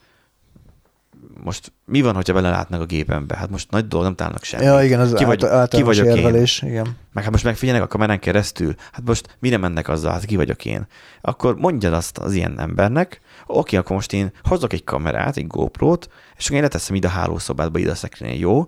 [1.44, 3.36] most mi van, hogyha belelátnak a gépembe?
[3.36, 4.66] Hát most nagy dolog, nem találnak semmit.
[4.66, 6.70] Ja, igen, az ki vagy, által, ki vagyok érvelés, én?
[6.70, 6.96] igen.
[7.12, 10.64] Meg hát most megfigyelnek a kamerán keresztül, hát most mire mennek azzal, hát ki vagyok
[10.64, 10.86] én?
[11.20, 16.08] Akkor mondjad azt az ilyen embernek, oké, akkor most én hozok egy kamerát, egy GoPro-t,
[16.36, 18.66] és akkor én leteszem ide a hálószobádba, ide a szekrényen, jó?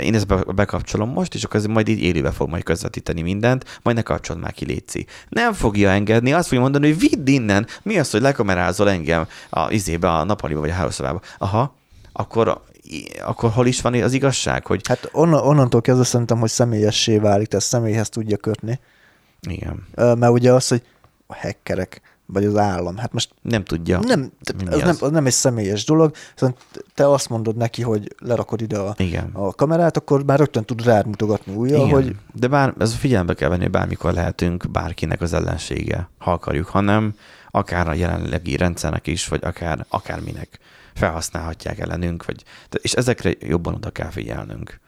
[0.00, 3.80] Én ezt be- bekapcsolom most, és akkor ez majd így élőbe fog majd közvetíteni mindent,
[3.82, 5.06] majd ne kapcsolod már ki, Léci.
[5.28, 9.70] Nem fogja engedni, azt fogja mondani, hogy vidd innen, mi az, hogy lekamerázol engem a
[9.70, 11.20] izébe, a nappaliba vagy a hálószobába.
[11.38, 11.74] Aha,
[12.12, 12.60] akkor,
[13.24, 17.48] akkor hol is van az igazság, hogy Hát onnan, onnantól kezdve szerintem, hogy személyessé válik,
[17.48, 18.80] tehát személyhez tudja kötni.
[19.40, 20.82] igen, Mert ugye az, hogy
[21.26, 22.00] a hackerek,
[22.32, 23.98] vagy az állam, hát most nem tudja.
[23.98, 25.02] nem, mi ez nem, az.
[25.02, 26.56] az nem egy személyes dolog, szóval
[26.94, 29.30] te azt mondod neki, hogy lerakod ide a, Igen.
[29.32, 33.34] a kamerát, akkor már rögtön tud rád mutogatni újra, Igen, hogy de bár ez figyelembe
[33.34, 37.14] kell venni, hogy bármikor lehetünk bárkinek az ellensége, ha akarjuk, hanem
[37.50, 40.58] akár a jelenlegi rendszernek is, vagy akár akárminek
[40.94, 42.44] felhasználhatják ellenünk, vagy,
[42.82, 44.80] és ezekre jobban oda kell figyelnünk.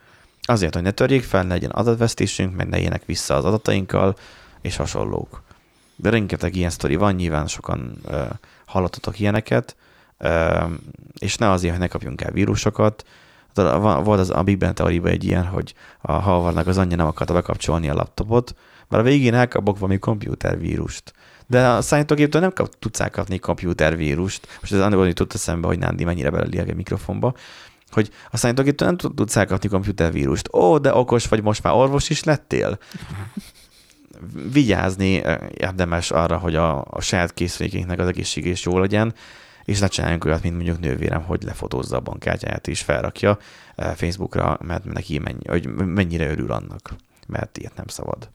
[0.42, 4.16] Azért, hogy ne törjék fel, ne legyen adatvesztésünk, meg ne éljenek vissza az adatainkkal,
[4.60, 5.42] és hasonlók.
[5.96, 8.22] De rengeteg ilyen sztori van, nyilván sokan ö,
[8.66, 9.76] hallottatok ilyeneket,
[10.18, 10.60] ö,
[11.18, 13.04] és ne azért, hogy ne kapjunk el vírusokat.
[13.54, 17.06] Van- Volt az a Big Bang teóriában egy ilyen, hogy a Harvardnak az anyja nem
[17.06, 18.54] akarta bekapcsolni a laptopot,
[18.88, 21.12] mert a végén elkapok valami komputervírust.
[21.46, 24.46] De a számítógéptől nem kap, tudsz elkapni komputervírust.
[24.60, 27.34] Most ez annak jutott eszembe, hogy Nándi mennyire belelieg a mikrofonba,
[27.90, 30.48] hogy a számítógéptől nem tud- tudsz elkapni komputervírust.
[30.54, 32.78] Ó, de okos vagy, most már orvos is lettél?
[34.52, 39.14] Vigyázni eh, érdemes arra, hogy a, a saját készülékeinknek az egészség is jó legyen,
[39.64, 43.38] és ne csináljunk olyat, mint mondjuk nővérem, hogy lefotózza a bankkártyáját és felrakja
[43.76, 46.94] eh, Facebookra, mert neki mennyi, hogy mennyire örül annak,
[47.26, 48.30] mert ilyet nem szabad.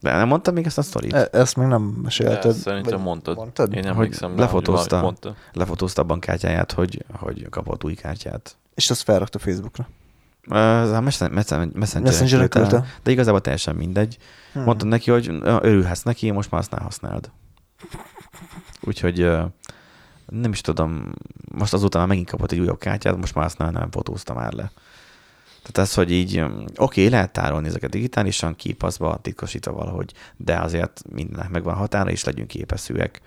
[0.00, 1.12] De nem mondtam még ezt a sztorit?
[1.12, 2.50] e- ezt még nem mesélted.
[2.50, 3.36] ezt szerintem vagy mondtad.
[3.36, 3.74] mondtad?
[3.74, 4.94] Én nem Hogy emlékszem rá, lefotózta.
[4.94, 5.34] hogy mondta.
[5.52, 8.56] Lefotózta a bankkártyáját, hogy, hogy kapott új kártyát.
[8.74, 9.88] És azt felrakta Facebookra.
[10.50, 14.18] Ez a messen- messen- Messenger-en Messenger-en küldte, de igazából teljesen mindegy.
[14.52, 14.62] Hmm.
[14.62, 17.30] Mondtam neki, hogy örülhetsz neki, most már azt ne használd.
[18.80, 19.30] Úgyhogy
[20.26, 21.12] nem is tudom,
[21.54, 24.52] most azóta már megint kapott egy újabb kártyát, most már azt nem, nem fotózta már
[24.52, 24.70] le.
[25.62, 31.02] Tehát ez, hogy így, oké, okay, lehet tárolni ezeket digitálisan, képaszba, titkosítva valahogy, de azért
[31.10, 33.20] mindennek megvan határa, és legyünk képeszűek.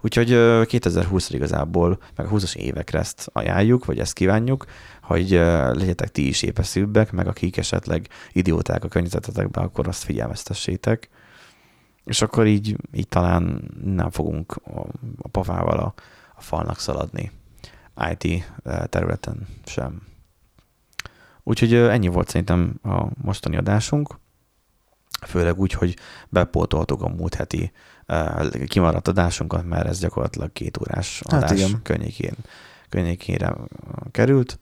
[0.00, 4.64] Úgyhogy ö, 2020 igazából, meg a 20-as évekre ezt ajánljuk, vagy ezt kívánjuk,
[5.10, 5.30] hogy
[5.72, 11.08] legyetek ti is épeszűbbek, meg akik esetleg idióták a környezetetekben, akkor azt figyelmeztessétek.
[12.04, 14.60] És akkor így, így talán nem fogunk
[15.22, 15.94] a, pofával a,
[16.34, 17.30] a falnak szaladni
[18.10, 18.52] IT
[18.88, 20.02] területen sem.
[21.42, 24.18] Úgyhogy ennyi volt szerintem a mostani adásunk.
[25.26, 25.96] Főleg úgy, hogy
[26.28, 27.72] bepótoltuk a múlt heti
[28.66, 31.82] kimaradt adásunkat, mert ez gyakorlatilag két órás Hát adás igen.
[31.82, 32.34] környékén,
[32.88, 33.54] környékére
[34.10, 34.58] került.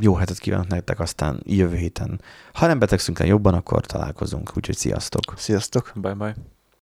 [0.00, 2.20] Jó hetet kívánok nektek, aztán jövő héten,
[2.52, 5.22] ha nem betegszünk el jobban, akkor találkozunk, úgyhogy sziasztok!
[5.36, 5.92] Sziasztok!
[5.94, 6.57] Bye bye.